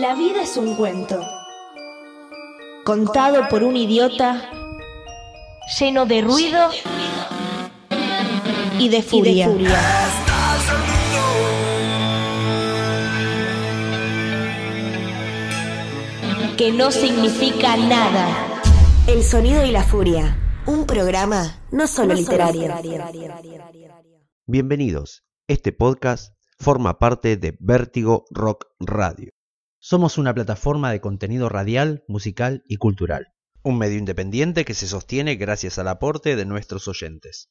La 0.00 0.14
vida 0.14 0.42
es 0.42 0.56
un 0.56 0.76
cuento, 0.76 1.20
contado 2.84 3.48
por 3.48 3.64
un 3.64 3.76
idiota, 3.76 4.48
lleno 5.76 6.06
de 6.06 6.20
ruido 6.20 6.68
y 8.78 8.90
de 8.90 9.02
furia. 9.02 9.48
Que 16.56 16.70
no 16.70 16.92
significa 16.92 17.76
nada. 17.76 18.62
El 19.08 19.24
sonido 19.24 19.64
y 19.66 19.72
la 19.72 19.82
furia. 19.82 20.38
Un 20.66 20.86
programa 20.86 21.60
no 21.72 21.88
solo 21.88 22.14
literario. 22.14 22.72
Bienvenidos. 24.46 25.24
Este 25.48 25.72
podcast 25.72 26.34
forma 26.56 27.00
parte 27.00 27.36
de 27.36 27.56
Vértigo 27.58 28.26
Rock 28.30 28.66
Radio. 28.78 29.32
Somos 29.90 30.18
una 30.18 30.34
plataforma 30.34 30.92
de 30.92 31.00
contenido 31.00 31.48
radial, 31.48 32.04
musical 32.08 32.62
y 32.68 32.76
cultural. 32.76 33.28
Un 33.62 33.78
medio 33.78 33.96
independiente 33.96 34.66
que 34.66 34.74
se 34.74 34.86
sostiene 34.86 35.36
gracias 35.36 35.78
al 35.78 35.88
aporte 35.88 36.36
de 36.36 36.44
nuestros 36.44 36.88
oyentes. 36.88 37.48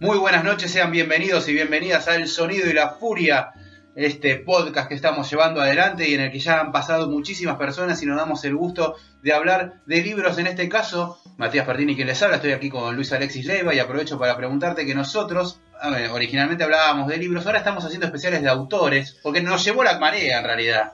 Muy 0.07 0.19
buenas 0.19 0.45
noches, 0.45 0.71
sean 0.71 0.89
bienvenidos 0.89 1.49
y 1.49 1.53
bienvenidas 1.53 2.07
a 2.07 2.15
El 2.15 2.29
Sonido 2.29 2.69
y 2.69 2.73
la 2.73 2.91
Furia, 2.91 3.49
este 3.93 4.37
podcast 4.37 4.87
que 4.87 4.95
estamos 4.95 5.29
llevando 5.29 5.59
adelante 5.59 6.07
y 6.07 6.13
en 6.13 6.21
el 6.21 6.31
que 6.31 6.39
ya 6.39 6.61
han 6.61 6.71
pasado 6.71 7.09
muchísimas 7.09 7.57
personas 7.57 8.01
y 8.01 8.05
nos 8.05 8.15
damos 8.15 8.45
el 8.45 8.55
gusto 8.55 8.95
de 9.21 9.33
hablar 9.33 9.81
de 9.85 10.01
libros. 10.01 10.37
En 10.37 10.47
este 10.47 10.69
caso, 10.69 11.19
Matías 11.35 11.65
Pertini 11.65 11.93
quien 11.93 12.07
les 12.07 12.23
habla, 12.23 12.37
estoy 12.37 12.53
aquí 12.53 12.69
con 12.69 12.95
Luis 12.95 13.11
Alexis 13.11 13.45
Leiva 13.45 13.75
y 13.75 13.79
aprovecho 13.79 14.17
para 14.17 14.37
preguntarte 14.37 14.85
que 14.85 14.95
nosotros, 14.95 15.59
ver, 15.91 16.09
originalmente 16.09 16.63
hablábamos 16.63 17.09
de 17.09 17.17
libros, 17.17 17.45
ahora 17.45 17.57
estamos 17.57 17.83
haciendo 17.83 18.05
especiales 18.05 18.41
de 18.41 18.47
autores, 18.47 19.17
porque 19.21 19.41
nos 19.41 19.61
llevó 19.65 19.83
la 19.83 19.99
marea 19.99 20.39
en 20.39 20.45
realidad. 20.45 20.93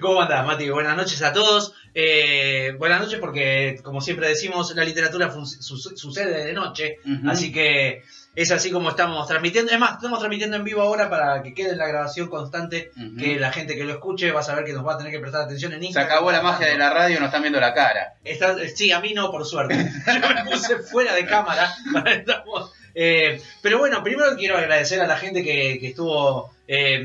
¿Cómo 0.00 0.20
andás, 0.20 0.44
Mati? 0.44 0.68
Buenas 0.68 0.96
noches 0.96 1.22
a 1.22 1.32
todos. 1.32 1.74
Eh, 1.94 2.74
buenas 2.78 3.00
noches 3.00 3.20
porque, 3.20 3.78
como 3.84 4.00
siempre 4.00 4.28
decimos, 4.28 4.74
la 4.74 4.84
literatura 4.84 5.32
su 5.32 5.76
sucede 5.76 6.44
de 6.44 6.52
noche, 6.52 6.96
uh 7.04 7.08
-huh. 7.08 7.30
así 7.30 7.52
que 7.52 8.02
es 8.38 8.52
así 8.52 8.70
como 8.70 8.90
estamos 8.90 9.26
transmitiendo. 9.26 9.72
Es 9.72 9.80
más, 9.80 9.94
estamos 9.94 10.20
transmitiendo 10.20 10.56
en 10.56 10.62
vivo 10.62 10.80
ahora 10.80 11.10
para 11.10 11.42
que 11.42 11.54
quede 11.54 11.72
en 11.72 11.78
la 11.78 11.88
grabación 11.88 12.28
constante, 12.28 12.92
uh 12.96 13.00
-huh. 13.00 13.18
que 13.18 13.40
la 13.40 13.50
gente 13.50 13.74
que 13.74 13.82
lo 13.82 13.94
escuche 13.94 14.30
va 14.30 14.40
a 14.40 14.44
saber 14.44 14.64
que 14.64 14.72
nos 14.72 14.86
va 14.86 14.94
a 14.94 14.98
tener 14.98 15.12
que 15.12 15.18
prestar 15.18 15.42
atención 15.42 15.72
en 15.72 15.82
Instagram. 15.82 16.08
Se 16.08 16.14
acabó 16.14 16.30
la 16.30 16.40
magia 16.40 16.68
de 16.68 16.78
la 16.78 16.90
radio 16.90 17.16
y 17.16 17.18
nos 17.18 17.26
están 17.26 17.42
viendo 17.42 17.58
la 17.58 17.74
cara. 17.74 18.14
Está, 18.22 18.54
sí, 18.72 18.92
a 18.92 19.00
mí 19.00 19.12
no, 19.12 19.32
por 19.32 19.44
suerte. 19.44 19.74
Yo 20.06 20.44
me 20.44 20.50
puse 20.52 20.78
fuera 20.78 21.16
de 21.16 21.26
cámara. 21.26 21.74
Estamos, 22.06 22.70
eh, 22.94 23.42
pero 23.60 23.78
bueno, 23.78 24.04
primero 24.04 24.36
quiero 24.36 24.56
agradecer 24.56 25.00
a 25.00 25.08
la 25.08 25.16
gente 25.16 25.42
que, 25.42 25.78
que 25.80 25.88
estuvo 25.88 26.52
eh, 26.68 27.04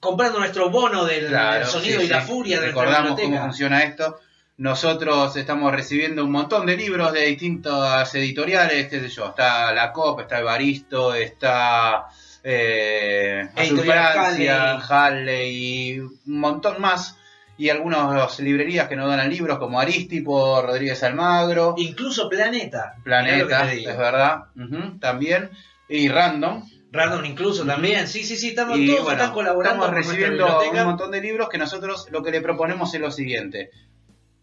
comprando 0.00 0.38
nuestro 0.38 0.68
bono 0.68 1.06
del, 1.06 1.28
claro, 1.28 1.60
del 1.60 1.66
sonido 1.66 2.00
sí, 2.00 2.06
y 2.06 2.08
la 2.08 2.20
furia 2.20 2.60
de 2.60 2.66
Recordamos 2.66 3.18
cómo 3.18 3.40
funciona 3.40 3.84
esto. 3.84 4.20
Nosotros 4.56 5.36
estamos 5.36 5.72
recibiendo 5.72 6.24
un 6.24 6.30
montón 6.30 6.64
de 6.64 6.76
libros 6.76 7.12
de 7.12 7.26
distintas 7.26 8.14
editoriales, 8.14 8.86
qué 8.86 9.00
sé 9.00 9.08
yo, 9.08 9.30
está 9.30 9.72
La 9.72 9.92
COP, 9.92 10.20
está 10.20 10.38
Evaristo, 10.38 11.12
está 11.12 12.06
eh, 12.44 13.48
Francia, 13.56 14.78
Halley 14.78 15.94
y 15.94 15.98
un 15.98 16.20
montón 16.26 16.80
más. 16.80 17.18
Y 17.56 17.68
algunas 17.68 18.38
librerías 18.40 18.88
que 18.88 18.96
nos 18.96 19.08
donan 19.08 19.30
libros 19.30 19.58
como 19.58 19.80
Aristi 19.80 20.20
por 20.20 20.66
Rodríguez 20.66 21.02
Almagro. 21.02 21.74
Incluso 21.76 22.28
Planeta. 22.28 22.94
Planeta, 23.02 23.72
es 23.72 23.96
verdad, 23.96 24.46
uh 24.56 24.60
-huh, 24.60 25.00
también. 25.00 25.50
Y 25.88 26.08
Random. 26.08 26.64
Random 26.90 27.24
incluso 27.24 27.64
también, 27.64 28.06
sí, 28.06 28.22
sí, 28.22 28.36
sí, 28.36 28.48
estamos 28.50 28.78
y, 28.78 28.86
todos 28.86 29.02
bueno, 29.02 29.18
están 29.20 29.34
colaborando. 29.34 29.84
Estamos 29.84 30.06
recibiendo 30.06 30.60
un 30.60 30.84
montón 30.84 31.10
de 31.10 31.20
libros 31.20 31.48
que 31.48 31.58
nosotros 31.58 32.06
lo 32.10 32.22
que 32.22 32.30
le 32.30 32.40
proponemos 32.40 32.94
es 32.94 33.00
lo 33.00 33.10
siguiente. 33.10 33.70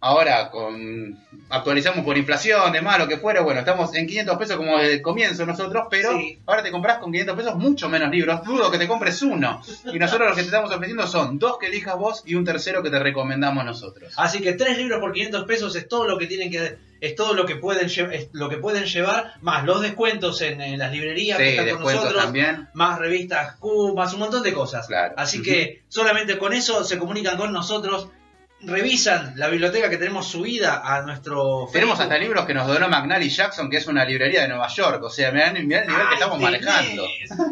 Ahora 0.04 0.50
con 0.50 1.18
actualizamos 1.50 2.04
por 2.04 2.18
inflación, 2.18 2.72
demás, 2.72 2.98
lo 2.98 3.08
que 3.08 3.18
fuera, 3.18 3.42
bueno, 3.42 3.60
estamos 3.60 3.94
en 3.94 4.08
500 4.08 4.38
pesos 4.38 4.58
como 4.58 4.78
desde 4.80 4.94
el 4.94 5.02
comienzo 5.02 5.46
nosotros, 5.46 5.86
pero 5.92 6.18
sí. 6.18 6.40
ahora 6.48 6.64
te 6.64 6.72
compras 6.72 6.98
con 6.98 7.12
500 7.12 7.36
pesos 7.36 7.56
mucho 7.56 7.88
menos 7.88 8.10
libros, 8.10 8.44
dudo 8.44 8.72
que 8.72 8.80
te 8.80 8.88
compres 8.88 9.22
uno. 9.22 9.62
Y 9.94 10.00
nosotros 10.00 10.30
lo 10.30 10.36
que 10.36 10.42
te 10.42 10.48
estamos 10.48 10.72
ofreciendo 10.72 11.06
son 11.06 11.38
dos 11.38 11.58
que 11.60 11.68
elijas 11.68 11.98
vos 11.98 12.24
y 12.26 12.34
un 12.34 12.46
tercero 12.46 12.82
que 12.82 12.90
te 12.90 12.98
recomendamos 12.98 13.64
nosotros. 13.64 14.14
Así 14.18 14.42
que 14.42 14.54
tres 14.54 14.78
libros 14.78 15.00
por 15.00 15.14
500 15.14 15.44
pesos 15.46 15.76
es 15.76 15.88
todo 15.88 16.08
lo 16.08 16.18
que 16.18 16.26
tienen 16.26 16.50
que 16.50 16.78
es 17.02 17.16
todo 17.16 17.34
lo 17.34 17.46
que 17.46 17.56
pueden 17.56 17.88
es 17.88 18.30
lo 18.32 18.48
que 18.48 18.58
pueden 18.58 18.86
llevar, 18.86 19.34
más 19.42 19.66
los 19.66 19.82
descuentos 19.82 20.42
en, 20.42 20.62
en 20.62 20.78
las 20.80 20.92
librerías 20.92 21.38
sí, 21.38 21.44
que 21.44 21.60
están 21.60 21.82
con 21.82 21.94
nosotros, 21.94 22.24
también. 22.24 22.70
más 22.76 23.00
revistas 23.00 23.56
Q, 23.56 23.96
más 23.96 24.14
un 24.14 24.20
montón 24.20 24.44
de 24.44 24.54
cosas. 24.54 24.88
Claro. 24.88 25.16
Así 25.18 25.40
uh 25.40 25.42
-huh. 25.42 25.46
que 25.46 25.82
solamente 25.90 26.38
con 26.38 26.54
eso 26.54 26.84
se 26.84 27.00
comunican 27.00 27.38
con 27.38 27.52
nosotros 27.52 28.08
revisan 28.64 29.34
la 29.36 29.48
biblioteca 29.48 29.90
que 29.90 29.98
tenemos 29.98 30.28
subida 30.28 30.82
a 30.84 31.02
nuestro 31.02 31.68
Facebook. 31.68 31.74
Tenemos 31.74 32.00
hasta 32.00 32.18
libros 32.18 32.46
que 32.46 32.54
nos 32.54 32.68
donó 32.68 32.90
McNally 32.90 33.30
Jackson, 33.30 33.70
que 33.70 33.78
es 33.78 33.88
una 33.88 34.06
librería 34.06 34.44
de 34.44 34.48
Nueva 34.48 34.68
York. 34.68 35.04
O 35.04 35.10
sea, 35.10 35.32
mirá, 35.32 35.52
mirá 35.54 35.82
el 35.82 35.88
nivel 35.88 36.02
Ay, 36.02 36.08
que 36.10 36.14
estamos 36.16 36.40
manejando. 36.40 37.06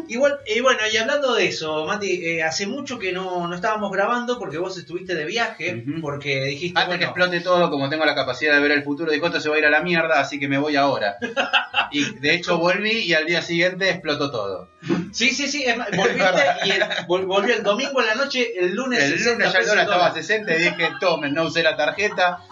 Igual, 0.08 0.38
y 0.46 0.60
bueno, 0.60 0.80
y 0.92 0.96
hablando 0.96 1.34
de 1.34 1.46
eso, 1.46 1.84
Mati, 1.86 2.26
eh, 2.26 2.42
hace 2.42 2.66
mucho 2.66 2.98
que 2.98 3.12
no, 3.12 3.46
no 3.48 3.54
estábamos 3.54 3.90
grabando 3.92 4.38
porque 4.38 4.58
vos 4.58 4.76
estuviste 4.78 5.14
de 5.14 5.24
viaje, 5.24 5.74
uh 5.74 5.78
-huh. 5.78 6.00
porque 6.00 6.44
dijiste. 6.44 6.78
Antes 6.78 6.86
bueno, 6.86 6.98
que 6.98 7.04
explote 7.04 7.40
todo, 7.40 7.70
como 7.70 7.88
tengo 7.88 8.04
la 8.04 8.14
capacidad 8.14 8.54
de 8.54 8.60
ver 8.60 8.72
el 8.72 8.82
futuro, 8.82 9.10
dijo 9.10 9.26
esto 9.26 9.40
se 9.40 9.48
va 9.48 9.56
a 9.56 9.58
ir 9.58 9.66
a 9.66 9.70
la 9.70 9.82
mierda, 9.82 10.20
así 10.20 10.38
que 10.38 10.48
me 10.48 10.58
voy 10.58 10.76
ahora. 10.76 11.16
y 11.90 12.18
de 12.20 12.34
hecho 12.34 12.58
volví 12.58 12.90
y 12.90 13.14
al 13.14 13.26
día 13.26 13.42
siguiente 13.42 13.90
explotó 13.90 14.30
todo. 14.30 14.68
Sí, 15.12 15.30
sí, 15.30 15.48
sí, 15.48 15.64
volviste 15.96 16.24
y 16.64 16.70
el, 16.70 16.84
volvió 17.06 17.54
el 17.54 17.62
domingo 17.62 18.00
en 18.00 18.06
la 18.06 18.14
noche, 18.14 18.52
el 18.58 18.74
lunes. 18.74 19.02
El 19.02 19.24
lunes 19.24 19.52
ya 19.52 19.58
el 19.58 19.66
dólar 19.66 19.84
estaba 19.84 20.06
a 20.06 20.14
60 20.14 20.54
y 20.54 20.58
dije, 20.58 20.88
tomen, 21.00 21.34
no 21.34 21.44
usé 21.44 21.62
la 21.62 21.76
tarjeta. 21.76 22.44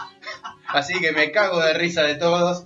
Así 0.66 0.98
que 1.00 1.12
me 1.12 1.30
cago 1.30 1.60
de 1.60 1.72
risa 1.74 2.02
de 2.02 2.16
todos. 2.16 2.62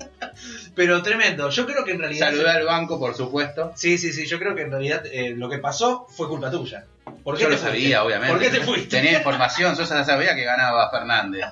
Pero 0.74 1.02
tremendo, 1.02 1.50
yo 1.50 1.66
creo 1.66 1.84
que 1.84 1.92
en 1.92 2.00
realidad... 2.00 2.28
Saludé 2.30 2.50
al 2.50 2.64
banco, 2.64 2.98
por 2.98 3.14
supuesto. 3.14 3.72
Sí, 3.76 3.98
sí, 3.98 4.12
sí, 4.12 4.26
yo 4.26 4.38
creo 4.38 4.54
que 4.54 4.62
en 4.62 4.70
realidad 4.70 5.04
eh, 5.06 5.34
lo 5.36 5.48
que 5.48 5.58
pasó 5.58 6.06
fue 6.08 6.28
culpa 6.28 6.50
tuya. 6.50 6.86
¿Por 7.22 7.36
qué 7.36 7.42
yo 7.44 7.48
lo 7.48 7.56
fuiste? 7.56 7.68
sabía, 7.70 8.02
obviamente. 8.02 8.32
¿Por 8.32 8.42
qué 8.42 8.50
te 8.50 8.60
fuiste? 8.64 8.96
Tenía 8.96 9.18
información, 9.18 9.76
yo 9.76 9.84
ya 9.84 10.04
sabía 10.04 10.34
que 10.34 10.44
ganaba 10.44 10.90
Fernández. 10.90 11.44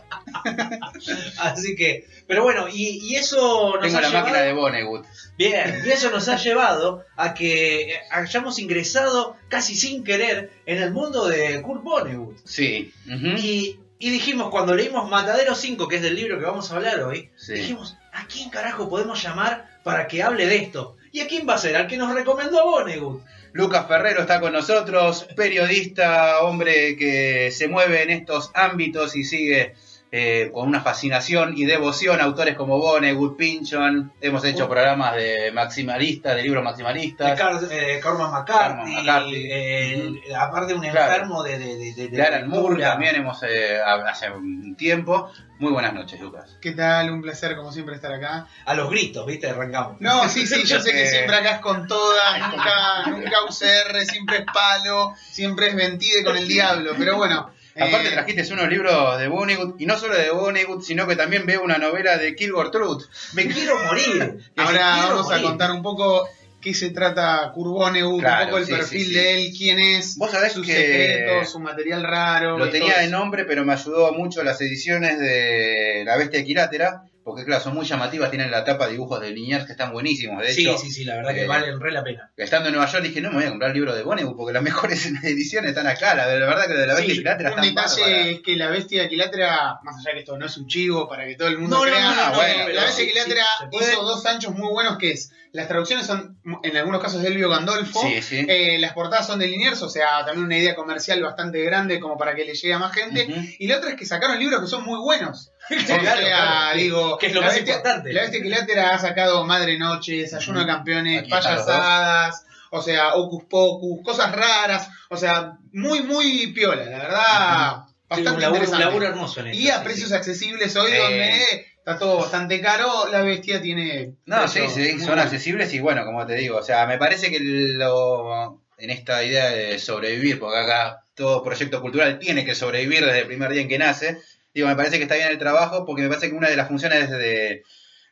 Así 1.39 1.77
que, 1.77 2.07
pero 2.27 2.43
bueno, 2.43 2.67
y, 2.69 2.99
y 3.03 3.15
eso 3.17 3.75
nos 3.75 3.83
Tengo 3.83 3.99
ha 3.99 4.01
la 4.01 4.09
llevado... 4.09 4.27
máquina 4.27 4.43
de 4.43 4.53
Vonnegut. 4.53 5.07
Bien, 5.37 5.83
y 5.85 5.91
eso 5.91 6.11
nos 6.11 6.29
ha 6.29 6.37
llevado 6.37 7.05
a 7.17 7.35
que 7.35 8.01
hayamos 8.11 8.59
ingresado 8.59 9.37
casi 9.49 9.75
sin 9.75 10.03
querer 10.03 10.51
en 10.67 10.83
el 10.83 10.93
mundo 10.93 11.29
de 11.29 11.63
Kurt 11.63 11.83
Vonnegut. 11.83 12.39
Sí. 12.45 12.93
Uh 13.07 13.11
-huh. 13.11 13.39
y, 13.39 13.81
y, 14.01 14.11
dijimos, 14.11 14.49
cuando 14.51 14.75
leímos 14.75 15.09
Matadero 15.09 15.55
5, 15.55 15.87
que 15.87 15.97
es 15.97 16.03
del 16.03 16.17
libro 16.17 16.39
que 16.39 16.47
vamos 16.47 16.73
a 16.73 16.77
hablar 16.77 17.03
hoy, 17.03 17.31
sí. 17.37 17.53
dijimos, 17.53 17.97
¿a 18.13 18.27
quién 18.27 18.51
carajo 18.51 18.89
podemos 18.89 19.23
llamar 19.23 19.69
para 19.85 20.09
que 20.09 20.23
hable 20.23 20.47
de 20.47 20.57
esto? 20.57 20.97
¿Y 21.13 21.21
a 21.21 21.29
quién 21.29 21.47
va 21.49 21.55
a 21.55 21.59
ser? 21.59 21.77
Al 21.77 21.87
que 21.87 21.97
nos 21.97 22.15
recomendó 22.15 22.65
Vonnegut. 22.65 23.23
Lucas 23.53 23.87
Ferrero 23.89 24.23
está 24.23 24.41
con 24.41 24.53
nosotros, 24.53 25.27
periodista, 25.37 26.41
hombre 26.43 26.97
que 26.97 27.51
se 27.51 27.69
mueve 27.69 28.03
en 28.03 28.11
estos 28.11 28.51
ámbitos 28.55 29.17
y 29.17 29.25
sigue 29.25 29.75
eh, 30.13 30.51
con 30.53 30.67
una 30.69 30.81
fascinación 30.81 31.55
y 31.57 31.65
devoción 31.67 32.21
a 32.21 32.25
autores 32.25 32.57
como 32.57 32.79
Vonnegut, 32.79 33.37
Pynchon. 33.37 34.13
Hemos 34.21 34.45
hecho 34.45 34.69
programas 34.69 35.15
de 35.15 35.53
maximalistas, 35.53 36.35
de 36.35 36.43
libros 36.43 36.63
De 36.63 36.65
maximalistas. 36.65 37.39
Car- 37.39 37.61
eh, 37.71 38.01
Cormac 38.03 38.33
McCarthy, 38.33 38.93
McCarthy. 38.97 39.49
eh, 39.51 40.13
aparte 40.37 40.75
un 40.75 40.81
Claro. 40.81 41.13
enfermo 41.13 41.43
de, 41.45 41.59
de, 41.59 41.77
de, 41.77 41.93
de- 41.95 42.09
De 42.09 42.23
Alan 42.23 42.49
Moore 42.49 42.81
también 42.83 43.15
hemos 43.17 43.41
eh, 43.45 43.79
hace 43.81 44.31
un 44.31 44.75
tiempo. 44.77 45.31
Muy 45.61 45.73
buenas 45.73 45.93
noches, 45.93 46.19
Lucas. 46.19 46.57
¿Qué 46.61 46.73
tal? 46.73 47.11
Un 47.11 47.21
placer, 47.21 47.55
como 47.55 47.71
siempre, 47.71 47.95
estar 47.95 48.13
acá. 48.13 48.47
A 48.65 48.75
los 48.75 48.89
gritos, 48.91 49.27
¿viste? 49.27 49.49
Arrancamos. 49.51 50.01
No, 50.01 50.27
sí, 50.29 50.47
sí, 50.47 50.65
yo 50.65 50.81
sé 50.81 50.91
que 50.91 51.03
Eh. 51.03 51.07
siempre 51.11 51.37
acá 51.37 51.51
es 51.57 51.61
con 51.61 51.87
todas, 51.87 52.39
nunca, 52.51 53.07
nunca 53.11 53.45
UCR, 53.47 54.01
siempre 54.07 54.39
es 54.39 54.45
palo, 54.53 55.15
siempre 55.31 55.69
es 55.69 55.75
mentide 55.75 56.25
con 56.25 56.37
el 56.37 56.49
diablo, 56.49 56.95
pero 56.99 57.17
bueno. 57.17 57.51
Aparte 57.77 58.09
eh, 58.09 58.13
trajiste 58.13 58.53
unos 58.53 58.69
libros 58.69 59.19
de 59.19 59.29
Vonnegut, 59.29 59.81
y 59.81 59.87
no 59.87 59.99
solo 59.99 60.17
de 60.17 60.31
Vonnegut, 60.31 60.83
sino 60.83 61.07
que 61.07 61.17
también 61.17 61.47
veo 61.47 61.63
una 61.63 61.79
novela 61.79 62.19
de 62.19 62.35
Kilgore 62.35 62.71
Truth. 62.71 63.05
Me 63.35 63.47
quiero 63.47 63.79
morir. 63.85 64.39
Ahora 64.57 64.95
quiero 64.95 65.17
vamos 65.17 65.33
a 65.33 65.43
contar 65.43 65.71
un 65.71 65.83
poco 65.83 66.29
qué 66.61 66.75
se 66.75 66.91
trata 66.91 67.51
Curbonegut, 67.55 68.21
Claro, 68.21 68.43
un 68.43 68.47
poco 68.49 68.59
el 68.59 68.67
sí, 68.67 68.73
perfil 68.73 69.01
sí, 69.01 69.07
sí. 69.07 69.15
de 69.15 69.35
él, 69.35 69.53
quién 69.57 69.79
es, 69.79 70.17
Vos 70.19 70.31
sabés 70.31 70.53
sus 70.53 70.67
que 70.67 70.75
secretos, 70.75 71.51
su 71.51 71.61
material 71.61 72.03
raro. 72.03 72.59
Lo 72.59 72.69
tenía 72.71 72.99
de 72.99 73.09
nombre, 73.09 73.45
pero 73.45 73.65
me 73.65 73.73
ayudó 73.73 74.13
mucho 74.13 74.43
las 74.43 74.61
ediciones 74.61 75.19
de 75.19 76.03
La 76.05 76.17
Bestia 76.17 76.41
Equilátera, 76.41 77.05
porque 77.25 77.45
claro, 77.45 77.63
son 77.63 77.75
muy 77.75 77.85
llamativas, 77.87 78.31
tienen 78.31 78.51
la 78.51 78.65
tapa 78.65 78.87
de 78.87 78.93
dibujos 78.93 79.21
de 79.21 79.31
Liniers 79.31 79.67
que 79.67 79.73
están 79.73 79.93
buenísimos. 79.93 80.43
De 80.43 80.53
Sí, 80.53 80.63
hecho, 80.63 80.79
sí, 80.79 80.91
sí, 80.91 81.05
la 81.05 81.17
verdad 81.17 81.35
que 81.35 81.43
eh, 81.43 81.47
valen 81.47 81.79
re 81.81 81.93
la 81.93 82.03
pena. 82.03 82.31
estando 82.37 82.69
en 82.69 82.75
Nueva 82.75 82.91
York 82.91 83.05
dije, 83.05 83.21
no 83.21 83.29
me 83.31 83.37
voy 83.37 83.45
a 83.45 83.51
comprar 83.51 83.71
el 83.71 83.75
libro 83.77 83.95
de 83.95 84.03
Vonnegut, 84.03 84.37
porque 84.37 84.53
las 84.53 84.63
mejores 84.71 85.07
ediciones 85.23 85.71
están 85.71 85.87
acá. 85.87 86.15
La, 86.15 86.27
la 86.27 86.47
verdad 86.47 86.67
que 86.67 86.75
lo 86.75 86.81
de 86.81 86.87
La 86.87 86.95
Bestia 86.95 87.13
Sí, 87.15 87.21
Equilátera 87.21 87.53
un 87.55 87.61
detalle 87.63 88.31
es 88.31 88.41
que 88.41 88.57
la 88.57 88.69
bestia 88.71 89.05
equilátera, 89.05 89.79
más 89.83 89.97
allá 89.99 90.13
que 90.15 90.21
esto 90.21 90.39
no 90.39 90.47
es 90.47 90.57
un 90.57 90.67
chivo 90.67 91.09
para 91.09 91.27
que 91.27 91.37
todo 91.37 91.49
el 91.49 91.59
mundo 91.59 91.77
No, 91.77 91.83
crea, 91.83 92.01
no, 92.01 92.15
no, 92.17 92.27
no, 92.31 92.35
bueno, 92.37 92.69
la 92.71 92.85
bestia 92.85 93.05
equilátera 93.05 93.45
sí, 93.61 93.67
puede. 93.71 93.93
hizo 93.93 94.03
dos 94.03 94.25
anchos 94.27 94.55
muy 94.55 94.69
buenos 94.71 94.97
que 94.99 95.13
es, 95.13 95.31
las 95.53 95.67
traducciones 95.69 96.07
son 96.07 96.39
en 96.63 96.77
algunos 96.77 97.03
casos 97.03 97.23
de 97.23 97.29
Elvio 97.29 97.49
Gandolfo, 97.51 98.01
Sí, 98.01 98.23
sí. 98.23 98.47
eh, 98.49 98.79
las 98.79 98.93
portadas 98.93 99.27
son 99.27 99.39
de 99.41 99.49
Liniers, 99.49 99.83
o 99.83 99.89
sea, 99.89 100.25
también 100.25 100.45
una 100.47 100.57
idea 100.57 100.75
comercial 100.77 101.21
bastante 101.23 101.63
grande 101.65 101.99
como 102.01 102.17
para 102.17 102.35
que 102.37 102.45
le 102.45 102.55
llegue 102.55 102.73
a 102.75 102.79
más 102.79 102.93
gente, 102.95 103.27
y 103.59 103.67
la 103.67 103.79
otra 103.79 103.91
es 103.91 103.97
que 103.97 104.07
sacaron 104.07 104.39
libros 104.39 104.61
que 104.61 104.67
son 104.69 104.85
muy 104.85 104.99
buenos. 105.01 105.51
O 105.81 105.99
Claro, 106.01 106.21
sea, 106.21 106.71
que- 106.73 106.79
digo, 106.81 107.19
que 107.19 107.27
es 107.29 107.33
lo 107.35 107.41
la 107.41 107.47
más 107.47 107.57
bestia, 107.57 107.75
importante. 107.77 108.13
La 108.13 108.21
bestia 108.23 108.41
equilátera 108.41 108.91
ha 108.95 108.99
sacado 108.99 109.45
Madre 109.45 109.79
Noche, 109.79 110.17
Desayuno 110.23 110.61
de 110.61 110.67
Campeones, 110.67 111.21
Aquí 111.21 111.31
payasadas, 111.31 112.45
o 112.71 112.83
sea, 112.83 113.15
Ocus 113.15 113.45
Pocus, 113.45 114.01
cosas 114.05 114.33
raras, 114.33 114.89
o 115.09 115.17
sea, 115.17 115.53
muy, 115.73 116.03
muy 116.03 116.49
piola, 116.49 116.85
la 116.85 116.99
verdad. 116.99 117.77
Sí, 117.87 117.95
Bastante 118.09 118.41
laburo, 118.41 118.49
un 118.49 118.55
interesante. 118.57 118.85
laburo 118.85 119.07
hermoso 119.07 119.41
en 119.41 119.47
esto. 119.49 119.59
y 119.63 119.69
a 119.69 119.79
sí, 119.79 119.85
precios 119.85 120.09
sí. 120.09 120.15
accesibles 120.17 120.75
hoy, 120.77 120.91
Sí. 120.91 120.97
donde 120.99 121.67
está 121.79 121.99
todo 121.99 122.17
bastante 122.19 122.61
caro, 122.61 123.09
la 123.11 123.23
bestia 123.23 123.63
tiene. 123.63 124.15
No, 124.27 124.49
sí, 124.49 124.61
sí, 124.69 124.99
son 125.01 125.19
accesibles 125.21 125.73
y 125.75 125.79
bueno, 125.81 126.05
como 126.05 126.27
te 126.27 126.35
digo, 126.35 126.57
o 126.59 126.63
sea, 126.63 126.87
me 126.87 126.99
parece 126.99 127.31
que 127.31 127.39
lo, 127.41 128.61
en 128.79 128.91
esta 128.91 129.23
idea 129.23 129.51
de 129.51 129.79
sobrevivir, 129.79 130.39
porque 130.41 130.59
acá 130.59 131.05
todo 131.15 131.43
proyecto 131.45 131.81
cultural 131.81 132.19
tiene 132.19 132.45
que 132.45 132.55
sobrevivir 132.55 133.05
desde 133.05 133.21
el 133.21 133.27
primer 133.27 133.51
día 133.53 133.63
en 133.63 133.69
que 133.69 133.79
nace, 133.79 134.19
digo, 134.55 134.69
me 134.69 134.77
parece 134.77 134.97
que 134.97 135.05
está 135.05 135.15
bien 135.17 135.29
el 135.29 135.39
trabajo 135.39 135.85
porque 135.85 136.03
me 136.03 136.09
parece 136.09 136.29
que 136.31 136.37
una 136.37 136.49
de 136.49 136.57
las 136.57 136.69
funciones 136.69 137.11
de, 137.11 137.63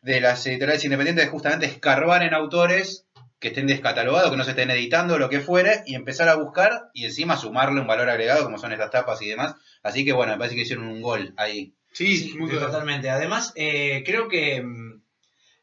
de 0.03 0.21
las 0.21 0.47
editoriales 0.47 0.85
independientes 0.85 1.25
es 1.25 1.31
justamente 1.31 1.67
escarbar 1.67 2.23
en 2.23 2.35
autores 2.35 3.07
que 3.41 3.49
estén 3.49 3.67
descatalogados, 3.69 4.31
que 4.31 4.37
no 4.37 4.45
se 4.45 4.51
estén 4.51 4.71
editando, 4.71 5.17
lo 5.19 5.29
que 5.31 5.41
fuere, 5.41 5.83
y 5.87 5.95
empezar 5.95 6.29
a 6.29 6.35
buscar 6.35 6.91
y 6.93 7.05
encima 7.05 7.37
sumarle 7.37 7.81
un 7.81 7.87
valor 7.87 8.09
agregado 8.09 8.45
como 8.45 8.59
son 8.59 8.73
estas 8.73 8.91
tapas 8.91 9.23
y 9.23 9.29
demás. 9.29 9.55
Así 9.83 10.05
que 10.05 10.13
bueno, 10.13 10.33
me 10.33 10.39
parece 10.39 10.57
que 10.57 10.63
hicieron 10.63 10.89
un 10.89 11.01
gol 11.03 11.35
ahí. 11.37 11.73
Sí, 11.93 12.17
Sí, 12.17 12.35
muy 12.37 12.51
claro. 12.51 12.67
totalmente. 12.67 13.11
Además, 13.11 13.53
eh, 13.55 14.03
creo 14.05 14.29
que, 14.29 14.61
mm, 14.63 15.03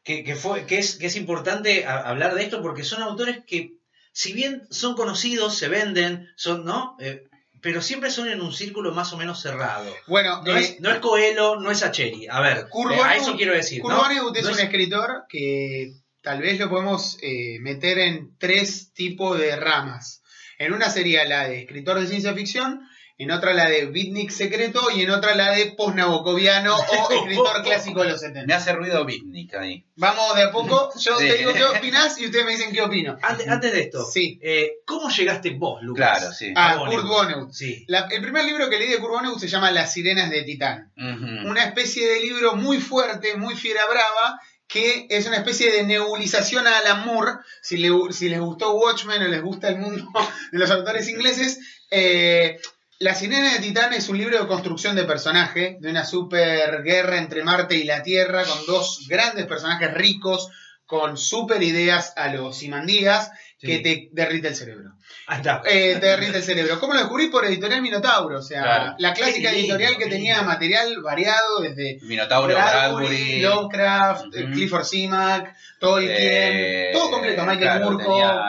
que, 0.04 0.24
que 0.24 0.34
fue, 0.36 0.64
que, 0.66 0.78
es, 0.78 0.96
que 0.96 1.06
es 1.06 1.16
importante 1.16 1.84
a- 1.84 2.00
hablar 2.08 2.34
de 2.34 2.44
esto 2.44 2.62
porque 2.62 2.82
son 2.82 3.02
autores 3.02 3.40
que, 3.46 3.74
si 4.12 4.32
bien 4.32 4.66
son 4.70 4.94
conocidos, 4.94 5.56
se 5.58 5.68
venden, 5.68 6.28
son, 6.36 6.64
¿no? 6.64 6.96
Eh, 6.98 7.24
pero 7.66 7.82
siempre 7.82 8.12
son 8.12 8.28
en 8.28 8.40
un 8.40 8.52
círculo 8.52 8.92
más 8.92 9.12
o 9.12 9.16
menos 9.16 9.42
cerrado. 9.42 9.92
Bueno, 10.06 10.40
No, 10.44 10.56
eh, 10.56 10.60
es, 10.60 10.80
no 10.80 10.88
es 10.88 11.00
Coelho, 11.00 11.58
no 11.58 11.72
es 11.72 11.82
Acheri. 11.82 12.28
A 12.30 12.40
ver, 12.40 12.58
eh, 12.58 13.00
a 13.02 13.16
eso 13.16 13.34
quiero 13.34 13.54
decir. 13.54 13.82
Kurt 13.82 13.92
¿no? 13.92 14.32
Es 14.32 14.44
No 14.44 14.52
un 14.52 14.60
escritor 14.60 15.24
que 15.28 15.94
tal 16.22 16.42
vez 16.42 16.60
lo 16.60 16.70
podemos 16.70 17.18
eh, 17.22 17.58
meter 17.58 17.98
en 17.98 18.38
tres 18.38 18.92
tipos 18.92 19.36
de 19.36 19.56
ramas. 19.56 20.22
En 20.60 20.74
una 20.74 20.90
sería 20.90 21.24
la 21.24 21.48
de 21.48 21.62
escritor 21.62 21.98
de 21.98 22.06
ciencia 22.06 22.34
ficción, 22.34 22.86
en 23.18 23.30
otra 23.30 23.54
la 23.54 23.68
de 23.68 23.86
beatnik 23.86 24.30
secreto 24.30 24.90
y 24.94 25.02
en 25.02 25.10
otra 25.10 25.34
la 25.34 25.52
de 25.52 25.72
post-nabokoviano 25.72 26.76
o 26.76 27.10
escritor 27.12 27.62
clásico 27.62 28.02
de 28.02 28.10
los 28.10 28.20
Me 28.22 28.28
70. 28.28 28.56
hace 28.56 28.72
ruido 28.72 29.04
Bitnik 29.04 29.54
ahí. 29.54 29.84
Vamos 29.96 30.34
de 30.36 30.42
a 30.42 30.52
poco, 30.52 30.90
yo 30.98 31.18
Sí. 31.18 31.26
te 31.26 31.34
digo 31.38 31.52
qué 31.54 31.64
opinás 31.78 32.18
y 32.20 32.26
ustedes 32.26 32.44
me 32.44 32.52
dicen 32.52 32.72
qué 32.72 32.82
opino. 32.82 33.16
Antes, 33.22 33.48
antes 33.48 33.72
de 33.72 33.80
esto, 33.80 34.04
Sí. 34.04 34.38
eh, 34.42 34.72
¿cómo 34.84 35.08
llegaste 35.08 35.50
vos, 35.50 35.82
Lucas? 35.82 36.18
Claro, 36.18 36.32
sí. 36.34 36.52
Ah, 36.54 36.72
A 36.72 36.76
Vonnegut. 36.76 37.00
Kurt 37.04 37.08
Vonnegut. 37.12 37.52
Sí. 37.52 37.84
La- 37.88 38.06
el 38.10 38.20
primer 38.20 38.44
libro 38.44 38.68
que 38.68 38.78
leí 38.78 38.88
de 38.90 38.98
Kurt 38.98 39.12
Vonnegut 39.12 39.38
se 39.40 39.48
llama 39.48 39.70
Las 39.70 39.92
sirenas 39.94 40.28
de 40.30 40.42
Titán. 40.42 40.92
Una 40.96 41.64
especie 41.64 42.06
de 42.06 42.20
libro 42.20 42.54
muy 42.56 42.78
fuerte, 42.80 43.34
muy 43.36 43.54
fiera 43.54 43.86
brava, 43.86 44.40
que 44.68 45.06
es 45.10 45.26
una 45.26 45.36
especie 45.36 45.70
de 45.72 45.84
nebulización 45.84 46.66
a 46.66 46.78
Alan 46.78 47.06
Moore. 47.06 47.32
Si, 47.62 47.76
le- 47.78 48.12
si 48.12 48.28
les 48.28 48.40
gustó 48.40 48.74
Watchmen 48.74 49.22
o 49.22 49.28
les 49.28 49.40
gusta 49.40 49.68
el 49.68 49.78
mundo 49.78 50.06
de 50.52 50.58
los 50.58 50.70
autores 50.70 51.08
ingleses, 51.08 51.60
eh, 51.90 52.58
La 52.98 53.14
Sirena 53.14 53.52
de 53.52 53.58
Titán 53.58 53.92
es 53.92 54.08
un 54.08 54.16
libro 54.16 54.40
de 54.40 54.46
construcción 54.46 54.96
de 54.96 55.04
personaje, 55.04 55.76
de 55.80 55.90
una 55.90 56.06
super 56.06 56.82
guerra 56.82 57.18
entre 57.18 57.44
Marte 57.44 57.76
y 57.76 57.84
la 57.84 58.02
Tierra, 58.02 58.42
con 58.42 58.64
dos 58.64 59.04
grandes 59.06 59.44
personajes 59.44 59.92
ricos, 59.92 60.48
con 60.86 61.18
super 61.18 61.62
ideas 61.62 62.14
a 62.16 62.28
los 62.28 62.56
Simandías, 62.56 63.30
que 63.58 63.76
Sí. 63.78 63.82
te 63.82 64.08
derrite 64.12 64.48
el 64.48 64.54
cerebro. 64.54 64.92
Ahí 65.28 65.38
está. 65.38 65.62
Eh, 65.64 65.96
te 65.98 66.06
derrite 66.06 66.36
el 66.38 66.42
cerebro. 66.42 66.78
¿Cómo 66.78 66.92
lo 66.94 67.00
descubrí? 67.00 67.28
Por 67.28 67.44
Editorial 67.46 67.80
Minotauro, 67.82 68.38
o 68.38 68.42
sea, 68.42 68.62
Claro. 68.62 68.94
la 68.98 69.12
clásica 69.14 69.50
lindo, 69.50 69.74
editorial 69.74 69.96
que 69.96 70.06
tenía 70.10 70.42
material 70.42 71.00
variado 71.02 71.60
desde 71.62 71.98
Minotauro, 72.02 72.54
Bradbury, 72.54 73.06
Bradbury. 73.06 73.40
Lovecraft. 73.40 74.24
Clifford 74.52 74.84
Simac, 74.84 75.54
Tolkien, 75.80 76.12
eh, 76.16 76.90
todo 76.92 77.10
completo, 77.10 77.42
Michael 77.42 77.58
claro, 77.60 77.98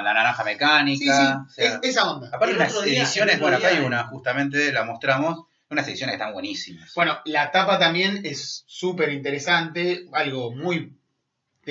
La 0.01 0.13
naranja 0.13 0.43
Sí, 0.43 0.49
mecánica. 0.49 1.05
sí, 1.05 1.09
o 1.09 1.49
sea, 1.53 1.65
es- 1.65 1.79
esa 1.83 2.11
onda. 2.11 2.27
aparte 2.31 2.53
día- 2.55 2.67
ediciones, 3.01 3.39
bueno, 3.39 3.57
acá 3.57 3.69
hay 3.69 3.79
una, 3.79 4.03
justamente 4.07 4.71
la 4.71 4.83
mostramos, 4.83 5.45
unas 5.69 5.87
ediciones 5.87 6.13
que 6.13 6.17
están 6.21 6.33
buenísimas. 6.33 6.93
Bueno, 6.95 7.19
la 7.25 7.51
tapa 7.51 7.77
también 7.79 8.21
es 8.25 8.63
súper 8.67 9.11
interesante, 9.11 10.05
algo 10.13 10.51
muy 10.51 10.96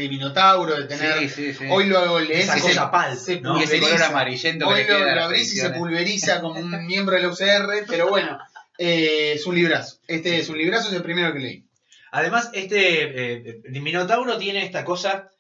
de 0.01 0.09
Minotauro, 0.09 0.77
de 0.77 0.85
tener... 0.85 1.19
sí, 1.21 1.29
sí, 1.29 1.55
sí. 1.55 1.65
Hoy 1.71 1.85
lo 1.85 2.21
lees 2.21 2.45
Esa 2.45 2.59
y 2.59 2.61
cosa 2.61 2.85
se, 2.85 2.91
pal, 2.91 3.17
se 3.17 3.41
¿no? 3.41 3.59
y 3.59 3.65
ese 3.65 3.79
color 3.79 3.91
pulveriza. 3.91 4.09
amarillento 4.11 4.69
Hoy 4.69 4.85
lo, 4.85 4.99
lo 4.99 5.23
abrís 5.23 5.55
y 5.55 5.57
se 5.57 5.71
pulveriza 5.71 6.41
como 6.41 6.61
un 6.61 6.87
miembro 6.87 7.17
de 7.17 7.23
la 7.23 7.29
UCR, 7.29 7.87
pero 7.89 8.09
bueno, 8.09 8.39
eh, 8.79 9.33
es 9.35 9.47
un 9.47 9.55
librazo. 9.55 9.99
Este 10.07 10.39
es 10.39 10.49
un 10.49 10.59
librazo, 10.59 10.89
es 10.89 10.95
el 10.95 11.03
primero 11.03 11.33
que 11.33 11.39
leí. 11.39 11.65
Además, 12.13 12.51
este 12.53 13.51
eh, 13.51 13.63
Minotauro 13.71 14.37
tiene 14.39 14.65
esta 14.65 14.85
cosa 14.85 15.33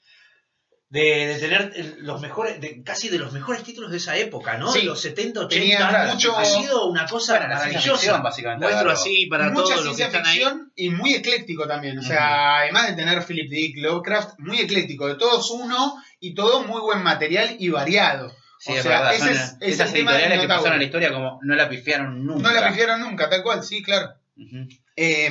de, 0.88 1.26
de 1.26 1.34
tener 1.40 1.72
el- 1.74 1.96
los 2.06 2.20
mejores, 2.20 2.60
de, 2.60 2.82
casi 2.84 3.08
de 3.08 3.18
los 3.18 3.32
mejores 3.32 3.62
títulos 3.64 3.90
de 3.90 3.96
esa 3.96 4.16
época, 4.16 4.56
¿no? 4.56 4.70
Sí. 4.72 4.80
De 4.80 4.84
los 4.84 5.00
70, 5.00 5.40
80. 5.40 5.48
Tenía 5.48 6.06
mucho- 6.12 6.36
Ha 6.38 6.44
sido 6.44 6.86
una 6.86 7.06
cosa 7.06 7.40
maravillosa. 7.40 8.18
básicamente, 8.18 8.64
Muestro 8.64 8.90
agarró. 8.90 9.00
así 9.00 9.26
para 9.26 9.50
mucha 9.50 9.74
todos 9.74 9.84
los 9.84 9.96
que 9.96 10.02
ciencia 10.04 10.18
están 10.20 10.26
ahí. 10.32 10.42
y 10.76 10.90
muy 10.90 11.14
ecléctico 11.14 11.66
también. 11.66 11.98
O 11.98 12.02
sea, 12.02 12.58
además 12.58 12.86
de 12.88 12.92
tener 12.94 13.22
Philip 13.24 13.50
Dick, 13.50 13.78
Lovecraft, 13.78 14.38
muy 14.38 14.60
ecléctico. 14.60 15.08
De 15.08 15.16
todos 15.16 15.50
uno 15.50 15.94
y 16.20 16.34
todo 16.34 16.62
muy 16.62 16.80
buen 16.80 17.02
material 17.02 17.56
y 17.58 17.68
variado. 17.68 18.32
Sí, 18.58 18.72
o 18.72 18.76
es 18.76 18.82
sea, 18.84 19.00
verdad, 19.00 19.14
ese 19.14 19.32
es, 19.32 19.38
es 19.60 19.74
esas 19.74 19.92
editoriales 19.92 20.40
que 20.40 20.48
pasaron 20.48 20.72
a 20.74 20.76
la 20.78 20.84
historia 20.84 21.12
como 21.12 21.40
no 21.42 21.54
la 21.56 21.68
pifiaron 21.68 22.24
nunca. 22.24 22.48
No 22.48 22.54
la 22.60 22.68
pifiaron 22.68 23.00
nunca, 23.00 23.28
tal 23.28 23.42
cual, 23.42 23.62
sí, 23.64 23.82
claro. 23.82 24.14
Ujú. 24.36 24.68
Eh, 24.96 25.30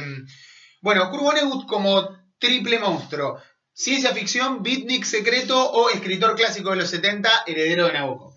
bueno, 0.82 1.10
como 1.10 2.10
triple 2.38 2.78
monstruo. 2.78 3.40
Ciencia 3.78 4.14
ficción, 4.14 4.64
beatnik 4.64 5.04
secreto 5.04 5.70
o 5.70 5.90
escritor 5.90 6.36
clásico 6.36 6.70
de 6.70 6.78
los 6.78 6.90
70, 6.90 7.30
heredero 7.46 7.88
de 7.88 7.94
Nabokov. 7.94 8.34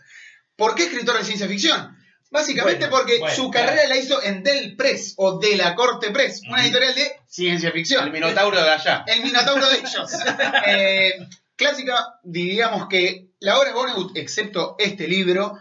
¿Por 0.57 0.75
qué 0.75 0.83
escritor 0.83 1.17
de 1.17 1.25
ciencia 1.25 1.47
ficción? 1.47 1.97
Básicamente 2.29 2.89
Bueno, 2.89 2.97
porque 2.97 3.21
bueno, 3.21 3.37
su 3.37 3.49
claro. 3.49 3.69
carrera 3.69 3.89
la 3.89 3.97
hizo 3.97 4.21
en 4.21 4.43
Del 4.43 4.75
Press 4.75 5.15
o 5.17 5.39
de 5.39 5.57
la 5.57 5.77
Corte 5.77 6.11
Press, 6.11 6.43
una 6.49 6.65
editorial 6.65 6.93
de 6.93 7.21
ciencia 7.29 7.71
ficción. 7.71 8.05
El 8.05 8.13
Minotauro 8.13 8.61
de 8.61 8.69
allá. 8.69 9.05
El 9.07 9.23
Minotauro 9.23 9.71
de 9.71 9.77
ellos. 9.79 10.11
Eh, 10.67 11.13
clásica, 11.55 12.19
diríamos 12.25 12.89
que 12.89 13.29
la 13.39 13.59
obra 13.59 13.69
de 13.69 13.75
Vonnegut, 13.75 14.17
excepto 14.17 14.75
este 14.81 15.07
libro, 15.07 15.57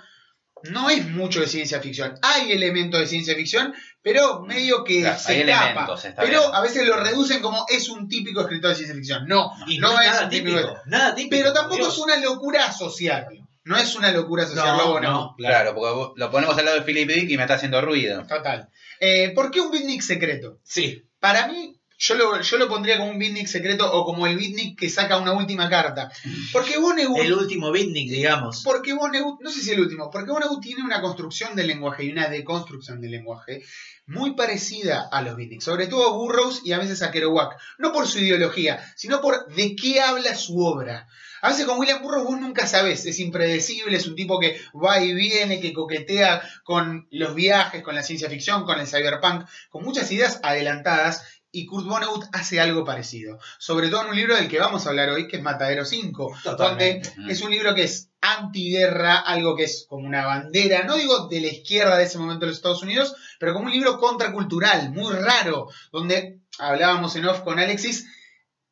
no 0.64 0.90
es 0.90 1.06
mucho 1.06 1.40
de 1.40 1.48
ciencia 1.48 1.80
ficción. 1.80 2.16
Hay 2.24 2.52
elementos 2.52 3.00
de 3.00 3.06
ciencia 3.06 3.36
ficción, 3.36 3.76
pero 4.14 4.42
medio 4.42 4.84
que 4.84 5.02
Claro, 5.02 5.20
se 5.20 5.40
escapa. 5.42 5.96
Pero 6.18 6.40
bien. 6.42 6.52
a 6.56 6.62
veces 6.62 6.88
lo 6.88 6.96
reducen 6.98 7.42
como 7.42 7.66
es 7.68 7.90
un 7.90 8.08
típico 8.08 8.42
escritor 8.42 8.70
de 8.70 8.76
ciencia 8.76 8.96
ficción. 8.96 9.28
No, 9.28 9.52
Y 9.68 9.78
no, 9.80 9.92
no, 9.94 10.00
es 10.00 10.08
nada 10.08 10.24
un 10.24 10.30
típico. 10.30 10.58
típico. 10.58 10.78
Nada 10.86 11.16
típico. 11.16 11.36
Pero 11.36 11.54
tampoco 11.54 11.76
Dios. 11.78 11.94
es 11.94 12.00
una 12.00 12.16
locura 12.18 12.66
asociarlo. 12.66 13.48
No 13.66 13.76
es 13.76 13.96
una 13.96 14.12
locura 14.12 14.44
asociarlo 14.44 14.86
No, 14.86 15.00
no, 15.02 15.36
Claro, 15.36 15.36
claro. 15.36 15.76
porque 15.76 15.94
vos- 15.94 16.12
lo 16.16 16.32
ponemos 16.32 16.58
al 16.58 16.64
lado 16.66 16.78
de 16.78 16.84
Philip 16.84 17.10
Dick 17.10 17.30
y 17.30 17.36
me 17.36 17.44
está 17.44 17.56
haciendo 17.56 17.82
ruido. 17.82 18.26
Total. 18.26 18.70
Eh, 19.02 19.34
¿Por 19.36 19.52
qué 19.52 19.60
un 19.60 19.72
beatnik 19.72 20.02
secreto? 20.02 20.60
Sí. 20.64 21.04
Para 21.20 21.48
mí, 21.48 21.77
yo 21.98 22.16
lo, 22.16 22.42
yo 22.42 22.58
lo 22.58 22.68
pondría 22.68 22.98
como 22.98 23.12
un 23.12 23.20
beatnik 23.20 23.48
secreto 23.48 23.92
o 23.92 24.06
como 24.06 24.28
el 24.28 24.38
beatnik 24.38 24.78
que 24.78 24.90
saca 24.90 25.18
una 25.18 25.34
última 25.34 25.70
carta. 25.70 26.12
Porque 26.54 26.78
Vonnegut... 26.78 27.20
El 27.20 27.34
último 27.34 27.72
beatnik, 27.72 28.10
digamos. 28.10 28.62
Porque 28.64 28.94
Vonnegut, 28.94 29.42
no 29.42 29.50
sé 29.50 29.62
si 29.62 29.72
el 29.72 29.80
último, 29.80 30.10
porque 30.12 30.32
Vonnegut 30.32 30.62
tiene 30.62 30.84
una 30.84 31.02
construcción 31.02 31.56
del 31.56 31.68
lenguaje 31.68 32.06
y 32.06 32.12
una 32.12 32.30
deconstrucción 32.30 33.02
del 33.02 33.12
lenguaje 33.12 33.64
muy 34.06 34.36
parecida 34.36 35.10
a 35.12 35.22
los 35.22 35.36
beatniks, 35.36 35.66
sobre 35.66 35.88
todo 35.88 36.08
a 36.08 36.18
Burroughs 36.18 36.62
y 36.64 36.72
a 36.72 36.80
veces 36.80 37.02
a 37.02 37.12
Kerouac. 37.12 37.58
No 37.78 37.92
por 37.92 38.08
su 38.08 38.20
ideología, 38.20 38.80
sino 38.96 39.20
por 39.20 39.54
de 39.54 39.76
qué 39.76 40.00
habla 40.00 40.36
su 40.36 40.60
obra. 40.60 41.08
A 41.42 41.50
veces 41.50 41.66
con 41.66 41.78
William 41.78 42.02
Burroughs 42.02 42.26
vos 42.26 42.40
nunca 42.40 42.66
sabés, 42.66 43.06
es 43.06 43.20
impredecible, 43.20 43.98
es 43.98 44.08
un 44.08 44.16
tipo 44.16 44.40
que 44.40 44.60
va 44.74 45.04
y 45.04 45.14
viene, 45.14 45.60
que 45.60 45.74
coquetea 45.74 46.42
con 46.64 47.08
los 47.12 47.36
viajes, 47.36 47.84
con 47.84 47.96
la 47.96 48.02
ciencia 48.02 48.30
ficción, 48.30 48.66
con 48.66 48.80
el 48.80 48.88
cyberpunk, 48.88 49.46
con 49.70 49.84
muchas 49.84 50.12
ideas 50.12 50.40
adelantadas. 50.42 51.24
Y 51.52 51.66
Kurt 51.66 51.86
Vonnegut 51.86 52.26
hace 52.34 52.60
algo 52.60 52.84
parecido, 52.84 53.40
sobre 53.58 53.90
todo 53.90 54.04
en 54.04 54.10
un 54.10 54.16
libro 54.16 54.36
del 54.36 54.50
que 54.50 54.60
vamos 54.60 54.86
a 54.86 54.90
hablar 54.90 55.10
hoy, 55.10 55.28
que 55.28 55.38
es 55.38 55.44
Matadero 55.44 55.86
5, 55.86 56.38
Totalmente. 56.44 57.14
donde 57.16 57.32
es 57.32 57.42
un 57.42 57.52
libro 57.52 57.74
que 57.74 57.84
es 57.84 58.10
antiguerra, 58.22 59.20
algo 59.20 59.56
que 59.56 59.64
es 59.64 59.86
como 59.88 60.06
una 60.06 60.26
bandera, 60.26 60.84
no 60.84 60.96
digo 60.96 61.28
de 61.28 61.40
la 61.40 61.48
izquierda 61.48 61.98
de 61.98 62.04
ese 62.04 62.18
momento 62.18 62.42
de 62.42 62.48
los 62.48 62.58
Estados 62.58 62.84
Unidos, 62.84 63.16
pero 63.40 63.54
como 63.54 63.68
un 63.68 63.72
libro 63.72 63.98
contracultural, 63.98 64.92
muy 64.92 65.14
raro, 65.14 65.70
donde 65.92 66.42
hablábamos 66.60 67.16
en 67.16 67.26
off 67.26 67.42
con 67.42 67.60
Alexis, 67.60 68.08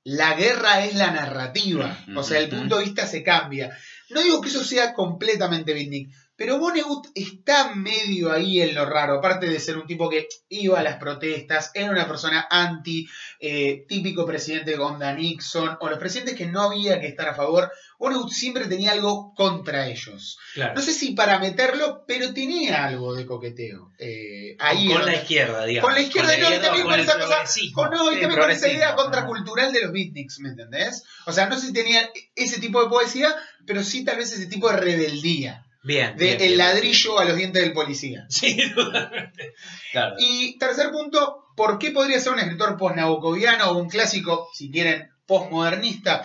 la 0.03 0.35
guerra 0.35 0.85
es 0.85 0.95
la 0.95 1.11
narrativa, 1.11 1.97
o 2.15 2.23
sea, 2.23 2.39
el 2.39 2.49
punto 2.49 2.77
de 2.77 2.85
vista 2.85 3.07
se 3.07 3.23
cambia. 3.23 3.75
No 4.09 4.21
digo 4.21 4.39
que 4.39 4.49
eso 4.49 4.63
sea 4.63 4.93
completamente 4.93 5.73
beatnik, 5.73 6.13
pero 6.37 6.59
Vonnegut 6.59 7.07
está 7.15 7.73
medio 7.75 8.31
ahí 8.31 8.61
en 8.61 8.75
lo 8.75 8.85
raro, 8.85 9.15
aparte 9.19 9.47
de 9.47 9.59
ser 9.59 9.77
un 9.77 9.87
tipo 9.87 10.09
que 10.09 10.27
iba 10.49 10.79
a 10.79 10.83
las 10.83 10.97
protestas, 10.97 11.71
era 11.73 11.91
una 11.91 12.07
persona 12.07 12.47
anti, 12.49 13.07
eh, 13.39 13.85
típico 13.87 14.25
presidente 14.25 14.71
de 14.71 14.77
Gonda 14.77 15.13
Nixon, 15.13 15.77
o 15.79 15.89
los 15.89 15.97
presidentes 15.99 16.35
que 16.35 16.45
no 16.47 16.61
había 16.61 16.99
que 16.99 17.07
estar 17.07 17.27
a 17.29 17.33
favor, 17.35 17.71
Vonnegut 17.97 18.31
siempre 18.31 18.65
tenía 18.65 18.91
algo 18.91 19.33
contra 19.35 19.87
ellos. 19.87 20.37
Claro. 20.53 20.73
No 20.75 20.81
sé 20.81 20.91
si 20.91 21.11
para 21.11 21.39
meterlo, 21.39 22.03
pero 22.07 22.33
tenía 22.33 22.85
algo 22.85 23.13
de 23.15 23.25
coqueteo. 23.25 23.91
eh, 23.97 24.57
ahí 24.59 24.87
con 24.89 24.99
en- 25.01 25.05
la 25.05 25.15
izquierda, 25.15 25.65
digamos. 25.65 25.87
con 25.89 25.95
la 25.95 26.01
izquierda, 26.05 26.37
no, 26.37 26.49
y 26.55 26.59
también 26.59 26.83
con 26.83 26.91
con 26.91 26.99
esa 26.99 27.13
cosa- 27.19 27.43
con, 27.73 27.89
no, 27.91 28.11
y 28.11 28.19
también 28.19 28.39
con 28.41 28.51
esa 28.51 28.67
idea 28.69 28.95
contracultural 28.95 29.71
de 29.71 29.81
los 29.81 29.91
beatniks, 29.93 30.39
¿me 30.39 30.49
entendés? 30.49 31.03
O 31.25 31.31
sea, 31.31 31.47
no 31.47 31.57
sé 31.57 31.67
si 31.67 31.73
tenían 31.73 32.05
ese 32.35 32.59
tipo 32.59 32.83
de 32.83 32.89
poesía, 32.89 33.33
pero 33.65 33.83
sí 33.83 34.03
tal 34.03 34.17
vez 34.17 34.33
ese 34.33 34.47
tipo 34.47 34.69
de 34.69 34.77
rebeldía. 34.77 35.64
Bien. 35.85 36.17
De 36.17 36.25
bien, 36.25 36.41
el 36.41 36.47
bien. 36.47 36.57
ladrillo 36.57 37.19
a 37.19 37.25
los 37.25 37.37
dientes 37.37 37.61
del 37.61 37.73
policía. 37.73 38.25
Sí, 38.29 38.57
totalmente. 38.73 39.53
Claro. 39.91 40.15
Y 40.19 40.57
tercer 40.57 40.91
punto, 40.91 41.45
¿por 41.55 41.77
qué 41.77 41.91
podría 41.91 42.19
ser 42.19 42.33
un 42.33 42.39
escritor 42.39 42.77
post-nabocoviano 42.77 43.69
o 43.71 43.77
un 43.77 43.87
clásico, 43.87 44.49
si 44.53 44.71
quieren, 44.71 45.11
postmodernista? 45.25 46.23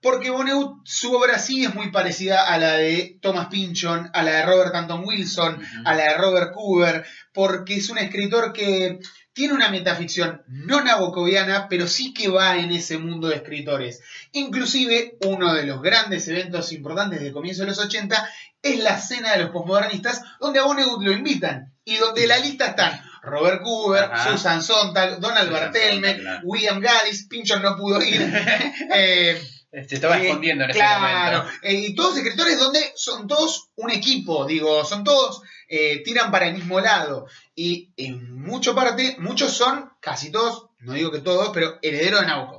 Porque 0.00 0.30
Vonnegut, 0.30 0.86
su 0.86 1.12
obra 1.12 1.38
sí 1.38 1.64
es 1.64 1.74
muy 1.74 1.90
parecida 1.90 2.46
a 2.46 2.56
la 2.58 2.74
de 2.74 3.18
Thomas 3.20 3.48
Pynchon, 3.48 4.10
a 4.14 4.22
la 4.22 4.30
de 4.30 4.46
Robert 4.46 4.74
Anton 4.74 5.04
Wilson, 5.04 5.60
a 5.84 5.94
la 5.94 6.04
de 6.04 6.14
Robert 6.16 6.52
Cooper, 6.54 7.04
porque 7.32 7.74
es 7.74 7.90
un 7.90 7.98
escritor 7.98 8.52
que 8.52 9.00
tiene 9.32 9.54
una 9.54 9.70
metaficción 9.70 10.42
no 10.48 10.82
nabocoviana, 10.82 11.68
pero 11.68 11.86
sí 11.86 12.12
que 12.12 12.28
va 12.28 12.58
en 12.58 12.70
ese 12.72 12.98
mundo 12.98 13.28
de 13.28 13.36
escritores. 13.36 14.02
Inclusive, 14.32 15.16
uno 15.24 15.54
de 15.54 15.64
los 15.64 15.80
grandes 15.82 16.26
eventos 16.28 16.72
importantes 16.72 17.20
del 17.20 17.32
comienzo 17.32 17.62
de 17.62 17.68
los 17.68 17.78
80 17.78 18.28
es 18.62 18.78
la 18.80 18.98
cena 19.00 19.32
de 19.32 19.44
los 19.44 19.50
posmodernistas, 19.50 20.22
donde 20.40 20.58
a 20.58 20.64
Vonnegut 20.64 21.02
lo 21.02 21.12
invitan, 21.12 21.72
y 21.84 21.96
donde 21.96 22.22
en 22.22 22.28
la 22.28 22.38
lista 22.38 22.66
están 22.66 23.00
Robert 23.22 23.62
Cooper, 23.62 24.04
Ajá. 24.04 24.32
Susan 24.32 24.62
Sontag, 24.62 25.20
Donald 25.20 25.48
claro. 25.50 26.40
William 26.44 26.80
Gaddis, 26.80 27.26
Pynchon 27.28 27.62
no 27.62 27.76
pudo 27.76 28.02
ir, 28.02 28.20
eh, 28.94 29.40
Se 29.86 29.94
estaba 29.96 30.18
eh, 30.18 30.26
escondiendo 30.26 30.64
en 30.64 30.70
ese 30.70 30.78
claro, 30.78 31.38
momento. 31.38 31.58
eh, 31.62 31.74
y 31.74 31.94
todos 31.94 32.16
escritores 32.16 32.58
donde 32.58 32.80
son 32.96 33.26
todos 33.26 33.68
un 33.76 33.90
equipo, 33.90 34.46
digo, 34.46 34.84
son 34.84 35.04
todos, 35.04 35.42
eh, 35.68 36.02
tiran 36.04 36.30
para 36.30 36.46
el 36.48 36.54
mismo 36.54 36.80
lado. 36.80 37.26
Y 37.54 37.90
en 37.96 38.40
mucha 38.40 38.74
parte, 38.74 39.16
muchos 39.18 39.52
son, 39.52 39.90
casi 40.00 40.30
todos, 40.30 40.66
no 40.80 40.94
digo 40.94 41.10
que 41.10 41.20
todos, 41.20 41.50
pero 41.52 41.78
herederos 41.82 42.20
de 42.20 42.26
Nabokov. 42.26 42.57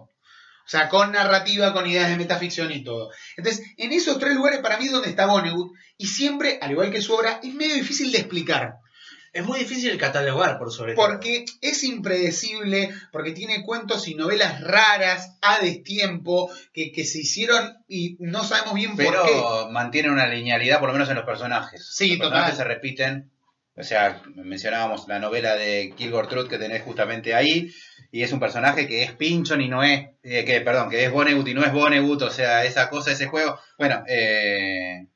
O 0.69 0.71
sea, 0.71 0.87
con 0.87 1.11
narrativa, 1.11 1.73
con 1.73 1.87
ideas 1.87 2.09
de 2.09 2.15
metaficción 2.15 2.71
y 2.71 2.83
todo. 2.83 3.09
Entonces, 3.35 3.65
en 3.75 3.91
esos 3.91 4.19
tres 4.19 4.35
lugares 4.35 4.59
para 4.59 4.77
mí 4.77 4.85
es 4.85 4.91
donde 4.91 5.09
está 5.09 5.25
Vonnegut. 5.25 5.73
Y 5.97 6.05
siempre, 6.05 6.59
al 6.61 6.69
igual 6.69 6.91
que 6.91 7.01
su 7.01 7.15
obra, 7.15 7.39
es 7.41 7.55
medio 7.55 7.73
difícil 7.73 8.11
de 8.11 8.19
explicar. 8.19 8.75
Es 9.33 9.43
muy 9.43 9.57
difícil 9.57 9.97
catalogar, 9.97 10.59
por 10.59 10.71
sobre 10.71 10.93
todo. 10.93 11.07
Porque 11.07 11.45
es 11.61 11.83
impredecible, 11.83 12.93
porque 13.11 13.31
tiene 13.31 13.63
cuentos 13.63 14.07
y 14.07 14.13
novelas 14.13 14.61
raras, 14.61 15.37
a 15.41 15.57
destiempo, 15.57 16.51
que, 16.71 16.91
que 16.91 17.03
se 17.03 17.21
hicieron 17.21 17.79
y 17.87 18.17
no 18.19 18.43
sabemos 18.43 18.75
bien 18.75 18.95
por 18.95 19.05
qué. 19.05 19.11
Pero 19.25 19.71
mantiene 19.71 20.11
una 20.11 20.27
linealidad, 20.27 20.79
por 20.79 20.89
lo 20.89 20.93
menos 20.93 21.09
en 21.09 21.15
los 21.15 21.25
personajes. 21.25 21.83
Sí, 21.91 22.09
los 22.09 22.17
total. 22.17 22.29
personajes 22.29 22.57
se 22.57 22.63
repiten. 22.63 23.31
O 23.79 23.83
sea, 23.83 24.21
mencionábamos 24.35 25.07
la 25.07 25.19
novela 25.19 25.55
de 25.55 25.93
Kilgore 25.95 26.27
Truth 26.27 26.49
que 26.49 26.57
tenés 26.57 26.81
justamente 26.83 27.33
ahí. 27.33 27.71
Y 28.11 28.23
es 28.23 28.31
un 28.33 28.39
personaje 28.39 28.87
que 28.87 29.03
es 29.03 29.13
Pinchon 29.13 29.61
y 29.61 29.69
no 29.69 29.83
es. 29.83 30.09
eh, 30.23 30.43
que, 30.43 30.59
perdón, 30.61 30.89
que 30.89 31.05
es 31.05 31.11
Vonnegut 31.11 31.47
y 31.47 31.53
no 31.53 31.63
es 31.63 31.71
Vonnegut. 31.71 32.21
O 32.23 32.29
sea, 32.31 32.65
esa 32.65 32.89
cosa, 32.89 33.11
ese 33.11 33.27
juego. 33.27 33.57
Bueno, 33.77 34.03
eh, 34.07 35.07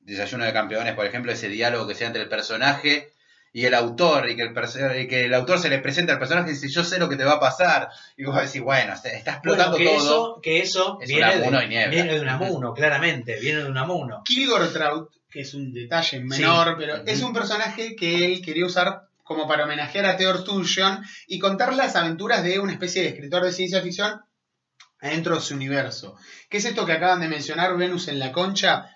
Desayuno 0.00 0.44
de 0.44 0.52
Campeones, 0.52 0.94
por 0.94 1.06
ejemplo, 1.06 1.30
ese 1.32 1.48
diálogo 1.48 1.86
que 1.86 1.94
sea 1.94 2.08
entre 2.08 2.22
el 2.22 2.28
personaje 2.28 3.12
y 3.52 3.64
el 3.64 3.74
autor. 3.74 4.28
Y 4.28 4.36
que 4.36 4.42
el, 4.42 5.00
y 5.00 5.06
que 5.08 5.24
el 5.26 5.34
autor 5.34 5.58
se 5.58 5.68
le 5.70 5.78
presenta 5.78 6.12
al 6.14 6.18
personaje 6.18 6.50
y 6.50 6.54
dice: 6.54 6.68
Yo 6.68 6.82
sé 6.84 6.98
lo 6.98 7.08
que 7.08 7.16
te 7.16 7.24
va 7.24 7.34
a 7.34 7.40
pasar. 7.40 7.88
Y 8.16 8.24
vos 8.24 8.36
decís: 8.36 8.60
Bueno, 8.60 8.96
se- 8.96 9.14
está 9.16 9.32
explotando 9.32 9.76
Bueno, 9.76 9.90
que 9.90 9.96
todo. 9.96 10.04
eso, 10.04 10.40
que 10.42 10.60
eso 10.60 10.98
Es 11.00 11.08
viene, 11.08 11.36
Unamuno 11.36 11.58
de, 11.60 11.64
y 11.66 11.68
viene 11.88 12.14
de 12.14 12.20
Unamuno, 12.20 12.74
claramente, 12.74 13.38
viene 13.40 13.62
de 13.62 13.70
Unamuno. 13.70 14.22
Kilgore 14.24 14.66
Trout, 14.68 15.10
que 15.30 15.40
es 15.42 15.54
un 15.54 15.72
detalle 15.72 16.20
menor, 16.20 16.76
pero 16.78 17.04
es 17.06 17.22
un 17.22 17.32
personaje 17.32 17.94
que 17.94 18.24
él 18.24 18.42
quería 18.42 18.66
usar 18.66 19.08
como 19.22 19.46
para 19.46 19.64
homenajear 19.64 20.06
a 20.06 20.16
Theodore 20.16 20.40
Sturgeon 20.40 21.04
y 21.28 21.38
contar 21.38 21.74
las 21.74 21.94
aventuras 21.94 22.42
de 22.42 22.58
una 22.58 22.72
especie 22.72 23.02
de 23.02 23.08
escritor 23.10 23.44
de 23.44 23.52
ciencia 23.52 23.80
ficción 23.80 24.20
adentro 25.00 25.36
de 25.36 25.40
su 25.40 25.54
universo. 25.54 26.16
¿Qué 26.48 26.58
es 26.58 26.64
esto 26.64 26.84
que 26.84 26.92
acaban 26.92 27.20
de 27.20 27.28
mencionar, 27.28 27.76
Venus 27.76 28.08
en 28.08 28.18
la 28.18 28.32
concha? 28.32 28.90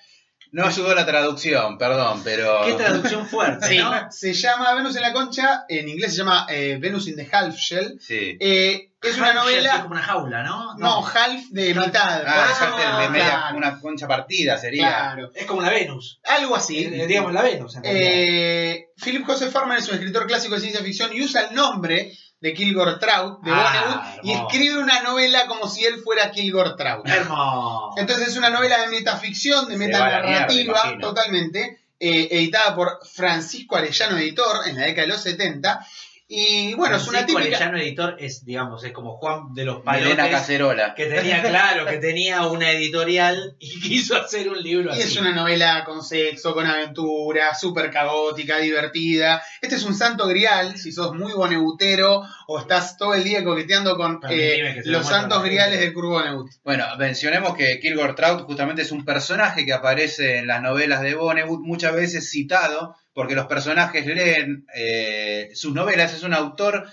No 0.55 0.67
ayudó 0.67 0.95
la 0.95 1.05
traducción, 1.05 1.77
perdón, 1.79 2.21
pero. 2.23 2.61
Qué 2.65 2.75
traducción 2.75 3.27
fuerte, 3.27 3.67
Sí, 3.67 3.79
¿no? 3.79 3.93
se 4.13 4.33
llama 4.33 4.73
Venus 4.75 4.95
en 4.95 5.03
la 5.03 5.13
concha, 5.13 5.65
en 5.69 5.89
inglés 5.89 6.13
se 6.13 6.19
llama 6.19 6.47
eh, 6.49 6.79
Venus 6.81 7.09
in 7.09 7.17
the 7.17 7.29
Half 7.31 7.57
Shell. 7.57 7.99
Sí. 8.01 8.37
Eh, 8.39 8.91
es 9.03 9.17
una 9.19 9.27
que 9.27 9.31
Es 9.31 9.35
novela, 9.35 9.83
como 9.83 9.95
una 9.95 10.03
jaula, 10.03 10.43
¿no? 10.45 10.77
no, 10.79 11.05
half 11.05 11.49
de 11.51 11.75
mitad. 11.75 12.23
Ah, 12.25 12.47
parte 12.59 13.03
de 13.03 13.09
media, 13.09 13.25
claro, 13.31 13.57
una 13.57 13.81
concha 13.81 14.07
partida 14.07 14.57
sería. 14.57 14.87
claro. 14.89 15.33
Es 15.35 15.45
como 15.45 15.61
la 15.61 15.71
Venus. 15.71 16.21
Algo 16.23 16.55
así. 16.55 16.85
Eh, 16.85 17.07
digamos 17.09 17.33
la 17.33 17.43
Venus, 17.43 17.75
en 17.75 17.83
realidad. 17.83 18.05
Eh, 18.07 18.87
Philip 19.03 19.27
Joseph 19.27 19.51
Farman 19.53 19.79
es 19.79 19.89
un 19.89 19.95
escritor 19.97 20.27
clásico 20.29 20.55
de 20.55 20.61
ciencia 20.61 20.83
ficción 20.85 21.11
y 21.13 21.21
usa 21.23 21.49
el 21.49 21.55
nombre 21.57 22.13
de 22.45 22.53
Kilgore 22.53 22.99
Trout, 23.01 23.41
de 23.41 23.51
Ah, 23.55 24.17
y 24.23 24.33
escribe 24.33 24.77
una 24.77 25.01
novela 25.01 25.47
como 25.47 25.67
si 25.67 25.83
él 25.83 26.03
fuera 26.05 26.31
Kilgore 26.31 26.73
Trout. 26.77 27.09
Hermoso. 27.09 27.95
Entonces 27.97 28.29
es 28.29 28.37
una 28.37 28.51
novela 28.51 28.83
de 28.83 28.89
metaficción, 28.89 29.67
de 29.67 29.79
mierda, 29.79 30.05
metanarrativa, 30.05 30.99
totalmente, 31.01 31.87
eh, 31.99 32.29
editada 32.31 32.75
por 32.75 32.99
Francisco 33.11 33.77
Arellano 33.77 34.19
Editor 34.19 34.69
en 34.69 34.77
la 34.77 34.85
década 34.85 35.07
de 35.07 35.13
los 35.15 35.23
70. 35.23 35.87
Y 36.27 36.73
bueno, 36.75 36.97
es 36.97 37.07
una 37.07 37.27
típica... 37.27 37.41
Arellano 37.45 37.77
editor 37.79 38.17
es, 38.19 38.45
digamos, 38.47 38.83
es 38.83 38.93
como 38.93 39.19
Juan 39.19 39.53
de 39.53 39.67
los 39.67 39.83
Palotes, 39.83 40.17
Cacerola. 40.17 40.95
que 40.95 41.05
tenía, 41.07 41.43
claro, 41.43 41.85
que 41.85 41.99
tenía 41.99 42.47
una 42.47 42.71
editorial 42.71 43.57
y 43.59 43.79
quiso 43.83 44.17
hacer 44.17 44.49
un 44.49 44.63
libro 44.63 44.91
Y 44.91 44.95
así. 44.95 45.03
es 45.03 45.17
una 45.19 45.33
novela 45.35 45.85
con 45.85 46.03
sexo, 46.03 46.55
con 46.55 46.67
aventura, 46.67 47.55
súper 47.55 47.91
caótica, 47.91 48.57
divertida. 48.59 49.43
Este 49.61 49.77
es 49.77 49.85
un 49.85 49.95
santo 49.95 50.27
grial, 50.27 50.79
si 50.79 50.93
sos 50.93 51.15
muy 51.15 51.33
bonegutero 51.33 52.23
o 52.47 52.59
estás 52.59 52.97
todo 52.97 53.15
el 53.15 53.23
día 53.23 53.45
coqueteando 53.45 53.97
con 53.97 54.21
eh, 54.31 54.81
los 54.87 55.07
santos 55.07 55.43
griales 55.45 55.75
gente. 55.75 55.87
de 55.89 55.93
Kurt 55.93 56.09
Vonnegut. 56.09 56.51
Bueno, 56.65 56.87
mencionemos 56.99 57.55
que 57.55 57.79
Kilgore 57.81 58.15
Trout 58.15 58.43
justamente 58.47 58.81
es 58.83 58.93
un 58.93 59.05
personaje 59.05 59.67
que 59.67 59.75
aparece 59.75 60.39
en 60.39 60.47
las 60.47 60.63
novelas 60.63 61.03
de 61.03 61.15
Vonnegut, 61.15 61.61
muchas 61.61 61.95
veces 61.95 62.31
citado, 62.31 62.97
porque 63.15 63.35
los 63.35 63.47
personajes 63.47 64.05
leen 64.07 64.67
eh, 64.75 65.51
sus 65.55 65.73
novelas. 65.73 66.13
Es 66.13 66.25
un 66.25 66.35
autor 66.35 66.87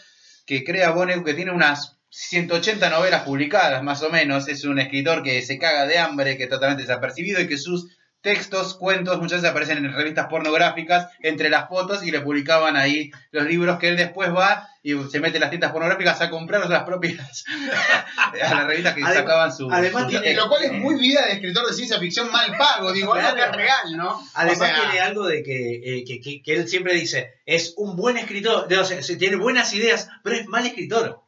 que 0.45 0.63
crea 0.63 0.91
Vonnegut, 0.91 1.25
que 1.25 1.33
tiene 1.33 1.51
unas 1.51 1.97
180 2.09 2.89
novelas 2.89 3.23
publicadas, 3.23 3.83
más 3.83 4.03
o 4.03 4.09
menos. 4.09 4.47
Es 4.47 4.63
un 4.63 4.79
escritor 4.79 5.23
que 5.23 5.41
se 5.41 5.57
caga 5.57 5.87
de 5.87 5.97
hambre, 5.97 6.37
que 6.37 6.43
es 6.43 6.49
totalmente 6.49 6.83
desapercibido 6.83 7.41
y 7.41 7.47
que 7.47 7.57
sus 7.57 7.97
textos, 8.21 8.75
cuentos, 8.75 9.17
muchas 9.19 9.41
veces 9.41 9.49
aparecen 9.49 9.79
en 9.79 9.93
revistas 9.93 10.27
pornográficas 10.27 11.07
entre 11.21 11.49
las 11.49 11.67
fotos 11.67 12.05
y 12.05 12.11
le 12.11 12.21
publicaban 12.21 12.77
ahí 12.77 13.11
los 13.31 13.45
libros 13.45 13.79
que 13.79 13.89
él 13.89 13.97
después 13.97 14.31
va 14.31 14.69
y 14.83 14.93
se 15.09 15.19
mete 15.19 15.37
en 15.37 15.41
las 15.41 15.49
tiendas 15.51 15.71
pornográficas 15.71 16.19
a 16.21 16.29
comprar 16.31 16.67
las 16.67 16.83
propias 16.83 17.43
a 18.43 18.53
las 18.55 18.65
revistas 18.65 18.95
que 18.95 19.01
Además- 19.03 19.13
sacaban 19.15 19.55
su, 19.55 19.71
además 19.71 20.03
su- 20.03 20.09
tiene- 20.09 20.33
Lo 20.33 20.47
cual 20.49 20.63
es 20.63 20.71
muy 20.73 20.95
vida 20.99 21.25
de 21.27 21.33
escritor 21.33 21.67
de 21.67 21.73
ciencia 21.73 21.99
ficción 21.99 22.31
mal 22.31 22.55
pago, 22.57 22.91
digo, 22.91 23.13
algo 23.13 23.35
que 23.35 23.41
es 23.43 23.51
real, 23.51 23.95
¿no? 23.97 24.19
Además 24.33 24.59
O 24.59 24.65
sea, 24.65 24.75
tiene 24.81 24.99
algo 25.01 25.27
de 25.27 25.43
que, 25.43 25.75
eh, 25.99 26.03
que, 26.05 26.19
que- 26.19 26.41
que 26.41 26.53
él 26.55 26.67
siempre 26.67 26.93
dice, 26.95 27.35
es 27.45 27.73
un 27.77 27.95
buen 27.95 28.17
escritor, 28.17 28.67
de- 28.67 28.79
o 28.79 28.85
sea, 28.85 29.01
se- 29.03 29.17
tiene 29.17 29.35
buenas 29.35 29.71
ideas, 29.73 30.09
pero 30.23 30.35
es 30.35 30.47
mal 30.47 30.65
escritor. 30.65 31.21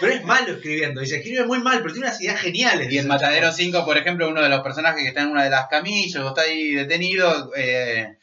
Pero 0.00 0.14
es 0.14 0.24
malo 0.24 0.52
escribiendo, 0.54 1.00
y 1.02 1.06
se 1.06 1.16
escribe 1.18 1.44
muy 1.46 1.60
mal, 1.60 1.80
pero 1.80 1.92
tiene 1.94 2.08
unas 2.08 2.20
ideas 2.20 2.40
geniales. 2.40 2.90
Y 2.92 2.98
en. 2.98 3.06
Matadero 3.06 3.52
5, 3.52 3.84
por 3.84 3.96
ejemplo, 3.98 4.28
uno 4.28 4.42
de 4.42 4.48
los 4.48 4.60
personajes 4.60 5.00
que 5.02 5.08
está 5.08 5.22
en 5.22 5.28
una 5.28 5.44
de 5.44 5.50
las 5.50 5.68
camillas 5.68 6.16
o 6.22 6.28
está 6.28 6.42
ahí 6.42 6.72
detenido, 6.74 7.52
eh, 7.56 8.16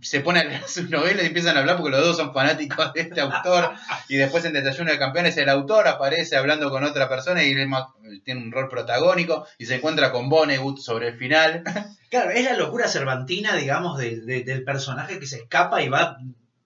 se 0.00 0.20
pone 0.20 0.40
a 0.40 0.44
leer 0.44 0.62
sus 0.66 0.88
novelas 0.88 1.24
y 1.24 1.26
empiezan 1.26 1.56
a 1.56 1.60
hablar 1.60 1.76
porque 1.76 1.90
los 1.90 2.04
dos 2.04 2.16
son 2.16 2.32
fanáticos 2.32 2.92
de 2.94 3.00
este 3.02 3.20
autor. 3.20 3.72
Y 4.08 4.16
después 4.16 4.44
en 4.44 4.52
Desayuno 4.52 4.90
de 4.92 4.98
Campeones 4.98 5.36
el 5.36 5.48
autor 5.48 5.88
aparece 5.88 6.36
hablando 6.36 6.70
con 6.70 6.84
otra 6.84 7.08
persona 7.08 7.42
y 7.44 7.54
ma- 7.66 7.92
tiene 8.24 8.42
un 8.42 8.52
rol 8.52 8.68
protagónico 8.68 9.46
y 9.58 9.66
se 9.66 9.76
encuentra 9.76 10.12
con 10.12 10.28
Vonnegut 10.28 10.78
sobre 10.78 11.08
el 11.08 11.16
final. 11.18 11.62
Claro, 12.10 12.30
es 12.30 12.44
la 12.44 12.56
locura 12.56 12.88
cervantina, 12.88 13.54
digamos, 13.56 13.98
del, 13.98 14.24
de- 14.24 14.42
del 14.44 14.64
personaje 14.64 15.18
que 15.18 15.26
se 15.26 15.36
escapa 15.36 15.82
y 15.82 15.88
va, 15.88 16.16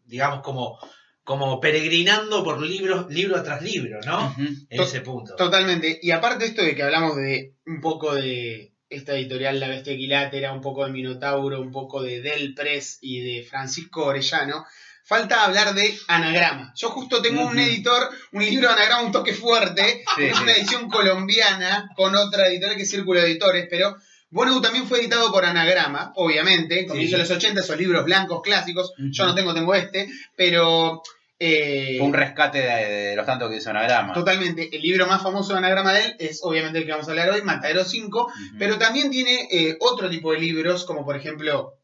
digamos, 0.05 0.43
como, 0.43 0.79
como 1.25 1.59
peregrinando 1.61 2.45
por 2.45 2.61
libros, 2.61 3.11
libro 3.11 3.43
tras 3.43 3.63
libro, 3.63 3.99
¿no? 4.05 4.35
En 4.39 4.77
To- 4.77 4.83
ese 4.85 5.01
punto. 5.01 5.35
Totalmente. 5.37 5.99
Y 6.03 6.11
aparte 6.13 6.45
esto 6.45 6.63
de 6.63 6.77
que 6.77 6.83
hablamos 6.83 7.17
de 7.17 7.55
un 7.67 7.81
poco 7.81 8.15
de 8.15 8.72
esta 8.93 9.15
editorial 9.15 9.59
La 9.59 9.69
Bestia 9.69 9.95
Equilátera, 9.95 10.53
un 10.53 10.61
poco 10.61 10.85
de 10.85 10.93
Minotauro, 10.93 11.61
un 11.61 11.73
poco 11.73 12.03
de 12.03 12.21
Del 12.21 12.55
Press 12.55 12.99
y 13.01 13.21
de 13.21 13.45
Francisco 13.45 14.07
Orellano, 14.07 14.67
falta 15.05 15.45
hablar 15.45 15.75
de 15.75 15.95
anagrama. 16.09 16.73
Yo 16.77 16.91
justo 16.91 17.21
tengo 17.21 17.45
un 17.47 17.59
editor, 17.59 18.11
un 18.33 18.45
libro 18.45 18.69
de 18.69 18.75
anagrama 18.75 19.03
un 19.03 19.13
toque 19.13 19.35
fuerte, 19.35 20.05
Sí, 20.17 20.25
es 20.25 20.37
sí. 20.37 20.43
una 20.43 20.53
edición 20.53 20.89
colombiana 20.89 21.89
con 21.97 22.15
otra 22.15 22.49
editorial 22.49 22.77
que 22.77 22.83
es 22.83 22.91
Círculo 22.91 23.21
de 23.21 23.27
Editores, 23.27 23.67
pero 23.69 23.97
Vonnegut 24.31 24.63
también 24.63 24.87
fue 24.87 25.01
editado 25.01 25.31
por 25.31 25.45
Anagrama, 25.45 26.13
obviamente, 26.17 26.87
comienzo 26.87 27.17
de 27.17 27.23
los 27.23 27.31
80, 27.31 27.61
esos 27.61 27.77
libros 27.77 28.05
blancos 28.05 28.41
clásicos, 28.43 28.93
yo 28.97 29.27
no 29.27 29.35
tengo, 29.35 29.53
tengo 29.53 29.75
este, 29.75 30.09
pero... 30.37 31.03
eh, 31.45 31.99
un 32.01 32.13
rescate 32.13 32.59
de, 32.59 33.09
de 33.09 33.17
los 33.17 33.27
tantos 33.27 33.51
que 33.51 33.57
hizo 33.57 33.71
Anagrama. 33.71 34.13
Totalmente. 34.13 34.69
El 34.75 34.81
libro 34.81 35.09
más 35.09 35.21
famoso 35.21 35.53
de 35.53 35.59
anagrama 35.59 35.93
de 35.93 36.05
él 36.05 36.17
es 36.21 36.39
obviamente 36.45 36.79
el 36.79 36.85
que 36.85 36.93
vamos 36.93 37.09
a 37.09 37.11
hablar 37.11 37.31
hoy, 37.31 37.43
Matadero 37.43 37.85
5, 37.85 38.21
Ujú. 38.21 38.33
pero 38.61 38.79
también 38.79 39.11
tiene 39.11 39.49
eh, 39.51 39.77
otro 39.81 40.09
tipo 40.09 40.31
de 40.31 40.39
libros, 40.39 40.85
como 40.85 41.05
por 41.05 41.17
ejemplo 41.17 41.81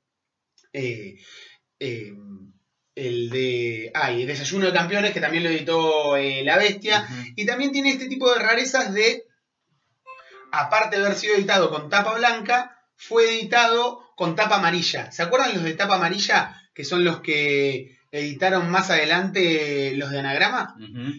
eh, 0.73 1.17
eh, 1.81 2.13
el 2.95 3.31
de 3.31 3.91
ay, 3.95 4.27
Desayuno 4.27 4.67
de 4.67 4.73
Campeones, 4.73 5.13
que 5.13 5.21
también 5.21 5.43
lo 5.43 5.51
editó 5.51 6.17
La 6.17 6.57
Bestia, 6.57 7.09
y 7.35 7.45
también 7.45 7.73
tiene 7.73 7.91
este 7.91 8.07
tipo 8.07 8.33
de 8.33 8.39
rarezas 8.39 8.95
de, 8.95 9.25
aparte 10.53 10.97
de 10.97 11.05
haber 11.05 11.19
sido 11.19 11.35
editado 11.35 11.69
con 11.69 11.91
tapa 11.91 12.15
blanca, 12.15 12.79
fue 12.95 13.25
editado 13.25 14.05
con 14.17 14.37
tapa 14.37 14.57
amarilla. 14.57 15.11
¿Se 15.11 15.25
acuerdan 15.25 15.55
los 15.55 15.65
de 15.65 15.75
tapa 15.75 15.97
amarilla? 15.97 16.55
Que 16.75 16.85
son 16.85 17.05
los 17.05 17.21
que 17.23 17.98
editaron 18.11 18.71
más 18.71 18.91
adelante 18.91 19.93
los 19.97 20.11
de 20.11 20.21
anagrama 20.21 20.75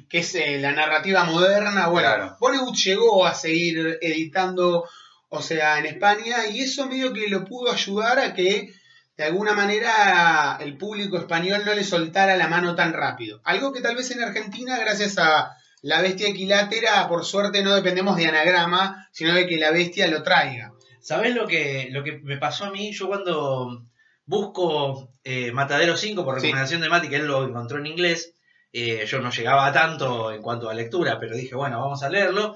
que 0.10 0.20
es 0.20 0.34
eh, 0.36 0.58
la 0.60 0.72
narrativa 0.72 1.24
moderna. 1.24 1.88
Bueno, 1.88 2.08
Claro. 2.08 2.38
Bollywood 2.40 2.76
llegó 2.76 3.26
a 3.26 3.34
seguir 3.36 4.00
editando, 4.02 4.86
o 5.30 5.42
sea, 5.42 5.78
en 5.80 5.86
España, 5.86 6.48
y 6.52 6.62
eso 6.62 6.88
medio 6.88 7.14
que 7.14 7.28
lo 7.30 7.46
pudo 7.46 7.72
ayudar 7.72 8.18
a 8.20 8.34
que 8.34 8.74
de 9.18 9.24
alguna 9.26 9.54
manera 9.54 10.58
el 10.62 10.78
público 10.78 11.18
español 11.18 11.64
no 11.66 11.74
le 11.74 11.84
soltara 11.84 12.38
la 12.38 12.48
mano 12.48 12.74
tan 12.76 12.94
rápido. 12.94 13.42
Algo 13.44 13.72
que 13.74 13.82
tal 13.82 13.96
vez 13.96 14.10
en 14.12 14.24
Argentina, 14.24 14.78
gracias 14.80 15.18
a 15.18 15.52
la 15.82 16.02
bestia 16.02 16.30
equilátera, 16.30 17.08
por 17.08 17.24
suerte 17.26 17.62
no 17.62 17.76
dependemos 17.76 18.16
de 18.18 18.28
anagrama, 18.28 19.08
sino 19.12 19.34
de 19.36 19.46
que 19.46 19.58
la 19.58 19.72
bestia 19.72 20.08
lo 20.08 20.24
traiga. 20.24 20.72
¿Sabés 21.02 21.36
lo 21.36 21.48
que, 21.48 21.88
lo 21.92 22.04
que 22.04 22.20
me 22.24 22.38
pasó 22.38 22.66
a 22.66 22.72
mí? 22.72 22.92
Yo 22.94 23.08
cuando 23.08 23.84
busco 24.30 25.12
eh, 25.24 25.52
Matadero 25.52 25.98
5 25.98 26.24
por 26.24 26.36
Sí. 26.40 26.46
recomendación 26.46 26.82
de 26.82 26.90
Mati, 26.90 27.10
que 27.10 27.16
él 27.18 27.26
lo 27.26 27.44
encontró 27.46 27.80
en 27.80 27.88
inglés, 27.88 28.36
eh, 28.72 29.06
yo 29.08 29.20
no 29.20 29.32
llegaba 29.32 29.66
a 29.66 29.74
tanto 29.74 30.32
en 30.32 30.42
cuanto 30.44 30.70
a 30.70 30.74
lectura, 30.76 31.20
pero 31.20 31.36
dije, 31.36 31.56
bueno, 31.56 31.80
vamos 31.82 32.04
a 32.04 32.10
leerlo. 32.10 32.56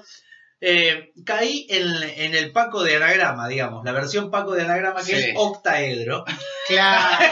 Eh, 0.60 1.10
caí 1.26 1.66
en, 1.68 1.82
en 2.16 2.34
el 2.34 2.52
Paco 2.52 2.84
de 2.84 2.96
Anagrama, 2.96 3.48
digamos, 3.48 3.84
la 3.84 3.90
versión 3.92 4.30
Paco 4.30 4.52
de 4.52 4.62
Anagrama 4.62 5.00
que 5.04 5.16
Sí. 5.16 5.30
es 5.30 5.32
Octaedro, 5.36 6.24
Claro. 6.68 7.26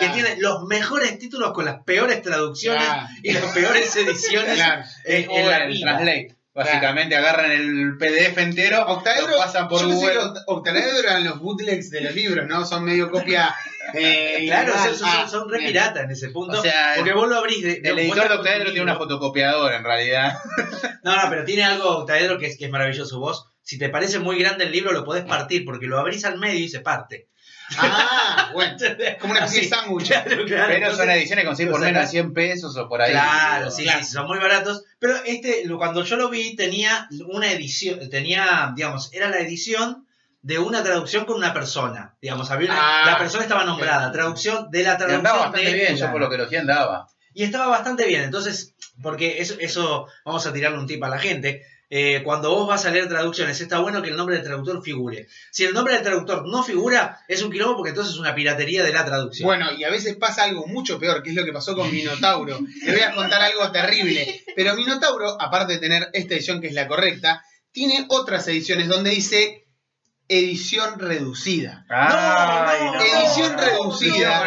que 0.00 0.08
tiene 0.08 0.36
los 0.38 0.64
mejores 0.64 1.18
títulos 1.18 1.52
con 1.52 1.66
las 1.66 1.82
peores 1.84 2.22
traducciones 2.22 2.82
Claro. 2.82 3.06
y 3.22 3.32
las 3.34 3.44
peores 3.52 3.94
ediciones 3.96 4.54
Claro. 4.54 4.82
como 5.26 5.38
en 5.38 5.50
la 5.50 5.66
vida. 5.66 5.86
Translate. 5.86 6.37
Básicamente 6.64 7.16
agarran 7.16 7.52
el 7.52 7.96
PDF 7.98 8.38
entero, 8.38 8.84
Octaedro, 8.86 9.28
lo 9.28 9.38
pasan 9.38 9.68
por 9.68 9.80
yo 9.80 9.88
pensé 9.88 10.06
Google. 10.06 10.32
que 10.34 10.40
Octaedro 10.46 10.98
eran 10.98 11.24
los 11.24 11.38
bootlegs 11.40 11.90
de 11.90 12.00
los 12.00 12.14
libros, 12.14 12.46
¿no? 12.48 12.64
Son 12.66 12.84
medio 12.84 13.10
copia. 13.10 13.54
eh, 13.94 14.42
Claro, 14.46 14.72
son, 14.76 14.94
son, 14.96 15.08
Ah, 15.10 15.28
son 15.28 15.48
re 15.48 15.58
bien. 15.58 15.70
pirata 15.70 16.02
en 16.02 16.10
ese 16.10 16.28
punto. 16.30 16.58
O 16.58 16.62
sea, 16.62 16.94
porque 16.96 17.12
vos 17.12 17.28
lo 17.28 17.36
abrís 17.36 17.62
de, 17.62 17.80
El 17.84 17.98
editor 17.98 18.28
de 18.28 18.34
Octaedro 18.34 18.70
tiene 18.72 18.82
una 18.82 18.96
fotocopiadora 18.96 19.76
en 19.76 19.84
realidad. 19.84 20.36
No, 21.04 21.14
no, 21.16 21.30
pero 21.30 21.44
tiene 21.44 21.62
algo 21.64 21.98
Octaedro 21.98 22.38
que 22.38 22.46
es, 22.46 22.58
que 22.58 22.64
es 22.66 22.70
maravilloso. 22.70 23.18
Vos, 23.20 23.46
si 23.62 23.78
te 23.78 23.88
parece 23.88 24.18
muy 24.18 24.38
grande 24.38 24.64
el 24.64 24.72
libro, 24.72 24.92
lo 24.92 25.04
podés 25.04 25.24
partir, 25.24 25.64
porque 25.64 25.86
lo 25.86 25.98
abrís 25.98 26.24
al 26.24 26.38
medio 26.38 26.58
y 26.58 26.68
se 26.68 26.80
parte. 26.80 27.28
Ah, 27.76 28.50
bueno. 28.52 28.76
Como 29.20 29.32
una 29.32 29.44
especie 29.44 29.62
de 29.62 29.68
sándwich. 29.68 30.06
Claro, 30.08 30.24
claro. 30.24 30.46
Pero 30.46 30.72
Entonces- 30.74 30.96
son 30.96 31.10
ediciones 31.10 31.42
que 31.42 31.46
consiguen 31.48 31.72
por 31.72 31.80
menos 31.80 31.92
de 31.94 31.98
sacás. 32.00 32.10
100 32.10 32.32
pesos 32.34 32.76
o 32.76 32.88
por 32.88 33.02
ahí. 33.02 33.10
Claro, 33.10 33.70
sí, 33.70 33.82
Claro. 33.84 34.04
sí, 34.04 34.12
son 34.12 34.26
muy 34.26 34.38
baratos. 34.38 34.84
Pero 34.98 35.16
este, 35.26 35.64
cuando 35.76 36.04
yo 36.04 36.16
lo 36.16 36.30
vi, 36.30 36.56
tenía 36.56 37.08
una 37.28 37.50
edición, 37.52 38.08
tenía, 38.10 38.72
digamos, 38.74 39.12
era 39.12 39.28
la 39.28 39.38
edición 39.38 40.06
de 40.40 40.58
una 40.58 40.82
traducción 40.82 41.24
con 41.24 41.36
una 41.36 41.52
persona. 41.52 42.14
Digamos, 42.22 42.50
había 42.50 42.70
una- 42.70 43.02
Ah, 43.02 43.06
la 43.10 43.18
persona 43.18 43.42
estaba 43.42 43.64
nombrada, 43.64 44.10
traducción 44.12 44.70
de 44.70 44.82
la 44.84 44.94
Y 44.94 44.96
traducción 44.96 45.16
andaba 45.18 45.38
bastante 45.38 45.66
de 45.70 45.74
bien, 45.74 45.96
yo 45.96 46.10
por 46.10 46.20
lo 46.20 46.30
que 46.30 46.38
lo 46.38 46.44
hacía 46.44 46.60
andaba. 46.60 47.08
Y 47.34 47.44
estaba 47.44 47.66
bastante 47.66 48.06
bien, 48.06 48.22
entonces, 48.22 48.74
porque 49.02 49.40
eso, 49.40 49.54
eso 49.60 50.06
vamos 50.24 50.46
a 50.46 50.52
tirarle 50.52 50.78
un 50.78 50.86
tip 50.86 51.02
a 51.04 51.08
la 51.08 51.18
gente. 51.18 51.64
Eh, 51.90 52.20
cuando 52.22 52.50
vos 52.50 52.68
vas 52.68 52.84
a 52.84 52.90
leer 52.90 53.08
traducciones, 53.08 53.58
está 53.60 53.78
bueno 53.78 54.02
que 54.02 54.10
el 54.10 54.16
nombre 54.16 54.36
del 54.36 54.44
traductor 54.44 54.82
figure. 54.82 55.26
Si 55.50 55.64
el 55.64 55.72
nombre 55.72 55.94
del 55.94 56.02
traductor 56.02 56.46
no 56.46 56.62
figura, 56.62 57.18
es 57.28 57.40
un 57.42 57.50
quilombo 57.50 57.76
porque 57.76 57.90
entonces 57.90 58.12
es 58.12 58.20
una 58.20 58.34
piratería 58.34 58.84
de 58.84 58.92
la 58.92 59.06
traducción. 59.06 59.46
Bueno, 59.46 59.72
y 59.72 59.84
a 59.84 59.90
veces 59.90 60.14
pasa 60.16 60.44
algo 60.44 60.66
mucho 60.66 60.98
peor, 60.98 61.22
que 61.22 61.30
es 61.30 61.36
lo 61.36 61.44
que 61.46 61.52
pasó 61.52 61.74
con 61.74 61.90
Minotauro. 61.90 62.58
Te 62.84 62.92
voy 62.92 63.00
a 63.00 63.14
contar 63.14 63.40
algo 63.40 63.70
terrible. 63.72 64.42
Pero 64.54 64.74
Minotauro, 64.76 65.40
aparte 65.40 65.74
de 65.74 65.78
tener 65.78 66.10
esta 66.12 66.34
edición 66.34 66.60
que 66.60 66.66
es 66.66 66.74
la 66.74 66.86
correcta, 66.88 67.42
tiene 67.72 68.04
otras 68.10 68.46
ediciones 68.48 68.88
donde 68.88 69.10
dice 69.10 69.64
edición 70.28 70.98
reducida. 70.98 71.86
Ay, 71.88 72.84
no, 72.84 73.00
edición 73.02 73.52
no, 73.56 73.62
reducida. 73.62 74.44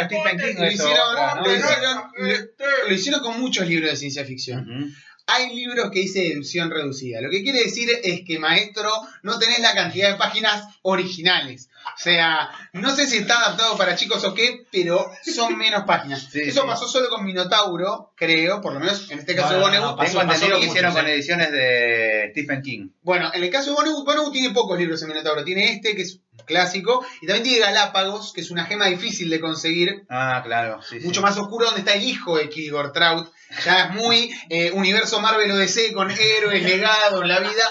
Lo 0.60 0.72
hicieron, 0.72 1.10
otra, 1.10 1.36
¿no? 1.36 1.42
lo 1.42 1.54
hicieron- 1.56 2.04
lo- 2.18 2.88
lo 2.88 2.94
hicieron 2.94 3.22
con 3.22 3.40
muchos 3.42 3.68
libros 3.68 3.90
de 3.92 3.98
ciencia 3.98 4.24
ficción. 4.26 4.94
Hay 5.28 5.56
libros 5.56 5.92
que 5.92 6.00
dice 6.00 6.34
edición 6.34 6.70
reducida. 6.70 7.22
Lo 7.22 7.30
que 7.30 7.44
quiere 7.44 7.64
decir 7.64 7.90
es 8.04 8.22
que, 8.26 8.40
maestro, 8.40 8.92
no 9.24 9.40
tenés 9.40 9.60
la 9.60 9.74
cantidad 9.74 10.10
de 10.12 10.18
páginas 10.18 10.66
originales. 10.82 11.70
O 11.96 11.98
sea, 12.02 12.50
no 12.74 12.96
sé 12.96 13.08
si 13.08 13.18
está 13.18 13.40
adaptado 13.40 13.78
para 13.78 13.96
chicos 13.96 14.24
o 14.24 14.34
qué, 14.34 14.66
pero 14.72 15.10
son 15.24 15.58
menos 15.58 15.84
páginas. 15.86 16.28
Sí, 16.32 16.42
Eso 16.42 16.62
sí. 16.62 16.68
pasó 16.68 16.88
solo 16.88 17.10
con 17.10 17.24
Minotauro, 17.26 18.14
creo, 18.16 18.62
por 18.62 18.74
lo 18.74 18.80
menos 18.80 19.10
en 19.10 19.20
este 19.20 19.36
caso 19.36 19.56
de 19.56 19.60
Vonnegut. 19.62 19.90
no, 19.92 19.96
pasó- 19.96 20.20
Tengo 20.20 20.34
entendido 20.34 20.60
que 20.60 20.66
hicieron 20.68 20.94
con 20.94 21.08
ediciones 21.08 21.52
de 21.52 22.28
Stephen 22.32 22.62
King. 22.62 22.90
Bueno, 23.02 23.32
en 23.34 23.44
el 23.44 23.50
caso 23.50 23.72
de 23.72 23.76
Vonnegut, 23.78 24.06
Vonnegut 24.06 24.34
tiene 24.34 24.54
pocos 24.54 24.78
libros 24.78 25.02
en 25.02 25.08
Minotauro. 25.10 25.44
Tiene 25.44 25.72
este, 25.74 25.96
que 25.96 26.04
es 26.04 26.20
clásico, 26.46 27.06
y 27.22 27.28
también 27.28 27.44
tiene 27.44 27.60
Galápagos, 27.60 28.34
que 28.34 28.42
es 28.42 28.52
una 28.52 28.66
gema 28.66 28.88
difícil 28.88 29.30
de 29.30 29.40
conseguir, 29.40 30.04
Ah, 30.10 30.42
claro. 30.44 30.82
Sí, 30.82 31.00
sí. 31.00 31.06
mucho 31.06 31.22
más 31.22 31.38
oscuro, 31.38 31.66
donde 31.66 31.80
está 31.82 31.94
el 31.94 32.04
hijo 32.04 32.38
de 32.38 32.50
Kilgore 32.50 32.90
Trout. 32.94 33.32
Ya 33.66 33.86
es 33.86 33.90
muy 33.92 34.32
eh, 34.50 34.72
universo 34.72 35.20
Marvel 35.22 35.52
o 35.52 35.58
DC 35.58 35.94
con 35.94 36.10
héroes 36.12 36.64
legados 36.64 37.26
la 37.28 37.40
vida. 37.40 37.64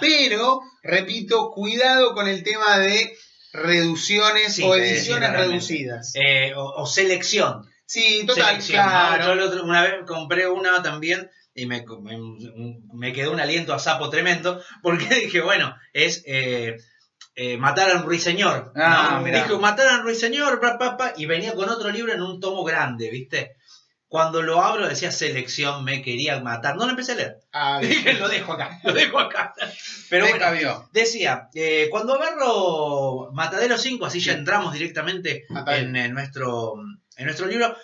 Pero, 0.00 0.60
repito, 0.82 1.50
cuidado 1.52 2.14
con 2.14 2.28
el 2.28 2.42
tema 2.42 2.78
de 2.78 3.16
reducciones 3.52 4.54
Sí, 4.54 4.62
o 4.64 4.74
ediciones 4.74 5.30
sí, 5.30 5.36
reducidas. 5.36 6.12
Eh, 6.14 6.52
o, 6.56 6.82
o 6.82 6.86
selección. 6.86 7.64
Sí, 7.86 8.24
total, 8.26 8.46
Selección, 8.62 8.84
¿no? 8.84 8.90
claro. 8.90 9.24
Yo 9.26 9.32
el 9.32 9.40
otro- 9.40 9.64
una 9.64 9.82
vez 9.82 9.94
compré 10.06 10.48
una 10.48 10.82
también 10.82 11.30
y 11.54 11.66
me, 11.66 11.84
me, 12.02 12.18
me 12.92 13.12
quedó 13.12 13.30
un 13.32 13.40
aliento 13.40 13.74
a 13.74 13.78
sapo 13.78 14.10
tremendo 14.10 14.60
porque 14.82 15.06
dije, 15.14 15.40
bueno, 15.40 15.74
es 15.92 16.22
eh, 16.26 16.76
eh, 17.36 17.56
matar 17.58 17.90
al 17.90 18.02
ruiseñor. 18.02 18.72
Ah, 18.74 19.18
¿no? 19.20 19.24
Dije, 19.24 19.56
matar 19.58 19.86
al 19.88 20.02
ruiseñor, 20.02 20.60
pa, 20.60 20.78
pa, 20.78 20.96
pa, 20.96 21.12
y 21.16 21.26
venía 21.26 21.54
con 21.54 21.68
otro 21.68 21.90
libro 21.90 22.12
en 22.12 22.22
un 22.22 22.40
tomo 22.40 22.64
grande, 22.64 23.10
¿viste? 23.10 23.56
Cuando 24.14 24.42
lo 24.42 24.62
abro 24.62 24.86
decía 24.86 25.10
selección, 25.10 25.82
me 25.82 26.00
quería 26.00 26.38
matar. 26.38 26.76
No 26.76 26.84
lo 26.84 26.90
empecé 26.90 27.12
a 27.12 27.14
leer. 27.16 27.36
Ah, 27.52 27.80
lo 28.20 28.28
dejo 28.28 28.52
acá, 28.52 28.78
lo 28.84 28.92
dejo 28.92 29.18
acá. 29.18 29.52
Pero 30.08 30.26
bueno, 30.26 30.38
cabió. 30.38 30.88
decía, 30.92 31.48
eh, 31.52 31.88
cuando 31.90 32.14
agarro 32.14 33.32
Matadero 33.32 33.76
5, 33.76 34.06
así 34.06 34.20
ya 34.20 34.34
entramos 34.34 34.72
directamente 34.72 35.46
en, 35.66 35.96
en 35.96 36.14
nuestro, 36.14 36.74
en 37.16 37.24
nuestro 37.24 37.48
libro, 37.48 37.76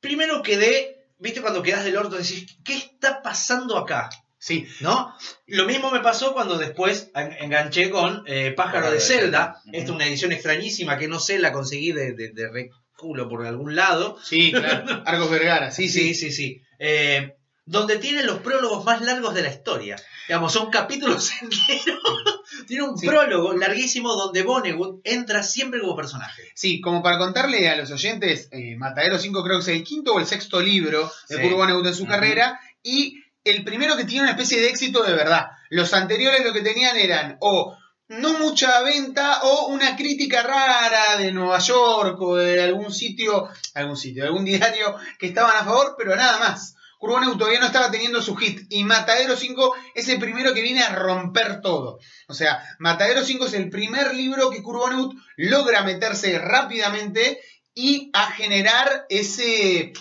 primero 0.00 0.42
quedé, 0.42 1.06
viste 1.20 1.40
cuando 1.40 1.62
quedas 1.62 1.84
del 1.84 1.98
orto, 1.98 2.16
decís, 2.16 2.56
¿qué 2.64 2.74
está 2.74 3.22
pasando 3.22 3.78
acá? 3.78 4.10
Sí, 4.38 4.66
¿No? 4.80 5.14
Lo 5.46 5.66
mismo 5.66 5.92
me 5.92 6.00
pasó 6.00 6.32
cuando 6.34 6.58
después 6.58 7.10
en- 7.14 7.32
enganché 7.44 7.90
con 7.90 8.24
eh, 8.26 8.50
Pájaro 8.56 8.90
de 8.90 8.98
Zelda. 8.98 9.62
Esta 9.66 9.84
es 9.84 9.90
una 9.90 10.04
edición 10.04 10.32
extrañísima 10.32 10.98
que 10.98 11.06
no 11.06 11.20
sé, 11.20 11.38
la 11.38 11.52
conseguí 11.52 11.92
de, 11.92 12.12
de, 12.14 12.30
de 12.30 12.48
culo 12.96 13.28
por 13.28 13.44
algún 13.46 13.74
lado. 13.76 14.18
sí, 14.22 14.52
claro. 14.52 15.02
Argos 15.06 15.30
Vergara, 15.30 15.70
sí, 15.70 15.88
sí. 15.88 16.14
sí, 16.14 16.30
sí. 16.30 16.32
sí. 16.32 16.62
Eh, 16.78 17.34
donde 17.64 17.98
tiene 17.98 18.24
los 18.24 18.38
prólogos 18.40 18.84
más 18.84 19.00
largos 19.02 19.34
de 19.34 19.42
la 19.42 19.48
historia. 19.48 19.96
Digamos, 20.26 20.52
son 20.52 20.68
capítulos 20.70 21.30
enteros. 21.42 22.42
tiene 22.66 22.82
un 22.84 22.98
Sí. 22.98 23.06
prólogo 23.06 23.52
larguísimo 23.54 24.14
donde 24.14 24.42
Vonnegut 24.42 25.00
entra 25.04 25.42
siempre 25.44 25.80
como 25.80 25.94
personaje. 25.94 26.42
Sí, 26.56 26.80
como 26.80 27.02
para 27.04 27.18
contarle 27.18 27.68
a 27.68 27.76
los 27.76 27.90
oyentes, 27.92 28.48
eh, 28.50 28.74
Matadero 28.76 29.18
5 29.18 29.44
creo 29.44 29.56
que 29.58 29.62
es 29.62 29.68
el 29.68 29.84
quinto 29.84 30.14
o 30.14 30.18
el 30.18 30.26
sexto 30.26 30.60
libro 30.60 31.10
de 31.28 31.36
Sí. 31.36 31.42
Kurt 31.42 31.54
Vonnegut 31.54 31.86
en 31.86 31.94
su 31.94 32.06
carrera 32.06 32.58
y 32.82 33.22
el 33.44 33.62
primero 33.64 33.96
que 33.96 34.04
tiene 34.04 34.22
una 34.22 34.32
especie 34.32 34.60
de 34.60 34.68
éxito 34.68 35.02
de 35.04 35.12
verdad. 35.14 35.46
Los 35.70 35.94
anteriores 35.94 36.44
lo 36.44 36.52
que 36.52 36.62
tenían 36.62 36.96
eran 36.96 37.36
o 37.40 37.76
no 38.20 38.38
mucha 38.38 38.82
venta 38.82 39.40
o 39.42 39.68
una 39.68 39.96
crítica 39.96 40.42
rara 40.42 41.16
de 41.18 41.32
Nueva 41.32 41.58
York 41.58 42.20
o 42.20 42.36
de 42.36 42.62
algún 42.62 42.92
sitio, 42.92 43.48
algún 43.74 43.96
sitio, 43.96 44.24
algún 44.24 44.44
diario 44.44 44.96
que 45.18 45.28
estaban 45.28 45.56
a 45.56 45.64
favor, 45.64 45.94
pero 45.96 46.14
nada 46.14 46.38
más. 46.38 46.76
Vonnegut 47.00 47.36
todavía 47.36 47.58
no 47.58 47.66
estaba 47.66 47.90
teniendo 47.90 48.22
su 48.22 48.36
hit 48.36 48.66
y 48.68 48.84
Matadero 48.84 49.36
5 49.36 49.74
es 49.94 50.08
el 50.08 50.20
primero 50.20 50.54
que 50.54 50.62
viene 50.62 50.82
a 50.82 50.94
romper 50.94 51.60
todo. 51.60 51.98
O 52.28 52.34
sea, 52.34 52.62
Matadero 52.78 53.24
5 53.24 53.46
es 53.46 53.54
el 53.54 53.70
primer 53.70 54.14
libro 54.14 54.50
que 54.50 54.62
Kurt 54.62 54.78
Vonnegut 54.78 55.16
logra 55.36 55.82
meterse 55.82 56.38
rápidamente 56.38 57.40
y 57.74 58.10
a 58.12 58.30
generar 58.30 59.06
ese, 59.08 59.92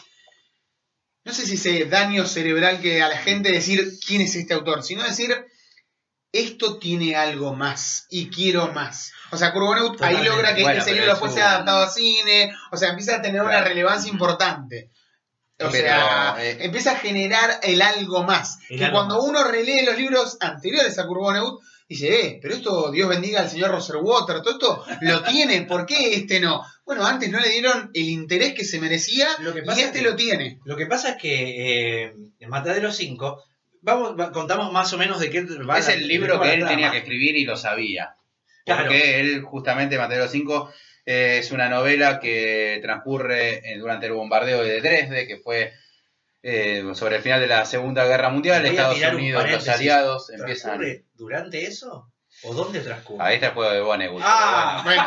no 1.23 1.33
sé 1.33 1.45
si 1.45 1.55
ese 1.55 1.85
daño 1.85 2.27
cerebral 2.27 2.81
que 2.81 3.01
a 3.01 3.07
la 3.07 3.17
gente 3.17 3.51
decir 3.51 3.93
quién 4.05 4.21
es 4.21 4.35
este 4.35 4.53
autor, 4.53 4.83
sino 4.83 5.03
decir, 5.03 5.45
esto 6.31 6.77
tiene 6.79 7.15
algo 7.15 7.53
más 7.53 8.05
y 8.09 8.29
quiero 8.29 8.71
más. 8.73 9.11
O 9.31 9.37
sea, 9.37 9.51
Kurt 9.53 9.65
Vonnegut 9.65 10.01
ahí 10.01 10.23
logra 10.23 10.55
que 10.55 10.63
Bueno, 10.63 10.79
ese 10.79 10.91
pero 10.91 10.95
libro 11.01 11.11
después 11.13 11.33
sea 11.33 11.51
adaptado 11.51 11.83
a 11.83 11.89
cine, 11.89 12.53
o 12.71 12.77
sea, 12.77 12.89
empieza 12.89 13.15
a 13.17 13.21
tener 13.21 13.41
una 13.41 13.61
relevancia 13.61 14.09
importante. 14.11 14.89
O 15.59 15.69
Pero, 15.69 15.71
sea, 15.89 16.35
eh, 16.39 16.57
empieza 16.61 16.93
a 16.93 16.95
generar 16.95 17.59
el 17.61 17.81
algo 17.83 18.23
más. 18.23 18.57
El 18.69 18.79
que 18.79 18.85
algo 18.85 18.97
cuando 18.97 19.17
más. 19.17 19.25
uno 19.29 19.43
relee 19.43 19.85
los 19.85 19.95
libros 19.97 20.37
anteriores 20.39 20.97
a 20.97 21.05
Kurt 21.05 21.21
Vonnegut, 21.21 21.61
dice, 21.87 22.07
eh, 22.27 22.39
pero 22.41 22.55
esto, 22.55 22.89
Dios 22.91 23.07
bendiga 23.07 23.41
al 23.41 23.49
señor 23.49 23.69
Roserwater, 23.69 24.41
todo 24.41 24.53
esto 24.53 24.83
lo 25.01 25.21
tiene, 25.23 25.61
¿por 25.63 25.85
qué 25.85 26.15
este 26.15 26.39
no? 26.39 26.65
Bueno, 26.85 27.05
antes 27.05 27.29
no 27.29 27.39
le 27.39 27.49
dieron 27.49 27.91
el 27.93 28.09
interés 28.09 28.53
que 28.55 28.65
se 28.65 28.79
merecía 28.79 29.27
Lo 29.39 29.53
que 29.53 29.59
y 29.59 29.69
este 29.69 29.81
es 29.83 29.91
que- 29.91 30.01
lo 30.01 30.15
tiene. 30.15 30.59
Lo 30.65 30.75
que 30.75 30.87
pasa 30.87 31.11
es 31.11 31.21
que 31.21 32.05
eh, 32.05 32.13
en 32.39 32.49
Matadero 32.49 32.91
5, 32.91 33.43
vamos, 33.81 34.19
va- 34.19 34.31
contamos 34.31 34.71
más 34.71 34.91
o 34.93 34.97
menos 34.97 35.19
de 35.19 35.29
qué 35.29 35.41
va 35.43 35.77
es 35.79 35.87
la- 35.87 35.93
el 35.93 36.07
libro 36.07 36.39
que 36.39 36.53
él 36.53 36.59
trama. 36.59 36.69
tenía 36.71 36.91
que 36.91 36.99
escribir 36.99 37.35
y 37.35 37.43
lo 37.45 37.57
sabía. 37.57 38.15
Claro. 38.65 38.83
Porque 38.83 39.19
él, 39.19 39.41
justamente, 39.41 39.97
Matadero 39.97 40.27
5, 40.27 40.71
eh, 41.05 41.37
es 41.39 41.51
una 41.51 41.67
novela 41.67 42.19
que 42.19 42.79
transcurre 42.81 43.71
eh, 43.73 43.77
durante 43.79 44.05
el 44.05 44.13
bombardeo 44.13 44.63
de 44.63 44.81
Dresde, 44.81 45.27
que 45.27 45.37
fue 45.37 45.73
eh, 46.43 46.83
sobre 46.95 47.17
el 47.17 47.21
final 47.21 47.39
de 47.39 47.47
la 47.47 47.65
Segunda 47.65 48.05
Guerra 48.05 48.29
Mundial. 48.29 48.65
Estados 48.65 48.99
Unidos, 49.13 49.49
los 49.49 49.67
aliados 49.67 50.29
empiezan. 50.31 50.71
¿Transcurre 50.79 51.05
durante 51.13 51.63
eso? 51.65 52.11
¿O 52.43 52.53
dónde 52.53 52.79
transcurre? 52.79 53.23
Ahí 53.23 53.35
está 53.35 53.47
el 53.47 53.53
juego 53.53 53.71
de 53.71 53.81
Vonnegut. 53.81 54.21
Ah, 54.25 54.81
Bueno, 54.83 55.03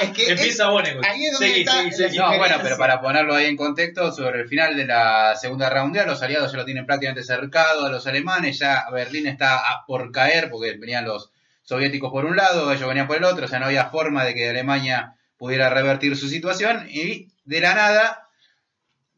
es 0.00 0.10
que 0.10 0.22
es- 0.24 0.28
Empieza 0.30 0.68
Vonnegut. 0.68 1.04
ahí 1.04 1.24
es 1.26 1.32
donde 1.32 1.46
Seguí, 1.48 1.60
está 1.60 1.72
seguí, 1.72 1.90
la 1.90 1.96
seguí. 1.96 2.18
No, 2.18 2.38
bueno, 2.38 2.56
pero 2.62 2.76
para 2.78 3.00
ponerlo 3.00 3.34
ahí 3.34 3.46
en 3.46 3.56
contexto, 3.56 4.12
sobre 4.12 4.40
el 4.42 4.48
final 4.48 4.76
de 4.76 4.86
la 4.86 5.36
Segunda 5.36 5.68
Guerra 5.68 5.84
Mundial, 5.84 6.06
los 6.06 6.22
aliados 6.22 6.50
ya 6.52 6.58
lo 6.58 6.64
tienen 6.64 6.86
prácticamente 6.86 7.24
cercado 7.24 7.86
a 7.86 7.90
los 7.90 8.06
alemanes, 8.06 8.58
ya 8.58 8.84
Berlín 8.92 9.26
está 9.26 9.60
por 9.86 10.10
caer 10.12 10.50
porque 10.50 10.76
venían 10.78 11.04
los 11.04 11.30
soviéticos 11.62 12.10
por 12.10 12.24
un 12.26 12.36
lado, 12.36 12.70
ellos 12.72 12.86
venían 12.88 13.06
por 13.06 13.16
el 13.16 13.24
otro, 13.24 13.46
o 13.46 13.48
sea, 13.48 13.58
no 13.58 13.66
había 13.66 13.86
forma 13.86 14.24
de 14.24 14.34
que 14.34 14.50
Alemania 14.50 15.16
pudiera 15.38 15.70
revertir 15.70 16.16
su 16.16 16.28
situación 16.28 16.86
y 16.90 17.28
de 17.44 17.60
la 17.60 17.74
nada, 17.74 18.28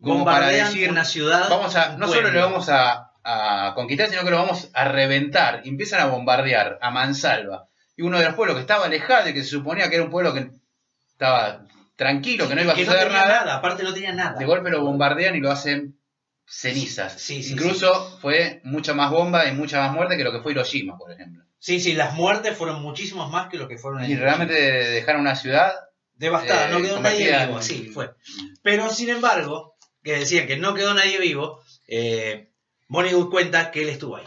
como 0.00 0.24
para 0.24 0.48
decir, 0.48 0.90
una 0.90 1.04
ciudad. 1.04 1.48
vamos 1.48 1.74
a, 1.76 1.96
no 1.96 2.06
solo 2.08 2.30
lo 2.30 2.40
vamos 2.40 2.68
a, 2.68 3.12
a 3.24 3.72
conquistar, 3.74 4.08
sino 4.10 4.22
que 4.24 4.30
lo 4.30 4.36
vamos 4.38 4.70
a 4.74 4.84
reventar, 4.88 5.62
y 5.64 5.68
empiezan 5.70 6.00
a 6.00 6.06
bombardear 6.06 6.78
a 6.80 6.90
mansalva. 6.90 7.66
Y 7.96 8.02
uno 8.02 8.18
de 8.18 8.26
los 8.26 8.34
pueblos 8.34 8.56
que 8.56 8.60
estaba 8.60 8.84
alejado 8.86 9.28
y 9.28 9.34
que 9.34 9.42
se 9.42 9.48
suponía 9.50 9.88
que 9.88 9.96
era 9.96 10.04
un 10.04 10.10
pueblo 10.10 10.34
que 10.34 10.50
estaba 11.16 11.66
tranquilo, 11.96 12.46
que 12.46 12.54
no 12.54 12.62
iba 12.62 12.72
a 12.74 12.76
no 12.76 12.84
suceder 12.84 13.04
tenía 13.08 13.22
nada, 13.24 13.40
nada, 13.40 13.54
aparte 13.56 13.82
no 13.82 13.94
tenía 13.94 14.12
nada. 14.12 14.38
de 14.38 14.44
golpe 14.44 14.70
lo 14.70 14.82
bombardean 14.84 15.34
y 15.34 15.40
lo 15.40 15.50
hacen 15.50 15.98
cenizas. 16.46 17.14
Sí, 17.20 17.42
sí, 17.42 17.54
Incluso 17.54 18.18
fue 18.20 18.60
mucha 18.64 18.92
más 18.92 19.10
bomba 19.10 19.48
y 19.48 19.52
mucha 19.52 19.80
más 19.80 19.92
muerte 19.92 20.16
que 20.18 20.24
lo 20.24 20.30
que 20.32 20.40
fue 20.40 20.52
Hiroshima, 20.52 20.98
por 20.98 21.10
ejemplo. 21.10 21.42
Sí, 21.58 21.80
sí, 21.80 21.94
las 21.94 22.12
muertes 22.14 22.56
fueron 22.56 22.82
muchísimos 22.82 23.30
más 23.30 23.48
que 23.48 23.56
lo 23.56 23.66
que 23.66 23.78
fueron 23.78 24.04
en 24.04 24.10
Y 24.10 24.16
realmente 24.16 24.52
dejaron 24.52 25.22
una 25.22 25.34
ciudad 25.34 25.72
devastada, 26.14 26.68
eh, 26.68 26.72
no 26.72 26.82
quedó 26.82 27.00
nadie 27.00 27.34
vivo, 27.46 27.56
en- 27.56 27.62
sí, 27.62 27.88
fue. 27.92 28.10
Pero 28.62 28.90
sin 28.90 29.08
embargo, 29.08 29.74
que 30.04 30.18
decían 30.18 30.46
que 30.46 30.58
no 30.58 30.74
quedó 30.74 30.92
nadie 30.92 31.18
vivo, 31.18 31.62
eh, 31.88 32.50
cuenta 33.30 33.70
que 33.70 33.82
él 33.82 33.88
estuvo 33.88 34.16
ahí. 34.16 34.24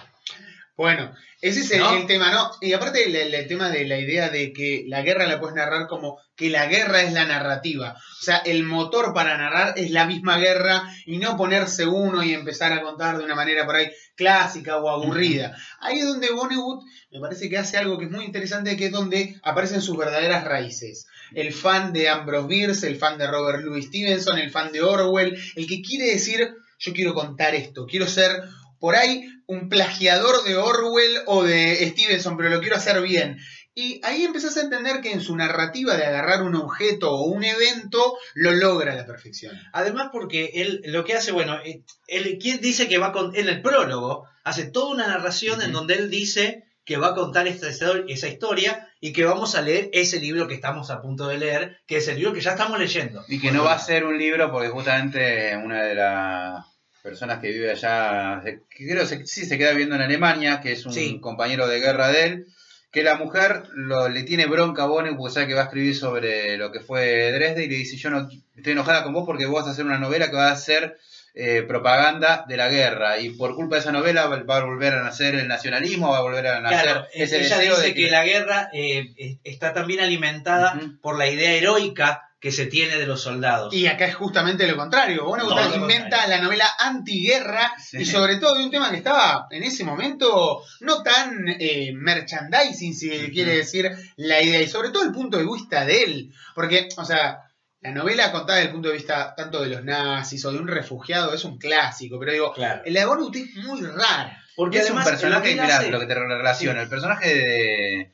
Bueno, 0.75 1.13
ese 1.41 1.61
es 1.61 1.71
el, 1.71 1.79
¿No? 1.79 1.95
el 1.95 2.05
tema, 2.05 2.31
¿no? 2.31 2.51
Y 2.59 2.73
aparte 2.73 3.05
el, 3.05 3.47
tema 3.47 3.69
de 3.69 3.85
la 3.85 3.97
idea 3.97 4.29
de 4.29 4.51
que 4.51 4.83
la 4.87 5.01
guerra 5.01 5.25
la 5.25 5.39
puedes 5.39 5.55
narrar 5.55 5.87
como 5.87 6.19
que 6.35 6.49
la 6.49 6.65
guerra 6.65 7.01
es 7.01 7.13
la 7.13 7.25
narrativa. 7.25 7.95
O 7.95 8.23
sea, 8.23 8.37
el 8.39 8.63
motor 8.63 9.13
para 9.13 9.37
narrar 9.37 9.73
es 9.77 9.91
la 9.91 10.05
misma 10.05 10.37
guerra 10.37 10.83
y 11.05 11.17
no 11.17 11.37
ponerse 11.37 11.85
uno 11.85 12.23
y 12.23 12.33
empezar 12.33 12.73
a 12.73 12.81
contar 12.81 13.17
de 13.17 13.23
una 13.23 13.35
manera 13.35 13.65
por 13.65 13.77
ahí 13.77 13.89
clásica 14.15 14.77
o 14.77 14.89
aburrida. 14.89 15.55
Ahí 15.79 15.99
es 15.99 16.05
donde 16.05 16.29
Vonnegut 16.31 16.83
me 17.11 17.21
parece 17.21 17.49
que 17.49 17.57
hace 17.57 17.77
algo 17.77 17.97
que 17.97 18.05
es 18.05 18.11
muy 18.11 18.25
interesante, 18.25 18.75
que 18.75 18.87
es 18.87 18.91
donde 18.91 19.39
aparecen 19.41 19.81
sus 19.81 19.95
verdaderas 19.95 20.43
raíces. 20.43 21.07
El 21.33 21.53
fan 21.53 21.93
de 21.93 22.09
Ambrose 22.09 22.47
Bierce, 22.47 22.87
el 22.87 22.97
fan 22.97 23.17
de 23.17 23.27
Robert 23.27 23.63
Louis 23.63 23.85
Stevenson, 23.85 24.39
el 24.39 24.51
fan 24.51 24.73
de 24.73 24.81
Orwell, 24.81 25.37
el 25.55 25.67
que 25.67 25.81
quiere 25.81 26.07
decir, 26.11 26.53
yo 26.79 26.93
quiero 26.93 27.13
contar 27.13 27.55
esto, 27.55 27.85
quiero 27.85 28.07
ser 28.07 28.43
por 28.79 28.95
ahí 28.95 29.25
un 29.49 29.67
plagiador 29.67 30.43
de 30.43 30.57
Orwell 30.57 31.23
o 31.25 31.43
de 31.43 31.83
Stevenson, 31.89 32.37
pero 32.37 32.49
lo 32.49 32.59
quiero 32.59 32.75
hacer 32.75 33.01
bien. 33.01 33.39
Y 33.73 33.99
ahí 34.03 34.23
empezás 34.23 34.55
a 34.57 34.61
entender 34.61 35.01
que 35.01 35.11
en 35.11 35.21
su 35.21 35.35
narrativa 35.35 35.95
de 35.95 36.05
agarrar 36.05 36.43
un 36.43 36.53
objeto 36.53 37.11
o 37.11 37.23
un 37.23 37.43
evento, 37.43 38.15
lo 38.35 38.51
logra 38.51 38.93
a 38.93 38.95
la 38.95 39.07
perfección. 39.07 39.59
Además 39.73 40.09
porque 40.11 40.51
él 40.53 40.81
lo 40.85 41.03
que 41.03 41.15
hace, 41.15 41.31
bueno, 41.31 41.57
eh, 41.65 41.81
él 42.05 42.37
quien 42.39 42.61
dice 42.61 42.87
que 42.87 42.99
va 42.99 43.11
con, 43.11 43.35
en 43.35 43.49
el 43.49 43.63
prólogo, 43.63 44.27
hace 44.43 44.65
toda 44.65 44.93
una 44.93 45.07
narración 45.07 45.63
en 45.63 45.71
donde 45.71 45.95
él 45.95 46.11
dice 46.11 46.65
que 46.85 46.97
va 46.97 47.07
a 47.07 47.15
contar 47.15 47.47
esta, 47.47 47.69
esa 47.69 48.27
historia 48.27 48.87
y 49.01 49.13
que 49.13 49.25
vamos 49.25 49.55
a 49.55 49.63
leer 49.63 49.89
ese 49.93 50.19
libro 50.19 50.47
que 50.47 50.55
estamos 50.55 50.91
a 50.91 51.01
punto 51.01 51.27
de 51.27 51.39
leer, 51.39 51.79
que 51.87 51.97
es 51.97 52.07
el 52.07 52.17
libro 52.17 52.33
que 52.33 52.41
ya 52.41 52.51
estamos 52.51 52.77
leyendo. 52.77 53.25
y 53.27 53.39
que 53.39 53.51
no 53.51 53.63
va 53.63 53.73
a 53.73 53.79
ser 53.79 54.05
un 54.05 54.17
libro 54.19 54.51
porque 54.51 54.69
justamente 54.69 55.57
una 55.57 55.81
de 55.81 55.95
las 55.95 56.68
personas 57.01 57.39
que 57.39 57.49
vive 57.51 57.71
allá, 57.71 58.41
creo 58.69 59.07
que 59.07 59.25
sí 59.25 59.45
se 59.45 59.57
queda 59.57 59.71
viviendo 59.71 59.95
en 59.95 60.01
Alemania, 60.01 60.59
que 60.61 60.73
es 60.73 60.85
un 60.85 60.93
Sí. 60.93 61.19
compañero 61.19 61.67
de 61.67 61.79
guerra 61.79 62.09
de 62.09 62.23
él, 62.25 62.45
que 62.91 63.03
la 63.03 63.15
mujer 63.15 63.63
lo, 63.75 64.09
le 64.09 64.23
tiene 64.23 64.47
bronca 64.47 64.83
a 64.83 64.87
Bonnet 64.87 65.15
porque 65.15 65.33
sabe 65.33 65.47
que 65.47 65.53
va 65.53 65.61
a 65.61 65.65
escribir 65.65 65.95
sobre 65.95 66.57
lo 66.57 66.71
que 66.71 66.79
fue 66.79 67.31
Dresde 67.31 67.65
y 67.65 67.69
le 67.69 67.75
dice 67.75 67.97
yo 67.97 68.09
no 68.09 68.27
estoy 68.55 68.73
enojada 68.73 69.03
con 69.03 69.13
vos 69.13 69.25
porque 69.27 69.45
vos 69.45 69.59
vas 69.61 69.67
a 69.67 69.71
hacer 69.71 69.85
una 69.85 69.99
novela 69.99 70.29
que 70.29 70.35
va 70.35 70.51
a 70.51 70.55
ser 70.55 70.97
eh, 71.35 71.61
propaganda 71.67 72.45
de 72.47 72.57
la 72.57 72.67
guerra 72.67 73.19
y 73.19 73.29
por 73.29 73.53
culpa 73.55 73.75
de 73.75 73.81
esa 73.81 73.91
novela 73.91 74.25
va 74.27 74.57
a 74.57 74.63
volver 74.65 74.93
a 74.93 75.03
nacer 75.03 75.35
el 75.35 75.47
nacionalismo, 75.47 76.09
va 76.09 76.17
a 76.17 76.21
volver 76.21 76.47
a 76.47 76.59
nacer 76.61 76.81
Claro, 76.83 77.07
ese 77.13 77.37
ella 77.45 77.57
deseo 77.59 77.75
dice 77.75 77.87
de 77.89 77.93
que... 77.93 78.09
la 78.09 78.25
guerra 78.25 78.69
eh, 78.73 79.13
es- 79.17 79.37
está 79.43 79.71
también 79.73 79.99
alimentada 79.99 80.79
por 81.03 81.17
la 81.19 81.27
idea 81.29 81.51
heroica 81.53 82.23
que 82.39 82.51
se 82.53 82.67
tiene 82.67 82.95
de 82.97 83.05
los 83.05 83.21
soldados. 83.21 83.73
Y 83.73 83.87
acá 83.87 84.05
es 84.05 84.15
justamente 84.15 84.65
lo 84.65 84.77
contrario. 84.77 85.25
Lo 85.35 85.75
inventa 85.75 86.25
la 86.27 86.39
novela 86.39 86.65
antiguerra 86.79 87.73
Sí. 87.77 87.97
y 87.97 88.05
sobre 88.05 88.37
todo 88.37 88.55
de 88.55 88.63
un 88.63 88.71
tema 88.71 88.89
que 88.91 88.97
estaba 88.97 89.47
en 89.51 89.63
ese 89.63 89.83
momento 89.83 90.61
no 90.79 91.03
tan 91.03 91.47
eh, 91.59 91.91
merchandising, 91.93 92.93
si 92.93 93.09
quiere 93.31 93.57
decir 93.57 93.91
la 94.15 94.41
idea, 94.41 94.61
y 94.61 94.67
sobre 94.67 94.89
todo 94.89 95.03
el 95.03 95.11
punto 95.11 95.37
de 95.37 95.45
vista 95.45 95.83
de 95.85 96.03
él. 96.03 96.33
Porque, 96.55 96.87
o 96.95 97.03
sea, 97.05 97.39
la 97.81 97.91
novela 97.91 98.31
contada 98.31 98.57
desde 98.59 98.67
el 98.69 98.73
punto 98.73 98.89
de 98.89 98.95
vista 98.95 99.33
tanto 99.35 99.61
de 99.61 99.69
los 99.69 99.83
nazis 99.83 100.43
o 100.45 100.51
de 100.51 100.59
un 100.59 100.67
refugiado 100.67 101.33
es 101.33 101.43
un 101.43 101.57
clásico, 101.57 102.19
pero 102.19 102.31
digo, 102.31 102.53
Claro. 102.53 102.81
la 102.85 102.99
de 103.01 103.05
Vonnegut 103.05 103.35
es 103.35 103.55
muy 103.55 103.81
rara. 103.81 104.37
Porque 104.55 104.79
es 104.79 104.85
además 104.85 105.05
un 105.05 105.11
personaje, 105.11 105.51
mirá, 105.53 105.77
hace- 105.77 105.89
lo 105.91 105.99
que 105.99 106.05
te 106.05 106.15
relaciona, 106.15 106.81
el 106.81 106.89
personaje 106.89 107.33
de, 107.35 108.13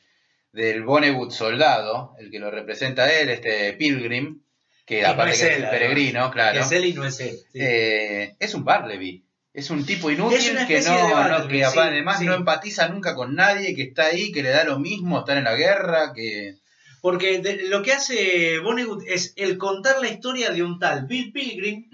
del 0.56 0.84
Vonnegut 0.84 1.32
soldado, 1.32 2.14
el 2.20 2.32
que 2.32 2.40
lo 2.40 2.50
representa 2.50 3.04
a 3.04 3.14
él, 3.14 3.30
este 3.30 3.74
Pilgrim, 3.74 4.42
que 4.86 5.02
no 5.02 5.10
aparte 5.10 5.34
es 5.34 5.40
que 5.42 5.48
es 5.52 5.58
el 5.58 5.70
peregrino, 5.70 6.32
claro, 6.32 6.60
Es 6.62 6.72
él 6.72 6.86
y 6.86 6.94
no 6.94 7.06
es 7.06 7.20
él. 7.20 7.36
sí. 7.52 7.60
eh, 7.62 8.36
es 8.40 8.54
un 8.56 8.64
Barleby. 8.64 9.24
Es 9.54 9.70
un 9.70 9.86
tipo 9.86 10.12
inútil 10.12 10.40
que 10.68 10.82
no, 10.82 11.48
que 11.48 11.62
sí, 11.64 11.80
además 11.80 12.20
sí. 12.20 12.26
no 12.26 12.34
empatiza 12.34 12.90
nunca 12.90 13.16
con 13.16 13.36
nadie, 13.36 13.74
que 13.74 13.84
está 13.84 14.08
ahí, 14.08 14.32
que 14.34 14.44
le 14.44 14.50
da 14.50 14.66
lo 14.66 14.80
mismo 14.80 15.20
estar 15.20 15.38
en 15.38 15.46
la 15.46 15.56
guerra, 15.56 16.12
que 16.14 16.56
Porque 17.02 17.40
de- 17.40 17.64
lo 17.70 17.82
que 17.82 17.94
hace 17.94 18.60
Vonnegut 18.60 19.04
es 19.08 19.32
el 19.38 19.58
contar 19.58 20.02
la 20.02 20.10
historia 20.10 20.50
de 20.50 20.62
un 20.64 20.78
tal 20.80 21.06
Bill 21.06 21.32
Pilgrim, 21.32 21.86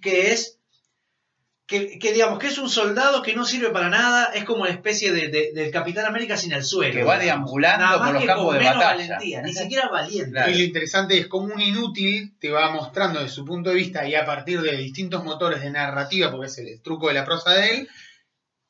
que 0.00 0.30
es. 0.32 0.59
Que, 1.70 2.00
que 2.00 2.12
digamos 2.12 2.40
que 2.40 2.48
es 2.48 2.58
un 2.58 2.68
soldado 2.68 3.22
que 3.22 3.32
no 3.32 3.44
sirve 3.44 3.70
para 3.70 3.88
nada, 3.88 4.32
es 4.34 4.42
como 4.42 4.62
una 4.62 4.70
especie 4.72 5.12
de, 5.12 5.28
de- 5.28 5.52
del 5.54 5.70
Capitán 5.70 6.04
América 6.04 6.36
sin 6.36 6.50
el 6.52 6.64
suelo. 6.64 6.92
que 6.92 7.04
va 7.04 7.16
deambulando 7.16 7.84
Nada 7.86 7.96
por 7.98 8.04
más 8.06 8.12
los 8.14 8.22
que 8.22 8.26
campos 8.26 8.44
con 8.46 8.54
de 8.54 8.60
menos 8.60 8.76
batalla. 8.76 9.08
valentía, 9.08 9.42
ni 9.42 9.52
siquiera 9.52 9.88
valiente. 9.88 10.32
Claro. 10.32 10.50
Y 10.50 10.58
lo 10.58 10.64
interesante 10.64 11.16
es 11.16 11.28
como 11.28 11.54
un 11.54 11.60
inútil 11.60 12.34
te 12.40 12.50
va 12.50 12.70
mostrando 12.72 13.20
desde 13.20 13.32
su 13.32 13.44
punto 13.44 13.70
de 13.70 13.76
vista 13.76 14.04
y 14.04 14.16
a 14.16 14.26
partir 14.26 14.60
de 14.62 14.76
distintos 14.78 15.22
motores 15.22 15.60
de 15.62 15.70
narrativa, 15.70 16.28
porque 16.32 16.48
es 16.48 16.58
el 16.58 16.82
truco 16.82 17.06
de 17.06 17.14
la 17.14 17.24
prosa 17.24 17.52
de 17.52 17.68
él, 17.76 17.88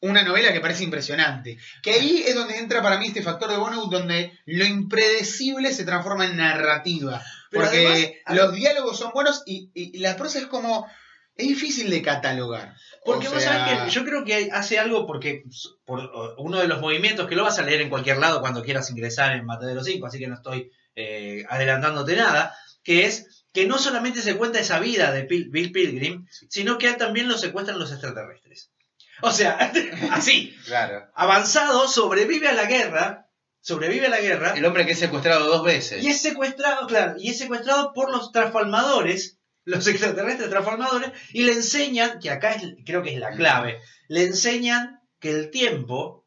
una 0.02 0.22
novela 0.22 0.52
que 0.52 0.60
parece 0.60 0.84
impresionante. 0.84 1.56
Que 1.82 1.92
ahí 1.92 2.22
es 2.26 2.34
donde 2.34 2.58
entra 2.58 2.82
para 2.82 2.98
mí 2.98 3.06
este 3.06 3.22
factor 3.22 3.50
de 3.50 3.56
Vonnegut, 3.56 3.90
donde 3.90 4.38
lo 4.44 4.66
impredecible 4.66 5.72
se 5.72 5.84
transforma 5.84 6.26
en 6.26 6.36
narrativa. 6.36 7.22
Pero 7.50 7.64
porque 7.64 7.86
además, 7.86 8.12
los 8.44 8.54
diálogos 8.54 8.98
son 8.98 9.10
buenos 9.14 9.42
y, 9.46 9.70
y- 9.74 9.96
y 9.96 10.00
la 10.00 10.16
prosa 10.16 10.38
es 10.38 10.46
como... 10.46 10.86
Es 11.40 11.48
difícil 11.48 11.90
de 11.90 12.02
catalogar. 12.02 12.74
Porque 13.04 13.28
O 13.28 13.32
vos 13.32 13.42
sea, 13.42 13.66
sabés 13.66 13.82
que 13.84 13.90
yo 13.90 14.04
creo 14.04 14.24
que 14.24 14.50
hace 14.52 14.78
algo 14.78 15.06
porque 15.06 15.42
por 15.86 16.00
uh, 16.00 16.34
uno 16.38 16.58
de 16.58 16.68
los 16.68 16.80
movimientos 16.80 17.26
que 17.28 17.34
lo 17.36 17.44
vas 17.44 17.58
a 17.58 17.62
leer 17.62 17.80
en 17.80 17.88
cualquier 17.88 18.18
lado 18.18 18.40
cuando 18.40 18.62
quieras 18.62 18.90
ingresar 18.90 19.32
en 19.32 19.46
Matadero 19.46 19.82
5, 19.82 20.06
así 20.06 20.18
que 20.18 20.28
no 20.28 20.34
estoy 20.34 20.70
eh, 20.96 21.44
adelantándote 21.48 22.14
nada, 22.16 22.54
que 22.82 23.06
es 23.06 23.46
que 23.52 23.66
no 23.66 23.78
solamente 23.78 24.22
se 24.22 24.36
cuenta 24.36 24.60
esa 24.60 24.78
vida 24.80 25.12
de 25.12 25.26
Pil- 25.26 25.50
Bill 25.50 25.72
Pilgrim, 25.72 26.26
sino 26.48 26.78
que 26.78 26.86
a 26.88 26.90
él 26.90 26.96
también 26.98 27.26
lo 27.28 27.36
secuestran 27.38 27.78
los 27.78 27.90
extraterrestres. 27.90 28.70
O 29.22 29.32
sea, 29.32 29.56
así, 30.12 30.54
Claro. 30.66 31.06
avanzado, 31.14 31.88
sobrevive 31.88 32.48
a 32.48 32.52
la 32.52 32.66
guerra, 32.66 33.26
sobrevive 33.60 34.06
a 34.06 34.10
la 34.10 34.20
guerra, 34.20 34.54
El 34.56 34.64
hombre 34.66 34.86
que 34.86 34.92
es 34.92 34.98
secuestrado 34.98 35.46
dos 35.48 35.64
veces. 35.64 36.02
y 36.02 36.08
es 36.08 36.20
secuestrado, 36.22 36.86
claro, 36.86 37.14
y 37.18 37.30
es 37.30 37.38
secuestrado 37.38 37.92
por 37.92 38.10
los 38.10 38.30
transformadores, 38.30 39.38
los 39.64 39.86
extraterrestres 39.86 40.50
transformadores, 40.50 41.10
y 41.32 41.44
le 41.44 41.52
enseñan, 41.52 42.18
que 42.18 42.30
acá 42.30 42.52
es, 42.52 42.74
creo 42.84 43.02
que 43.02 43.14
es 43.14 43.20
la 43.20 43.32
clave, 43.32 43.80
le 44.08 44.24
enseñan 44.24 45.00
que 45.18 45.30
el 45.30 45.50
tiempo 45.50 46.26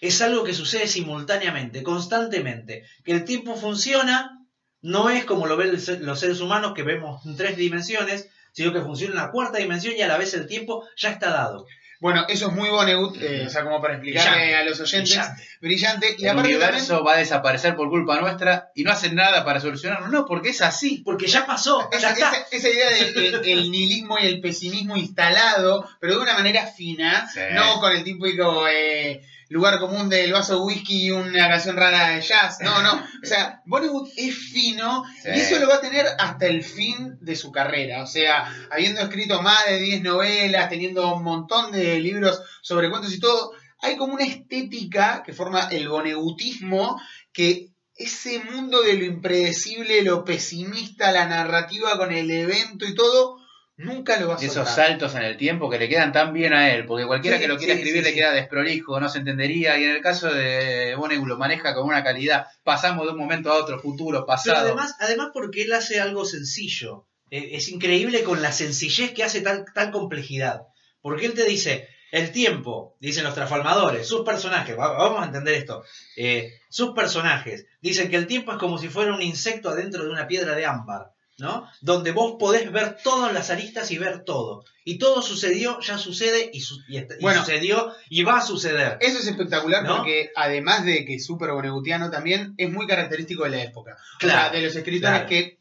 es 0.00 0.20
algo 0.20 0.42
que 0.42 0.52
sucede 0.52 0.88
simultáneamente, 0.88 1.82
constantemente, 1.82 2.84
que 3.04 3.12
el 3.12 3.24
tiempo 3.24 3.54
funciona, 3.54 4.44
no 4.80 5.10
es 5.10 5.24
como 5.24 5.46
lo 5.46 5.56
ven 5.56 5.70
los 6.00 6.20
seres 6.20 6.40
humanos 6.40 6.72
que 6.74 6.82
vemos 6.82 7.24
en 7.24 7.36
tres 7.36 7.56
dimensiones, 7.56 8.28
sino 8.52 8.72
que 8.72 8.82
funciona 8.82 9.14
en 9.14 9.20
la 9.20 9.30
cuarta 9.30 9.58
dimensión 9.58 9.94
y 9.96 10.02
a 10.02 10.08
la 10.08 10.18
vez 10.18 10.34
el 10.34 10.46
tiempo 10.46 10.86
ya 10.96 11.10
está 11.10 11.30
dado. 11.30 11.66
Bueno, 12.02 12.26
eso 12.28 12.48
es 12.48 12.52
muy 12.52 12.68
Vonnegut, 12.68 13.16
eh, 13.22 13.44
o 13.46 13.48
sea, 13.48 13.62
como 13.62 13.80
para 13.80 13.94
explicarle 13.94 14.30
Brillante, 14.32 14.56
a 14.56 14.64
los 14.64 14.80
oyentes. 14.80 15.08
brillante. 15.16 15.42
Brillante. 15.60 16.16
Y 16.18 16.24
el 16.24 16.30
aparte 16.30 16.48
universo 16.48 16.86
también- 16.88 17.06
va 17.06 17.12
a 17.12 17.18
desaparecer 17.18 17.76
por 17.76 17.88
culpa 17.90 18.20
nuestra 18.20 18.72
y 18.74 18.82
no 18.82 18.90
hacen 18.90 19.14
nada 19.14 19.44
para 19.44 19.60
solucionarlo. 19.60 20.08
No, 20.08 20.26
porque 20.26 20.48
es 20.48 20.62
así. 20.62 21.00
Porque 21.04 21.28
ya 21.28 21.46
pasó, 21.46 21.88
ya 21.92 21.98
Esa, 21.98 22.10
está. 22.10 22.30
esa- 22.32 22.46
esa 22.50 22.68
idea 22.68 22.90
del 22.90 23.44
el 23.48 23.70
nihilismo 23.70 24.18
y 24.18 24.26
el 24.26 24.40
pesimismo 24.40 24.96
instalado, 24.96 25.88
pero 26.00 26.16
de 26.16 26.22
una 26.22 26.34
manera 26.34 26.66
fina, 26.66 27.28
Sí. 27.32 27.38
no 27.52 27.78
con 27.78 27.92
el 27.96 28.02
típico 28.02 28.66
eh, 28.68 29.22
lugar 29.52 29.78
común 29.78 30.08
del 30.08 30.32
vaso 30.32 30.54
de 30.54 30.60
whisky 30.62 31.06
y 31.06 31.10
una 31.10 31.48
canción 31.48 31.76
rara 31.76 32.08
de 32.08 32.20
jazz. 32.22 32.58
No, 32.60 32.82
no. 32.82 32.94
O 32.94 33.26
sea, 33.26 33.60
Bollywood 33.66 34.08
es 34.16 34.34
fino 34.34 35.04
Sí. 35.22 35.28
y 35.28 35.40
eso 35.40 35.58
lo 35.60 35.68
va 35.68 35.76
a 35.76 35.80
tener 35.80 36.06
hasta 36.18 36.46
el 36.46 36.64
fin 36.64 37.18
de 37.20 37.36
su 37.36 37.52
carrera. 37.52 38.02
O 38.02 38.06
sea, 38.06 38.52
habiendo 38.70 39.00
escrito 39.02 39.42
más 39.42 39.64
de 39.66 39.78
10 39.78 40.02
novelas, 40.02 40.68
teniendo 40.68 41.14
un 41.14 41.22
montón 41.22 41.70
de 41.70 42.00
libros 42.00 42.40
sobre 42.62 42.90
cuentos 42.90 43.12
y 43.12 43.20
todo, 43.20 43.52
hay 43.80 43.96
como 43.96 44.14
una 44.14 44.24
estética 44.24 45.22
que 45.24 45.32
forma 45.32 45.68
el 45.70 45.88
bonegutismo 45.88 47.00
que 47.32 47.68
ese 47.94 48.38
mundo 48.50 48.80
de 48.82 48.94
lo 48.94 49.04
impredecible, 49.04 50.02
lo 50.02 50.24
pesimista, 50.24 51.12
la 51.12 51.26
narrativa 51.26 51.96
con 51.98 52.10
el 52.12 52.30
evento 52.30 52.86
y 52.86 52.94
todo, 52.94 53.36
nunca 53.76 54.20
lo 54.20 54.28
va 54.28 54.34
a 54.34 54.38
Esos 54.38 54.54
soltar. 54.54 54.74
saltos 54.74 55.14
en 55.14 55.22
el 55.22 55.36
tiempo 55.36 55.68
que 55.70 55.78
le 55.78 55.88
quedan 55.88 56.12
tan 56.12 56.32
bien 56.32 56.52
a 56.52 56.72
él, 56.72 56.84
porque 56.86 57.06
cualquiera 57.06 57.36
Sí, 57.36 57.42
que 57.42 57.48
lo 57.48 57.56
quiera 57.56 57.74
sí, 57.74 57.80
escribir 57.80 58.04
sí, 58.04 58.10
le 58.10 58.14
queda 58.14 58.32
desprolijo, 58.32 59.00
no 59.00 59.08
se 59.08 59.18
entendería, 59.18 59.78
y 59.78 59.84
en 59.84 59.90
el 59.90 60.00
caso 60.02 60.32
de 60.32 60.94
Vonnegut 60.96 61.26
lo 61.28 61.38
maneja 61.38 61.74
con 61.74 61.86
una 61.86 62.04
calidad, 62.04 62.46
pasamos 62.64 63.06
de 63.06 63.12
un 63.12 63.18
momento 63.18 63.50
a 63.52 63.56
otro, 63.56 63.80
futuro, 63.80 64.18
Pero 64.18 64.26
pasado. 64.26 64.58
además, 64.66 64.94
además 65.00 65.30
porque 65.32 65.62
él 65.62 65.72
hace 65.72 66.00
algo 66.00 66.24
sencillo. 66.24 67.06
Eh, 67.30 67.50
es 67.52 67.68
increíble 67.70 68.22
con 68.24 68.42
la 68.42 68.52
sencillez 68.52 69.12
que 69.12 69.24
hace 69.24 69.40
tal, 69.40 69.64
tal 69.74 69.90
complejidad. 69.90 70.62
Porque 71.00 71.24
él 71.26 71.32
te 71.34 71.44
dice, 71.44 71.88
el 72.12 72.30
tiempo, 72.30 72.96
dicen 73.00 73.24
los 73.24 73.34
transformadores, 73.34 74.06
sus 74.06 74.20
personajes, 74.22 74.78
va- 74.78 74.92
vamos 74.98 75.22
a 75.22 75.26
entender 75.26 75.54
esto, 75.54 75.82
eh, 76.16 76.52
sus 76.68 76.92
personajes 76.92 77.66
dicen 77.80 78.10
que 78.10 78.16
el 78.16 78.26
tiempo 78.26 78.52
es 78.52 78.58
como 78.58 78.76
si 78.76 78.88
fuera 78.88 79.14
un 79.14 79.22
insecto 79.22 79.70
adentro 79.70 80.04
de 80.04 80.10
una 80.10 80.26
piedra 80.28 80.54
de 80.54 80.66
ámbar, 80.66 81.06
¿no? 81.42 81.68
Donde 81.82 82.12
vos 82.12 82.36
podés 82.38 82.70
ver 82.72 82.96
todas 83.02 83.32
las 83.34 83.50
aristas 83.50 83.90
y 83.90 83.98
ver 83.98 84.22
todo. 84.24 84.64
Y 84.84 84.98
todo 84.98 85.20
sucedió, 85.22 85.78
ya 85.80 85.98
sucede 85.98 86.50
y, 86.52 86.60
su- 86.60 86.80
y 86.88 86.96
est- 86.98 87.12
y 87.18 87.22
Bueno. 87.22 87.40
sucedió 87.44 87.92
y 88.08 88.22
va 88.22 88.38
a 88.38 88.46
suceder. 88.46 88.96
Eso 89.00 89.18
es 89.18 89.26
espectacular 89.26 89.82
¿No? 89.82 89.96
porque 89.98 90.30
además 90.36 90.84
de 90.84 91.04
que 91.04 91.16
es 91.16 91.26
súper 91.26 91.50
bonegutiano 91.50 92.10
también, 92.10 92.54
es 92.56 92.70
muy 92.70 92.86
característico 92.86 93.44
de 93.44 93.50
la 93.50 93.62
época. 93.62 93.96
Claro, 94.18 94.38
o 94.38 94.42
sea, 94.44 94.50
de 94.52 94.66
los 94.66 94.76
escritores 94.76 95.14
claro. 95.18 95.28
que 95.28 95.58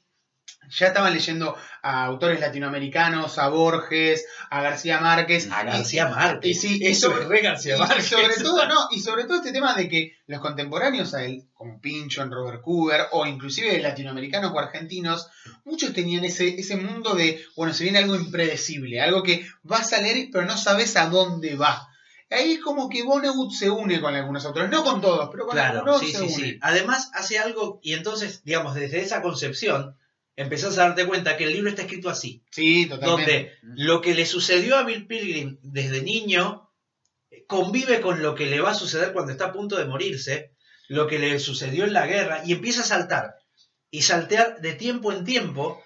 ya 0.72 0.88
estaban 0.88 1.14
leyendo 1.14 1.56
a 1.84 2.06
autores 2.06 2.40
latinoamericanos, 2.40 3.38
a 3.38 3.50
Borges, 3.50 4.26
a 4.50 4.62
García 4.62 5.00
Márquez. 5.00 5.50
A 5.52 5.64
y- 5.64 5.66
García 5.68 6.08
Márquez. 6.08 6.50
y 6.50 6.54
sí, 6.54 6.78
y 6.82 6.88
Eso 6.88 7.10
sobre- 7.10 7.24
es 7.24 7.28
re 7.30 7.42
García 7.42 7.76
y 7.76 7.80
Márquez. 7.80 8.06
sobre 8.08 8.36
todo, 8.36 8.68
no, 8.68 8.88
y 8.92 9.00
sobre 9.00 9.24
todo 9.26 9.38
este 9.38 9.52
tema 9.52 9.74
de 9.76 9.90
que 9.90 10.14
los 10.28 10.40
contemporáneos 10.40 11.14
a 11.14 11.24
él, 11.26 11.44
como 11.54 11.80
Pinchon, 11.80 12.32
Robert 12.32 12.62
Cooper, 12.62 13.02
o 13.12 13.26
inclusive 13.26 13.80
latinoamericanos 13.80 14.52
o 14.54 14.60
argentinos, 14.60 15.28
muchos 15.66 15.94
tenían 15.94 16.24
ese, 16.26 16.60
ese 16.60 16.78
mundo 16.78 17.14
de, 17.16 17.44
bueno, 17.56 17.74
se 17.74 17.84
viene 17.84 18.00
algo 18.00 18.16
impredecible, 18.16 19.02
algo 19.02 19.24
que 19.24 19.46
vas 19.64 19.92
a 19.94 20.02
leer 20.02 20.30
pero 20.32 20.46
no 20.46 20.58
sabes 20.58 20.96
a 20.98 21.08
dónde 21.08 21.56
va. 21.56 21.88
Ahí 22.30 22.54
es 22.54 22.60
como 22.62 22.88
que 22.88 23.04
Vonnegut 23.04 23.52
se 23.52 23.70
une 23.70 24.00
con 24.00 24.16
algunos 24.16 24.46
autores, 24.46 24.70
no 24.70 24.86
con 24.86 25.02
todos, 25.02 25.28
pero 25.32 25.46
con 25.46 25.54
Claro, 25.54 25.80
algunos 25.80 26.00
sí, 26.00 26.12
se 26.14 26.18
sí, 26.20 26.24
une. 26.24 26.34
sí. 26.52 26.60
Además 26.62 27.12
hace 27.14 27.40
algo, 27.40 27.82
y 27.84 27.92
entonces, 27.94 28.42
digamos, 28.46 28.74
desde 28.74 29.02
esa 29.02 29.22
concepción, 29.22 29.98
empezás 30.36 30.78
a 30.78 30.88
darte 30.88 31.06
cuenta 31.06 31.38
que 31.38 31.44
el 31.46 31.54
libro 31.54 31.70
está 31.70 31.84
escrito 31.84 32.10
así, 32.10 32.44
Sí, 32.52 32.88
totalmente. 32.88 33.32
donde 33.62 33.84
lo 33.84 34.02
que 34.02 34.14
le 34.16 34.26
sucedió 34.26 34.78
a 34.78 34.84
Bill 34.84 35.08
Pilgrim 35.08 35.58
desde 35.62 36.02
niño 36.02 36.70
eh, 37.30 37.46
convive 37.48 38.02
con 38.02 38.22
lo 38.22 38.36
que 38.36 38.46
le 38.48 38.62
va 38.62 38.72
a 38.72 38.76
suceder 38.76 39.14
cuando 39.14 39.32
está 39.32 39.46
a 39.46 39.54
punto 39.54 39.78
de 39.78 39.86
morirse, 39.86 40.54
lo 40.88 41.08
que 41.08 41.20
le 41.20 41.40
sucedió 41.40 41.86
en 41.86 41.94
la 41.94 42.08
guerra, 42.08 42.42
y 42.46 42.54
empieza 42.54 42.82
a 42.82 42.86
saltar, 42.86 43.36
y 43.90 44.02
saltear 44.02 44.62
de 44.62 44.74
tiempo 44.74 45.12
en 45.12 45.24
tiempo, 45.26 45.82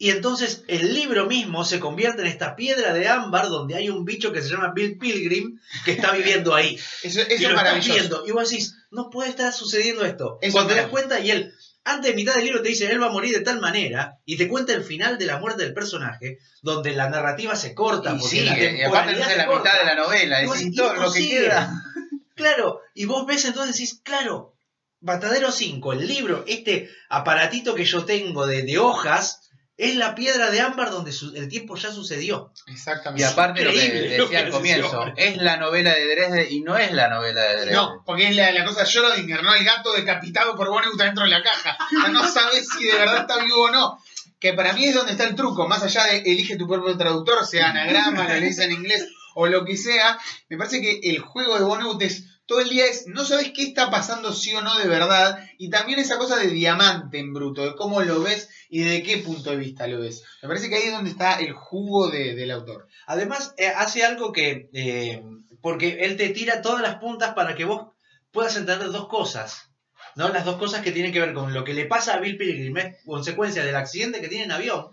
y 0.00 0.10
entonces 0.10 0.62
el 0.68 0.94
libro 0.94 1.26
mismo 1.26 1.64
se 1.64 1.80
convierte 1.80 2.22
en 2.22 2.28
esta 2.28 2.54
piedra 2.54 2.94
de 2.94 3.08
ámbar 3.08 3.48
donde 3.48 3.74
hay 3.74 3.88
un 3.90 4.04
bicho 4.04 4.32
que 4.32 4.42
se 4.42 4.48
llama 4.48 4.72
Bill 4.72 4.96
Pilgrim 4.96 5.58
que 5.84 5.90
está 5.92 6.12
viviendo 6.12 6.54
ahí 6.54 6.76
Eso, 7.02 7.20
eso 7.20 7.30
y 7.30 7.44
es 7.44 7.50
lo 7.50 7.56
maravilloso. 7.56 7.94
viendo, 7.94 8.26
y 8.26 8.30
vos 8.30 8.48
decís, 8.48 8.76
no 8.92 9.10
puede 9.10 9.30
estar 9.30 9.52
sucediendo 9.52 10.04
esto. 10.04 10.38
Eso 10.40 10.52
Cuando 10.52 10.72
te 10.72 10.80
das 10.80 10.88
cuenta 10.88 11.18
y 11.18 11.32
él, 11.32 11.52
antes 11.90 12.10
de 12.10 12.16
mitad 12.16 12.34
del 12.34 12.44
libro 12.44 12.62
te 12.62 12.68
dice, 12.68 12.90
él 12.90 13.02
va 13.02 13.06
a 13.06 13.12
morir 13.12 13.34
de 13.34 13.44
tal 13.44 13.60
manera, 13.60 14.18
y 14.24 14.36
te 14.36 14.48
cuenta 14.48 14.72
el 14.72 14.84
final 14.84 15.18
de 15.18 15.26
la 15.26 15.38
muerte 15.38 15.64
del 15.64 15.74
personaje, 15.74 16.38
donde 16.62 16.92
la 16.92 17.08
narrativa 17.08 17.56
se 17.56 17.74
corta, 17.74 18.14
y 18.14 18.18
porque 18.18 18.36
sigue, 18.36 18.72
la 18.72 18.78
y 18.78 18.82
aparte 18.82 19.12
es 19.12 19.36
la 19.36 19.46
corta. 19.46 19.70
mitad 19.70 19.78
de 19.80 19.86
la 19.86 20.02
novela, 20.02 20.42
es 20.42 20.50
decís, 20.50 20.76
todo 20.76 20.94
lo 20.94 21.12
que 21.12 21.28
queda. 21.28 21.72
Claro, 22.34 22.82
y 22.94 23.04
vos 23.04 23.26
ves 23.26 23.46
entonces 23.46 23.76
decís, 23.76 24.00
claro, 24.04 24.54
Matadero 25.00 25.50
5, 25.50 25.92
el 25.94 26.06
libro, 26.06 26.44
este 26.46 26.88
aparatito 27.08 27.74
que 27.74 27.84
yo 27.84 28.04
tengo 28.04 28.46
de, 28.46 28.62
de 28.62 28.78
hojas, 28.78 29.47
es 29.78 29.96
la 29.96 30.14
piedra 30.14 30.50
de 30.50 30.60
ámbar 30.60 30.90
donde 30.90 31.12
su- 31.12 31.34
el 31.34 31.48
tiempo 31.48 31.76
ya 31.76 31.90
sucedió. 31.92 32.52
Exactamente. 32.66 33.22
Y 33.22 33.24
aparte 33.32 33.64
lo 33.64 33.70
que 33.70 33.76
lo 33.76 33.92
decía 34.02 34.28
que 34.28 34.36
al 34.36 34.50
comienzo, 34.50 35.04
es 35.16 35.36
la 35.38 35.56
novela 35.56 35.94
de 35.94 36.04
Dresde 36.14 36.48
y 36.50 36.60
no 36.60 36.76
es 36.76 36.92
la 36.92 37.08
novela 37.08 37.42
de 37.44 37.52
Dresde. 37.54 37.72
No, 37.72 38.02
porque 38.04 38.28
es 38.28 38.36
la, 38.36 38.50
la 38.50 38.64
cosa 38.66 38.80
de 38.80 38.86
Schrödinger, 38.86 39.40
¿no? 39.42 39.54
El 39.54 39.64
gato 39.64 39.92
decapitado 39.94 40.54
por 40.56 40.68
Vonnegut 40.68 40.98
dentro 41.00 41.22
de 41.24 41.30
la 41.30 41.42
caja. 41.42 41.78
No 42.12 42.28
sabes 42.28 42.66
si 42.68 42.84
de 42.84 42.98
verdad 42.98 43.20
está 43.20 43.38
vivo 43.42 43.62
o 43.64 43.70
no. 43.70 43.98
Que 44.40 44.52
para 44.52 44.72
mí 44.72 44.84
es 44.84 44.94
donde 44.94 45.12
está 45.12 45.24
el 45.24 45.34
truco, 45.34 45.66
más 45.66 45.82
allá 45.82 46.04
de 46.04 46.18
elige 46.18 46.56
tu 46.56 46.68
propio 46.68 46.96
traductor, 46.96 47.44
sea 47.46 47.70
anagrama, 47.70 48.28
lo 48.28 48.34
lees 48.40 48.58
en 48.58 48.72
inglés 48.72 49.06
o 49.34 49.46
lo 49.46 49.64
que 49.64 49.76
sea, 49.76 50.18
me 50.48 50.56
parece 50.56 50.80
que 50.80 50.98
el 51.04 51.20
juego 51.20 51.56
de 51.58 51.64
Vonnegut 51.64 52.02
es, 52.02 52.24
todo 52.48 52.60
el 52.60 52.68
día 52.70 52.86
es, 52.86 53.06
no 53.06 53.24
sabes 53.24 53.52
qué 53.54 53.62
está 53.62 53.90
pasando 53.90 54.32
sí 54.32 54.52
o 54.54 54.62
no 54.62 54.76
de 54.78 54.88
verdad, 54.88 55.38
y 55.58 55.70
también 55.70 56.00
esa 56.00 56.18
cosa 56.18 56.36
de 56.36 56.48
diamante 56.48 57.18
en 57.20 57.32
bruto, 57.32 57.64
de 57.64 57.76
cómo 57.76 58.00
lo 58.00 58.20
ves 58.22 58.48
y 58.68 58.80
de 58.82 59.02
qué 59.04 59.18
punto 59.18 59.50
de 59.50 59.56
vista 59.56 59.86
lo 59.86 60.00
ves. 60.00 60.24
Me 60.42 60.48
parece 60.48 60.68
que 60.68 60.74
ahí 60.76 60.84
es 60.84 60.92
donde 60.92 61.10
está 61.10 61.38
el 61.38 61.52
jugo 61.52 62.10
de- 62.10 62.34
del 62.34 62.50
autor. 62.50 62.88
Además, 63.06 63.54
eh, 63.58 63.68
hace 63.68 64.04
algo 64.04 64.32
que. 64.32 64.68
eh, 64.72 65.22
porque 65.60 65.98
él 66.00 66.16
te 66.16 66.30
tira 66.30 66.62
todas 66.62 66.82
las 66.82 66.96
puntas 66.96 67.34
para 67.34 67.54
que 67.54 67.64
vos 67.64 67.88
puedas 68.32 68.56
entender 68.56 68.90
dos 68.90 69.08
cosas. 69.08 69.68
¿no? 70.16 70.28
Las 70.30 70.44
dos 70.44 70.56
cosas 70.56 70.82
que 70.82 70.90
tienen 70.92 71.12
que 71.12 71.20
ver 71.20 71.32
con 71.34 71.52
lo 71.54 71.62
que 71.64 71.74
le 71.74 71.84
pasa 71.84 72.14
a 72.14 72.18
Bill 72.20 72.36
Pilgrim 72.36 72.76
es 72.78 72.96
consecuencia 73.04 73.64
del 73.64 73.76
accidente 73.76 74.20
que 74.20 74.28
tiene 74.28 74.44
en 74.44 74.52
avión, 74.52 74.86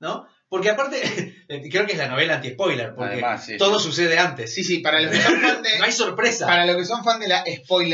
¿no? 0.00 0.26
Porque 0.48 0.70
aparte, 0.70 1.39
creo 1.70 1.86
que 1.86 1.92
es 1.92 1.98
la 1.98 2.06
novela 2.08 2.34
anti-spoiler, 2.36 2.94
porque 2.94 3.12
Además, 3.14 3.44
sí, 3.44 3.56
todo 3.56 3.78
sí. 3.78 3.86
sucede 3.86 4.18
antes. 4.18 4.54
Sí, 4.54 4.62
sí, 4.64 4.78
para 4.78 5.00
los 5.00 5.10
que 5.10 5.18
son 5.20 5.40
fan 5.40 5.62
de, 5.62 5.70
No 5.78 5.84
hay 5.84 5.92
sorpresa. 5.92 6.46
para 6.46 6.64
los 6.66 6.76
que 6.76 6.84
son 6.84 7.02
fan 7.04 7.18
de 7.20 7.28
la 7.28 7.42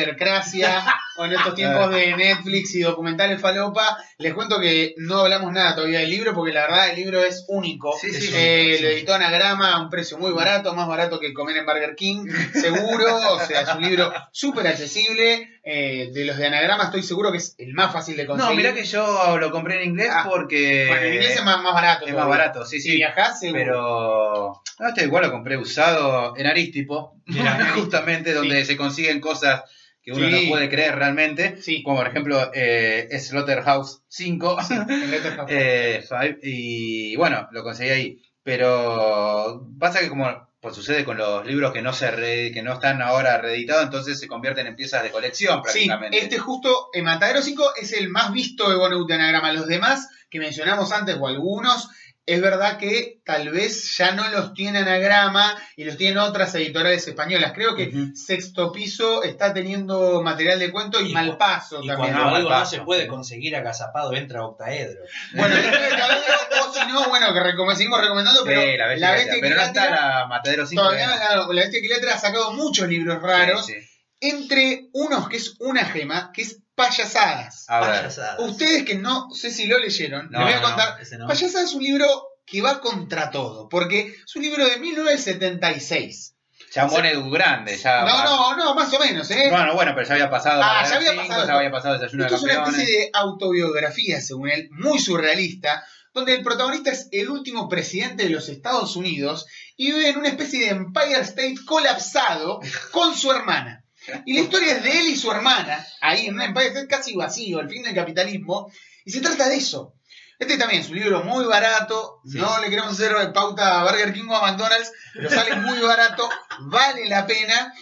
spoilercracia 0.01 0.85
o 1.19 1.25
en 1.25 1.33
estos 1.33 1.55
tiempos 1.55 1.91
de 1.91 2.15
Netflix 2.17 2.75
y 2.75 2.81
documentales 2.81 3.41
falopa, 3.41 3.97
les 4.19 4.35
cuento 4.35 4.61
que 4.61 4.95
no 4.99 5.21
hablamos 5.21 5.53
nada 5.53 5.75
todavía 5.75 6.01
del 6.01 6.11
libro 6.11 6.35
porque 6.35 6.53
la 6.53 6.63
verdad 6.63 6.91
el 6.91 6.97
libro 6.97 7.25
es 7.25 7.45
único. 7.49 7.95
Sí, 8.01 8.13
sí, 8.13 8.31
Eh. 8.35 8.79
Lo 8.83 8.89
editó 8.89 9.15
Anagrama 9.15 9.73
a 9.73 9.81
un 9.81 9.89
precio 9.91 10.19
muy 10.19 10.33
barato, 10.33 10.75
más 10.75 10.87
barato 10.89 11.19
que 11.19 11.33
comer 11.33 11.57
en 11.57 11.67
Burger 11.67 11.95
King, 11.95 12.27
seguro. 12.53 13.17
O 13.33 13.41
sea, 13.41 13.63
es 13.63 13.75
un 13.75 13.83
libro 13.83 14.13
súper 14.33 14.67
accesible. 14.67 15.51
Eh, 15.69 16.11
de 16.13 16.25
los 16.25 16.37
de 16.37 16.47
Anagrama 16.47 16.85
estoy 16.85 17.03
seguro 17.03 17.33
que 17.33 17.39
es 17.39 17.57
el 17.59 17.75
más 17.75 17.93
fácil 17.93 18.17
de 18.17 18.25
conseguir. 18.27 18.51
No, 18.53 18.57
mirá 18.57 18.73
que 18.73 18.85
yo 18.85 19.37
lo 19.39 19.51
compré 19.51 19.83
en 19.83 19.91
inglés 19.91 20.11
Ah, 20.13 20.25
porque. 20.29 20.85
Bueno, 20.87 21.03
en 21.07 21.15
inglés 21.15 21.37
es 21.37 21.45
más, 21.45 21.61
más 21.61 21.75
barato. 21.75 22.07
es 22.07 22.15
más 22.15 22.29
barato, 22.29 22.65
sí, 22.65 22.81
Si 22.81 22.91
sí. 22.91 22.97
viajás, 22.97 23.41
seguro. 23.53 23.65
Pero. 23.65 24.63
No, 24.79 24.89
este 24.89 25.05
igual 25.05 25.25
lo 25.25 25.33
compré 25.33 25.57
usado 25.57 26.35
en 26.37 26.47
Aristipo. 26.47 27.21
Justamente 27.75 28.33
donde 28.35 28.65
se 28.65 28.77
consiguen 28.77 29.21
cosas 29.21 29.63
que 30.03 30.13
uno 30.13 30.29
Sí. 30.29 30.45
no 30.45 30.51
puede 30.51 30.69
creer 30.69 30.95
realmente. 30.97 31.61
Sí. 31.63 31.83
Como 31.83 31.97
por 31.99 32.07
ejemplo 32.07 32.51
eh, 32.55 33.09
Slaughterhouse 33.19 34.03
5. 34.09 34.57
En 34.89 35.11
Letterboxd. 35.11 35.51
Eh, 35.53 36.05
Five, 36.09 36.39
y 36.43 37.17
bueno, 37.17 37.49
lo 37.53 37.63
conseguí 37.63 37.91
ahí. 37.91 38.23
Pero 38.43 39.67
pasa 39.79 40.01
que 40.01 40.09
como 40.09 40.47
pues, 40.61 40.75
sucede 40.75 41.05
con 41.05 41.17
los 41.19 41.45
libros 41.47 41.73
que 41.73 41.83
no 41.83 41.93
se 41.93 42.11
re- 42.11 42.51
que 42.53 42.63
no 42.63 42.73
están 42.75 43.03
ahora 43.03 43.39
reeditados, 43.39 43.85
entonces 43.85 44.19
se 44.19 44.27
convierten 44.29 44.67
en 44.67 44.77
piezas 44.77 45.03
de 45.03 45.11
colección 45.11 45.59
Sí, 45.59 45.63
prácticamente. 45.63 46.19
este 46.19 46.39
justo, 46.39 46.89
en 46.93 47.05
Matadero 47.05 47.43
5 47.43 47.73
es 47.81 47.93
el 47.93 48.09
más 48.09 48.33
visto 48.33 48.69
de 48.71 48.77
Boneut 48.77 49.07
de 49.09 49.15
Anagrama. 49.15 49.53
Los 49.53 49.67
demás 49.67 50.09
que 50.31 50.39
mencionamos 50.41 50.91
antes, 50.93 51.17
o 51.21 51.29
algunos, 51.29 51.89
es 52.27 52.41
verdad 52.41 52.77
que 52.77 53.21
tal 53.25 53.51
vez 53.51 53.97
ya 53.97 54.11
no 54.13 54.29
los 54.31 54.53
tiene 54.53 54.81
Anagrama 54.81 55.57
y 55.77 55.85
los 55.85 55.97
tienen 55.97 56.19
otras 56.19 56.55
editoriales 56.57 57.07
españolas. 57.07 57.53
Creo 57.55 57.77
que. 57.77 57.93
Sexto 58.15 58.73
Piso 58.73 59.23
está 59.23 59.55
teniendo 59.55 60.21
material 60.23 60.59
de 60.59 60.71
cuento 60.73 61.01
y, 61.01 61.11
Y 61.11 61.15
Malpaso 61.15 61.83
Y 61.83 61.87
también. 61.87 62.13
cuando 62.15 62.31
no, 62.31 62.35
algo 62.37 62.49
no 62.49 62.55
Malpaso. 62.57 62.77
se 62.77 62.83
puede 62.83 63.07
conseguir 63.07 63.55
agazapado, 63.55 64.13
entra 64.15 64.45
Octaedro. 64.45 65.01
Bueno, 65.35 65.55
después 65.55 65.83
de 65.83 65.89
Cabello, 65.97 66.23
o 66.69 66.73
si 66.75 66.87
no, 66.93 67.09
bueno, 67.09 67.33
que 67.33 67.41
recom- 67.41 67.75
seguimos 67.75 68.01
recomendando, 68.01 68.43
pero 68.45 68.61
Sí, 68.61 68.77
la 68.77 68.87
bestia, 68.89 69.13
Bestia 69.13 69.35
pero 69.41 69.57
no 69.57 69.63
está 69.63 69.91
la 69.91 70.27
Matadero 70.27 70.67
5. 70.67 70.83
todavía 70.83 71.09
la, 71.09 71.37
la 71.47 71.47
Bestia 71.63 71.79
Equilátera 71.79 72.15
ha 72.15 72.19
sacado 72.19 72.53
muchos 72.55 72.89
libros 72.89 73.23
raros, 73.23 73.65
Sí, 73.67 73.75
sí. 73.75 73.89
entre 74.21 74.89
unos 74.93 75.29
que 75.29 75.37
es 75.37 75.55
una 75.61 75.85
gema, 75.85 76.33
que 76.33 76.43
es 76.43 76.63
Payasadas. 76.77 77.65
A 77.69 77.81
ver. 77.81 77.97
Payasadas. 77.97 78.39
Ustedes 78.39 78.85
que 78.85 78.95
no 78.95 79.29
sé 79.33 79.51
si 79.51 79.67
lo 79.67 79.79
leyeron, 79.79 80.29
No, 80.31 80.45
les 80.45 80.47
voy 80.47 80.55
a 80.55 80.63
contar. 80.63 80.99
no. 81.19 81.27
Payasadas 81.27 81.71
es 81.71 81.75
un 81.75 81.83
libro 81.83 82.07
que 82.47 82.63
va 82.63 82.81
contra 82.81 83.31
todo, 83.31 83.69
porque 83.69 84.15
es 84.25 84.37
un 84.37 84.43
libro 84.43 84.65
de 84.65 84.77
1976. 84.79 86.35
Ya 86.73 86.85
un 86.85 86.91
Bonedu 86.91 87.31
grande, 87.31 87.77
ya. 87.77 88.05
No, 88.05 88.25
no, 88.25 88.57
no, 88.57 88.75
más 88.75 88.93
o 88.93 88.99
menos, 88.99 89.31
¿eh? 89.31 89.49
Bueno, 89.51 89.75
bueno, 89.75 89.93
pero 89.95 90.07
ya 90.07 90.15
había 90.15 90.31
pasado. 90.31 90.61
Ah, 90.63 90.87
ya 90.89 90.97
había 90.97 91.13
5, 91.13 91.23
pasado. 91.27 91.47
ya 91.47 91.55
había 91.55 91.71
pasado 91.71 91.95
Desayuno 91.95 92.25
Esto 92.27 92.37
de 92.37 92.53
es 92.53 92.59
una 92.59 92.69
especie 92.69 92.99
de 92.99 93.11
autobiografía, 93.15 94.21
según 94.21 94.51
él, 94.51 94.69
muy 94.73 94.99
surrealista, 94.99 95.85
donde 96.13 96.35
el 96.35 96.43
protagonista 96.43 96.91
es 96.91 97.09
el 97.13 97.31
último 97.31 97.69
presidente 97.69 98.25
de 98.25 98.31
los 98.31 98.49
Estados 98.49 98.97
Unidos 98.97 99.47
y 99.77 99.93
vive 99.93 100.11
en 100.11 100.19
una 100.19 100.29
especie 100.29 100.61
de 100.61 100.69
Empire 100.69 101.21
State 101.21 101.57
colapsado 101.67 102.61
con 102.91 103.15
su 103.17 103.33
hermana. 103.33 103.85
Y 104.25 104.35
la 104.35 104.41
historia 104.41 104.77
es 104.77 104.83
de 104.83 104.99
él 105.01 105.09
y 105.09 105.17
su 105.17 105.31
hermana, 105.31 105.85
ahí 106.01 106.27
en 106.27 106.35
un 106.35 106.43
Empire 106.43 106.87
casi 106.89 107.15
vacío, 107.15 107.61
el 107.61 107.69
fin 107.69 107.83
del 107.83 107.95
capitalismo, 107.95 108.71
y 109.05 109.11
se 109.11 109.21
trata 109.21 109.49
de 109.49 109.57
eso. 109.57 109.95
Este 110.39 110.59
también 110.59 110.83
es 110.83 110.91
un 110.91 110.97
libro 110.97 111.23
muy 111.25 111.45
barato, 111.47 112.21
Sí. 112.27 112.37
no 112.39 112.61
le 112.61 112.69
queremos 112.69 112.93
hacer 112.93 113.15
pauta 113.33 113.81
a 113.81 113.85
Burger 113.85 114.13
King 114.13 114.29
o 114.29 114.37
a 114.37 114.43
McDonald's, 114.51 114.93
pero 115.15 115.31
sale 115.31 115.57
muy 115.57 115.79
barato, 115.81 116.29
vale 116.61 117.07
la 117.09 117.27
pena. 117.27 117.73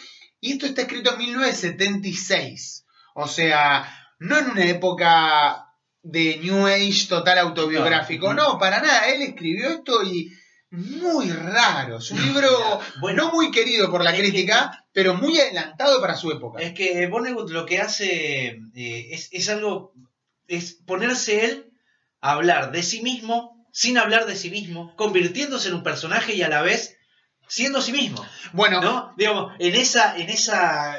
Y 0.41 0.53
esto 0.53 0.67
está 0.67 0.83
escrito 0.83 1.13
en 1.13 1.19
1976. 1.19 2.85
O 3.15 3.27
sea, 3.29 3.89
no 4.19 4.39
en 4.39 4.51
una 4.51 4.65
época 4.67 5.67
de 6.03 6.39
New 6.43 6.67
Age 6.67 7.07
total 7.09 7.39
autobiográfico, 7.39 8.35
No. 8.35 8.53
no, 8.53 8.59
para 8.59 8.81
nada. 8.81 9.09
Él 9.09 9.23
escribió 9.23 9.69
esto 9.71 10.03
y 10.03 10.31
muy 10.77 11.31
raro. 11.31 11.99
Es 11.99 12.11
un 12.11 12.23
libro 12.23 12.81
Bueno. 13.01 13.25
no 13.27 13.33
muy 13.33 13.51
querido 13.51 13.91
por 13.91 14.03
la 14.05 14.13
que- 14.13 14.19
crítica, 14.19 14.85
pero 14.93 15.15
muy 15.15 15.39
adelantado 15.39 16.01
para 16.01 16.17
su 16.17 16.31
época. 16.31 16.61
Es 16.63 16.73
que 16.75 17.07
Vonnegut 17.07 17.51
lo 17.51 17.67
que 17.67 17.81
hace 17.81 18.61
eh, 18.75 19.09
es, 19.13 19.29
es 19.33 19.49
algo, 19.49 19.93
es 20.49 20.75
ponerse 20.87 21.45
él 21.45 21.71
a 22.21 22.33
hablar 22.33 22.73
de 22.73 22.83
sí 22.83 23.03
mismo 23.03 23.53
sin 23.73 23.99
hablar 23.99 24.27
de 24.27 24.37
sí 24.37 24.51
mismo, 24.51 24.95
convirtiéndose 24.95 25.69
en 25.69 25.75
un 25.75 25.83
personaje 25.83 26.35
y 26.35 26.43
a 26.43 26.49
la 26.49 26.63
vez 26.63 26.97
siendo 27.49 27.83
sí 27.83 27.93
mismo, 27.93 28.25
Bueno, 28.53 28.81
¿no? 28.81 29.13
Digamos, 29.19 29.53
en 29.59 29.75
esa, 29.75 30.17
en 30.17 30.31
ese 30.31 30.53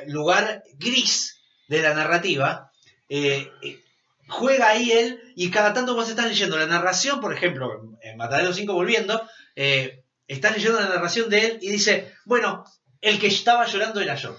lugar 0.08 0.62
gris 0.78 1.38
de 1.70 1.82
la 1.82 1.94
narrativa, 1.94 2.70
eh, 3.10 3.50
eh, 3.64 3.80
juega 4.28 4.68
ahí 4.70 4.92
él 4.92 5.22
y 5.38 5.50
cada 5.52 5.74
tanto 5.74 5.96
vos 5.96 6.10
estás 6.10 6.28
leyendo 6.28 6.58
la 6.58 6.66
narración, 6.68 7.22
por 7.22 7.34
ejemplo, 7.34 7.70
en 8.02 8.18
Matadero 8.18 8.54
5 8.54 8.74
volviendo, 8.74 9.26
eh, 9.56 10.04
estás 10.28 10.54
leyendo 10.54 10.80
la 10.80 10.90
narración 10.90 11.30
de 11.30 11.46
él 11.46 11.60
y 11.62 11.70
dice, 11.72 12.14
bueno, 12.26 12.66
el 13.02 13.20
que 13.20 13.28
estaba 13.28 13.66
llorando 13.66 14.02
era 14.02 14.16
yo. 14.16 14.38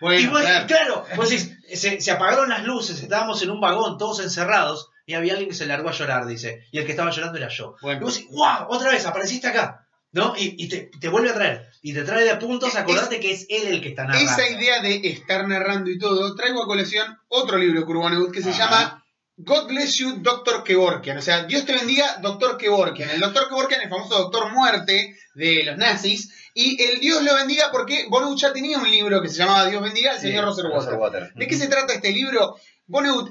bueno, 0.00 0.20
y 0.20 0.26
vos, 0.26 0.40
claro. 0.40 0.66
claro, 0.66 1.06
vos 1.16 1.30
decís, 1.30 1.52
se, 1.74 2.00
se 2.00 2.10
apagaron 2.10 2.48
las 2.48 2.64
luces, 2.64 3.00
estábamos 3.00 3.40
en 3.42 3.50
un 3.50 3.60
vagón, 3.60 3.98
todos 3.98 4.20
encerrados, 4.20 4.88
y 5.06 5.14
había 5.14 5.32
alguien 5.32 5.50
que 5.50 5.56
se 5.56 5.66
largó 5.66 5.88
a 5.88 5.92
llorar, 5.92 6.26
dice, 6.26 6.66
y 6.70 6.78
el 6.78 6.84
que 6.84 6.92
estaba 6.92 7.10
llorando 7.10 7.38
era 7.38 7.48
yo. 7.48 7.76
Bueno. 7.82 8.00
Y 8.00 8.04
vos 8.04 8.14
decís, 8.14 8.28
¡guau! 8.30 8.66
Otra 8.68 8.90
vez, 8.90 9.06
apareciste 9.06 9.48
acá, 9.48 9.86
¿no? 10.12 10.34
Y, 10.36 10.54
y 10.58 10.68
te, 10.68 10.90
te 11.00 11.08
vuelve 11.08 11.30
a 11.30 11.34
traer, 11.34 11.70
y 11.82 11.92
te 11.92 12.02
trae 12.02 12.24
de 12.24 12.30
a 12.30 12.38
puntos, 12.38 12.74
acordate 12.76 13.20
que 13.20 13.32
es 13.32 13.46
él 13.48 13.66
el 13.68 13.80
que 13.80 13.90
está 13.90 14.04
narrando. 14.04 14.30
Esa 14.30 14.48
idea 14.48 14.80
de 14.80 15.00
estar 15.04 15.46
narrando 15.48 15.90
y 15.90 15.98
todo, 15.98 16.34
traigo 16.34 16.62
a 16.62 16.66
colección 16.66 17.18
otro 17.28 17.58
libro 17.58 17.80
de 17.80 17.86
Kurbanegud 17.86 18.32
que 18.32 18.42
se 18.42 18.50
Ajá. 18.50 18.58
llama 18.58 19.01
God 19.36 19.66
Bless 19.68 19.96
You, 19.96 20.18
Dr. 20.22 20.62
Kevorkian. 20.62 21.18
O 21.18 21.22
sea, 21.22 21.44
Dios 21.44 21.64
te 21.64 21.72
bendiga, 21.74 22.18
Dr. 22.20 22.56
Kevorkian. 22.58 23.10
El 23.10 23.20
Dr. 23.20 23.48
Kevorkian, 23.48 23.80
el 23.82 23.88
famoso 23.88 24.18
Doctor 24.18 24.52
Muerte 24.52 25.16
de 25.34 25.64
los 25.64 25.76
nazis. 25.78 26.30
Y 26.54 26.80
el 26.82 27.00
Dios 27.00 27.22
lo 27.22 27.34
bendiga 27.34 27.70
porque 27.72 28.06
Vonnegut 28.10 28.38
ya 28.38 28.52
tenía 28.52 28.78
un 28.78 28.90
libro 28.90 29.22
que 29.22 29.28
se 29.28 29.36
llamaba 29.38 29.66
Dios 29.66 29.82
bendiga 29.82 30.10
al 30.12 30.20
Sí, 30.20 30.26
señor 30.28 30.44
Roser 30.44 30.66
Roser 30.66 30.94
Water. 30.94 31.22
Water. 31.22 31.34
¿De 31.34 31.46
qué 31.46 31.56
se 31.56 31.66
trata 31.68 31.94
este 31.94 32.10
libro? 32.12 32.56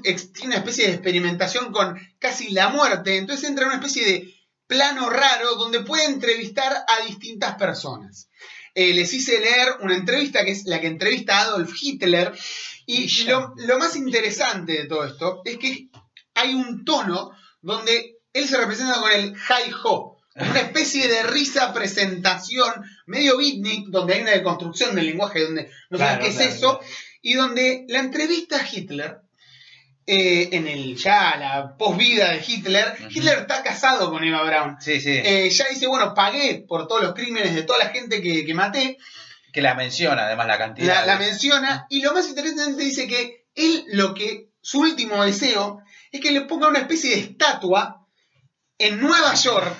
Ex- 0.02 0.32
tiene 0.32 0.48
una 0.48 0.56
especie 0.56 0.86
de 0.88 0.94
experimentación 0.94 1.70
con 1.72 1.96
casi 2.18 2.50
la 2.50 2.68
muerte, 2.70 3.16
entonces 3.16 3.48
entra 3.48 3.64
en 3.64 3.68
una 3.70 3.76
especie 3.78 4.04
de 4.04 4.34
plano 4.66 5.08
raro 5.08 5.54
donde 5.54 5.80
puede 5.80 6.06
entrevistar 6.06 6.72
a 6.88 7.06
distintas 7.06 7.54
personas. 7.54 8.28
Eh, 8.74 8.92
les 8.94 9.12
hice 9.12 9.38
leer 9.38 9.68
una 9.80 9.94
entrevista 9.94 10.44
que 10.44 10.50
es 10.50 10.64
la 10.64 10.80
que 10.80 10.86
entrevista 10.88 11.38
a 11.38 11.42
Adolf 11.42 11.72
Hitler 11.80 12.32
y 12.92 13.24
lo, 13.24 13.54
lo 13.56 13.78
más 13.78 13.96
interesante 13.96 14.72
de 14.72 14.86
todo 14.86 15.04
esto 15.04 15.42
es 15.44 15.58
que 15.58 15.88
hay 16.34 16.54
un 16.54 16.84
tono 16.84 17.30
donde 17.60 18.16
él 18.32 18.48
se 18.48 18.58
representa 18.58 19.00
con 19.00 19.12
el 19.12 19.34
hi-ho, 19.34 20.18
una 20.34 20.60
especie 20.60 21.08
de 21.08 21.24
risa 21.24 21.72
presentación 21.72 22.72
medio 23.06 23.36
beatnik, 23.36 23.88
donde 23.88 24.14
hay 24.14 24.22
una 24.22 24.30
deconstrucción 24.30 24.94
del 24.94 25.06
lenguaje, 25.06 25.44
donde 25.44 25.70
no 25.90 25.98
Claro, 25.98 26.22
qué 26.22 26.28
es 26.28 26.40
eso, 26.40 26.78
claro. 26.78 26.94
y 27.20 27.34
donde 27.34 27.84
la 27.88 28.00
entrevista 28.00 28.56
a 28.56 28.66
Hitler, 28.70 29.18
eh, 30.04 30.48
en 30.50 30.66
el 30.66 30.96
ya 30.96 31.36
la 31.36 31.76
posvida 31.76 32.32
de 32.32 32.42
Hitler. 32.44 32.96
Hitler 33.08 33.38
está 33.38 33.62
casado 33.62 34.10
con 34.10 34.24
Eva 34.24 34.42
Braun. 34.42 34.76
Sí, 34.80 35.00
sí. 35.00 35.10
Eh, 35.10 35.48
ya 35.48 35.68
dice, 35.68 35.86
bueno, 35.86 36.12
pagué 36.12 36.64
por 36.66 36.88
todos 36.88 37.02
los 37.02 37.14
crímenes 37.14 37.54
de 37.54 37.62
toda 37.62 37.78
la 37.78 37.90
gente 37.90 38.20
que, 38.20 38.44
que 38.44 38.54
maté, 38.54 38.98
que 39.52 39.62
la 39.62 39.74
menciona 39.74 40.26
además 40.26 40.46
la 40.46 40.58
cantidad. 40.58 40.94
la, 40.94 41.06
la 41.06 41.18
menciona, 41.18 41.86
y 41.90 42.00
lo 42.02 42.12
más 42.12 42.28
interesante 42.28 42.82
dice 42.82 43.06
que 43.06 43.46
él 43.54 43.84
lo 43.88 44.14
que, 44.14 44.50
su 44.60 44.80
último 44.80 45.22
deseo, 45.24 45.82
es 46.10 46.20
que 46.20 46.30
le 46.30 46.42
ponga 46.42 46.68
una 46.68 46.80
especie 46.80 47.10
de 47.10 47.22
estatua 47.22 48.06
en 48.78 49.00
Nueva 49.00 49.34
York, 49.34 49.76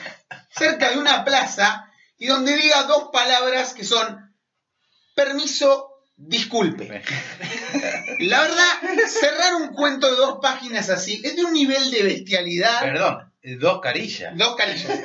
cerca 0.50 0.90
de 0.90 0.98
una 0.98 1.24
plaza, 1.24 1.90
y 2.18 2.26
donde 2.26 2.56
diga 2.56 2.84
dos 2.84 3.08
palabras 3.12 3.74
que 3.74 3.84
son 3.84 4.34
permiso, 5.14 5.88
disculpe. 6.16 7.02
La 8.20 8.42
verdad, 8.42 9.08
cerrar 9.08 9.54
un 9.56 9.68
cuento 9.68 10.08
de 10.10 10.16
dos 10.16 10.38
páginas 10.40 10.88
así 10.90 11.20
es 11.24 11.36
de 11.36 11.44
un 11.44 11.52
nivel 11.52 11.90
de 11.90 12.02
bestialidad. 12.02 12.80
Perdón, 12.80 13.32
dos 13.58 13.80
carillas. 13.80 14.36
Dos 14.36 14.54
carillas. 14.56 15.00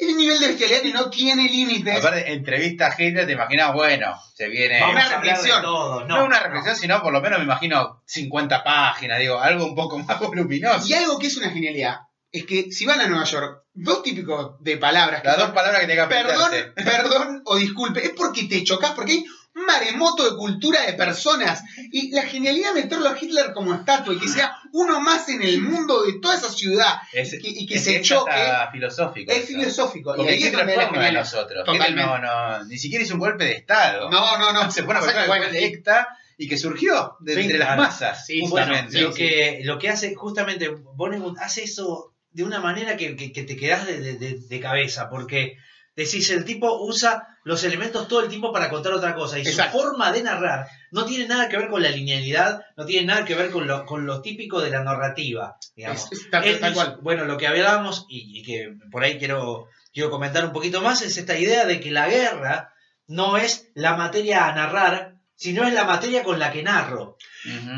Un 0.00 0.16
nivel 0.16 0.38
de 0.40 0.48
bestialidad 0.48 0.82
que 0.82 0.92
no 0.92 1.10
tiene 1.10 1.48
límites. 1.48 1.98
Aparte, 1.98 2.32
entrevista 2.32 2.86
a 2.88 2.94
Hitler, 2.96 3.26
te 3.26 3.32
imaginas, 3.32 3.72
bueno, 3.72 4.14
se 4.34 4.48
viene. 4.48 4.80
Vamos 4.80 4.96
Una 4.96 5.08
reflexión. 5.08 5.62
todo, 5.62 6.04
no, 6.06 6.24
una 6.24 6.40
reflexión, 6.40 6.76
sino 6.76 7.02
por 7.02 7.12
lo 7.12 7.20
menos 7.20 7.38
me 7.38 7.44
imagino 7.44 8.02
50 8.06 8.64
páginas, 8.64 9.18
digo, 9.18 9.38
algo 9.38 9.66
un 9.66 9.74
poco 9.74 9.98
más 9.98 10.18
voluminoso. 10.18 10.86
Y 10.86 10.94
algo 10.94 11.18
que 11.18 11.26
es 11.28 11.36
una 11.36 11.50
genialidad 11.50 12.00
es 12.32 12.46
que 12.46 12.72
si 12.72 12.86
van 12.86 13.00
a 13.00 13.06
Nueva 13.06 13.24
York, 13.24 13.64
dos 13.74 14.02
típicos 14.02 14.56
de 14.60 14.78
palabras 14.78 15.20
que 15.20 15.28
Las 15.28 15.36
son 15.36 15.46
dos 15.46 15.54
palabras 15.54 15.82
que 15.82 15.86
tenga 15.86 16.08
que 16.08 16.14
perdón, 16.14 16.50
perdón 16.74 17.42
o 17.44 17.56
disculpe, 17.56 18.04
es 18.04 18.10
porque 18.16 18.44
te 18.44 18.64
chocas, 18.64 18.92
porque 18.92 19.12
hay 19.12 19.24
maremoto 19.54 20.28
de 20.30 20.36
cultura 20.36 20.82
de 20.82 20.94
personas. 20.94 21.62
Y 21.90 22.10
la 22.12 22.22
genialidad 22.22 22.74
de 22.74 22.82
meterlo 22.82 23.08
a 23.08 23.18
Hitler 23.18 23.52
como 23.52 23.74
estatua 23.74 24.14
y 24.14 24.18
que 24.18 24.28
sea 24.28 24.56
uno 24.72 25.00
más 25.00 25.28
en 25.28 25.42
el 25.42 25.60
mundo 25.60 26.02
de 26.02 26.14
toda 26.20 26.36
esa 26.36 26.50
ciudad 26.50 26.94
Es- 27.12 27.34
y 27.34 27.38
que, 27.40 27.48
y 27.48 27.66
que 27.66 27.74
es 27.74 27.84
se 27.84 27.96
es 27.96 28.06
choque. 28.08 28.30
filosófico. 28.72 29.30
Es 29.32 29.38
eso. 29.38 29.46
filosófico. 29.48 30.16
Y 30.24 30.28
ahí 30.28 30.42
es 30.42 30.52
donde 30.52 30.76
la 30.76 30.88
de 30.90 31.12
nosotros. 31.12 31.64
Totalmente. 31.64 32.02
No, 32.02 32.18
no, 32.18 32.64
ni 32.64 32.78
siquiera 32.78 33.04
hizo 33.04 33.14
un 33.14 33.20
golpe 33.20 33.44
de 33.44 33.52
Estado. 33.52 34.10
No, 34.10 34.38
no, 34.38 34.52
no. 34.52 34.70
Se 34.70 34.80
una 34.82 34.86
Bueno, 34.86 35.00
persona 35.02 35.26
bueno, 35.26 35.44
después 35.44 35.60
de 35.62 35.66
ECTA 35.68 36.08
y 36.38 36.48
que 36.48 36.56
surgió 36.56 37.16
de 37.20 37.34
Sí, 37.34 37.40
entre 37.42 37.58
las 37.58 37.68
claro. 37.68 37.82
masas. 37.82 38.26
Sí, 38.26 38.40
Bueno, 38.40 38.66
justamente. 38.66 39.00
lo, 39.00 39.12
que, 39.14 39.60
lo 39.64 39.78
que 39.78 39.88
hace 39.90 40.14
justamente 40.14 40.70
Vonnegut 40.94 41.38
hace 41.38 41.64
eso 41.64 42.14
de 42.30 42.44
una 42.44 42.58
manera 42.60 42.96
que, 42.96 43.14
que- 43.14 43.30
que 43.32 43.42
te 43.42 43.56
quedas 43.56 43.86
de, 43.86 44.00
de- 44.00 44.14
de- 44.16 44.38
de 44.40 44.60
cabeza, 44.60 45.10
porque 45.10 45.58
decís, 45.96 46.30
el 46.30 46.44
tipo 46.44 46.82
usa 46.84 47.28
los 47.44 47.64
elementos 47.64 48.06
todo 48.08 48.20
el 48.20 48.28
tiempo 48.28 48.52
para 48.52 48.70
contar 48.70 48.92
otra 48.92 49.14
cosa, 49.14 49.38
y 49.38 49.42
Exacto. 49.42 49.78
su 49.78 49.84
forma 49.84 50.12
de 50.12 50.22
narrar 50.22 50.68
no 50.92 51.04
tiene 51.04 51.26
nada 51.26 51.48
que 51.48 51.56
ver 51.56 51.68
con 51.68 51.82
la 51.82 51.88
linealidad, 51.90 52.60
no 52.76 52.86
tiene 52.86 53.06
nada 53.06 53.24
que 53.24 53.34
ver 53.34 53.50
con 53.50 53.66
lo, 53.66 53.84
con 53.84 54.06
lo 54.06 54.22
típico 54.22 54.60
de 54.60 54.70
la 54.70 54.84
narrativa, 54.84 55.56
digamos. 55.74 56.10
Es- 56.12 56.20
es 56.20 56.30
tal- 56.30 56.44
Él 56.44 56.60
tal 56.60 56.72
dice- 56.72 56.84
cual. 56.84 56.98
Bueno, 57.02 57.24
lo 57.24 57.36
que 57.36 57.46
hablábamos, 57.48 58.06
y, 58.08 58.38
y 58.38 58.42
que 58.44 58.74
por 58.90 59.02
ahí 59.02 59.18
quiero, 59.18 59.66
quiero 59.92 60.10
comentar 60.10 60.44
un 60.44 60.52
poquito 60.52 60.80
más, 60.82 61.02
es 61.02 61.16
esta 61.16 61.36
idea 61.38 61.66
de 61.66 61.80
que 61.80 61.90
la 61.90 62.08
guerra 62.08 62.72
no 63.08 63.36
es 63.36 63.68
la 63.74 63.96
materia 63.96 64.46
a 64.46 64.54
narrar, 64.54 65.11
sino 65.42 65.66
es 65.66 65.74
la 65.74 65.84
materia 65.84 66.22
con 66.22 66.38
la 66.38 66.52
que 66.52 66.62
narro. 66.62 67.16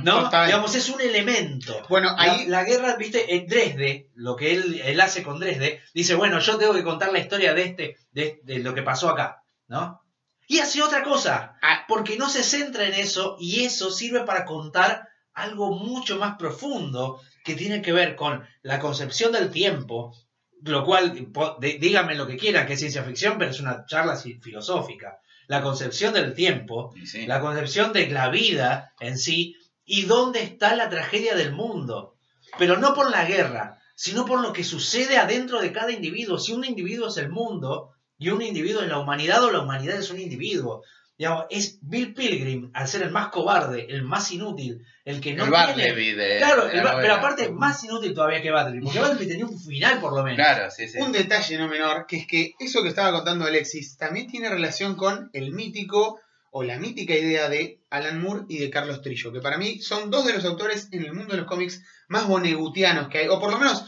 ¿No? 0.02 0.24
Total. 0.24 0.46
Digamos, 0.46 0.74
es 0.74 0.88
un 0.90 1.00
elemento. 1.00 1.82
Bueno, 1.88 2.10
La, 2.16 2.22
ahí. 2.22 2.46
la 2.46 2.64
guerra, 2.64 2.96
viste, 2.96 3.34
en 3.34 3.46
Dresde, 3.46 4.10
lo 4.14 4.36
que 4.36 4.52
él, 4.52 4.82
él 4.84 5.00
hace 5.00 5.22
con 5.22 5.40
Dresde, 5.40 5.80
dice, 5.94 6.14
bueno, 6.14 6.38
yo 6.40 6.58
tengo 6.58 6.74
que 6.74 6.84
contar 6.84 7.10
la 7.12 7.20
historia 7.20 7.54
de 7.54 7.62
este, 7.62 7.96
de, 8.12 8.40
de 8.44 8.58
lo 8.58 8.74
que 8.74 8.82
pasó 8.82 9.08
acá, 9.08 9.42
¿no? 9.68 10.02
Y 10.46 10.58
hace 10.58 10.82
otra 10.82 11.02
cosa, 11.02 11.56
Ah. 11.62 11.84
porque 11.88 12.18
no 12.18 12.28
se 12.28 12.42
centra 12.42 12.84
en 12.86 12.92
eso 12.92 13.36
y 13.40 13.64
eso 13.64 13.90
sirve 13.90 14.20
para 14.24 14.44
contar 14.44 15.08
algo 15.32 15.72
mucho 15.72 16.18
más 16.18 16.36
profundo 16.36 17.20
que 17.44 17.54
tiene 17.54 17.80
que 17.80 17.92
ver 17.94 18.14
con 18.16 18.46
la 18.62 18.78
concepción 18.78 19.32
del 19.32 19.50
tiempo, 19.50 20.14
lo 20.62 20.84
cual, 20.84 21.14
díganme 21.58 22.14
lo 22.14 22.26
que 22.26 22.36
quieran, 22.36 22.66
que 22.66 22.74
es 22.74 22.78
ciencia 22.80 23.02
ficción, 23.04 23.36
pero 23.38 23.50
es 23.50 23.60
una 23.60 23.86
charla 23.86 24.16
filosófica. 24.16 25.18
La 25.47 25.62
concepción 25.62 26.14
del 26.14 26.34
tiempo, 26.34 26.95
sí. 27.05 27.26
la 27.26 27.40
concepción 27.40 27.92
de 27.92 28.09
la 28.09 28.28
vida 28.28 28.92
en 29.01 29.18
sí 29.18 29.57
y 29.84 30.03
dónde 30.03 30.42
está 30.42 30.74
la 30.74 30.88
tragedia 30.88 31.34
del 31.34 31.53
mundo. 31.53 32.14
Pero 32.59 32.76
no 32.78 32.95
por 32.95 33.11
la 33.11 33.24
guerra, 33.24 33.80
sino 33.95 34.24
por 34.24 34.40
lo 34.40 34.53
que 34.53 34.64
sucede 34.64 35.18
adentro 35.18 35.61
de 35.61 35.72
cada 35.72 35.92
individuo. 35.92 36.38
Si 36.38 36.53
un 36.53 36.64
individuo 36.64 37.09
es 37.09 37.16
el 37.16 37.28
mundo 37.28 37.90
y 38.18 38.30
un 38.30 38.42
individuo 38.42 38.82
es 38.82 38.88
la 38.88 38.99
humanidad 38.99 39.45
o 39.45 39.51
la 39.51 39.61
humanidad 39.61 39.99
es 39.99 40.11
un 40.11 40.20
individuo. 40.20 40.82
Digamos, 41.16 41.44
es 41.48 41.78
Bill 41.80 42.12
Pilgrim, 42.12 42.70
al 42.74 42.88
ser 42.88 43.02
el 43.02 43.10
más 43.12 43.28
cobarde, 43.28 43.86
el 43.88 44.02
más 44.02 44.32
inútil, 44.32 44.84
el 45.04 45.20
que 45.20 45.32
no 45.34 45.44
el 45.44 45.74
tiene... 45.74 45.92
De. 45.94 46.38
Claro, 46.38 46.64
de 46.66 46.70
el 46.72 46.76
la 46.78 46.82
Ba- 46.82 46.92
novela. 46.94 47.00
pero 47.02 47.14
aparte 47.14 47.50
más 47.50 47.84
inútil 47.84 48.12
todavía 48.14 48.42
que 48.42 48.50
Bartleby, 48.50 48.82
porque 48.84 48.98
Bartleby 48.98 49.28
tenía 49.28 49.46
un 49.46 49.60
final 49.60 50.00
por 50.00 50.12
lo 50.12 50.24
menos. 50.24 50.36
Claro, 50.36 50.70
sí, 50.72 50.88
sí. 50.88 50.98
Un 50.98 51.12
detalle 51.12 51.56
no 51.58 51.68
menor, 51.68 52.06
que 52.08 52.16
es 52.16 52.26
que 52.26 52.54
eso 52.58 52.82
que 52.82 52.88
estaba 52.88 53.12
contando 53.12 53.44
Alexis 53.44 53.96
también 53.96 54.26
tiene 54.26 54.48
relación 54.48 54.96
con 54.96 55.30
el 55.32 55.52
mítico 55.52 56.20
o 56.50 56.62
la 56.64 56.78
mítica 56.78 57.14
idea 57.14 57.48
de 57.48 57.78
Alan 57.90 58.20
Moore 58.20 58.46
y 58.48 58.58
de 58.58 58.70
Carlos 58.70 59.00
Trillo, 59.02 59.32
que 59.32 59.40
para 59.40 59.56
mí 59.58 59.78
son 59.80 60.10
dos 60.10 60.24
de 60.26 60.32
los 60.34 60.44
autores 60.44 60.88
en 60.92 61.04
el 61.04 61.12
mundo 61.12 61.32
de 61.32 61.38
los 61.38 61.46
cómics 61.46 61.82
más 62.08 62.26
bonegutianos 62.26 63.08
que 63.08 63.18
hay, 63.18 63.28
o 63.28 63.38
por 63.40 63.50
lo 63.52 63.58
menos 63.58 63.84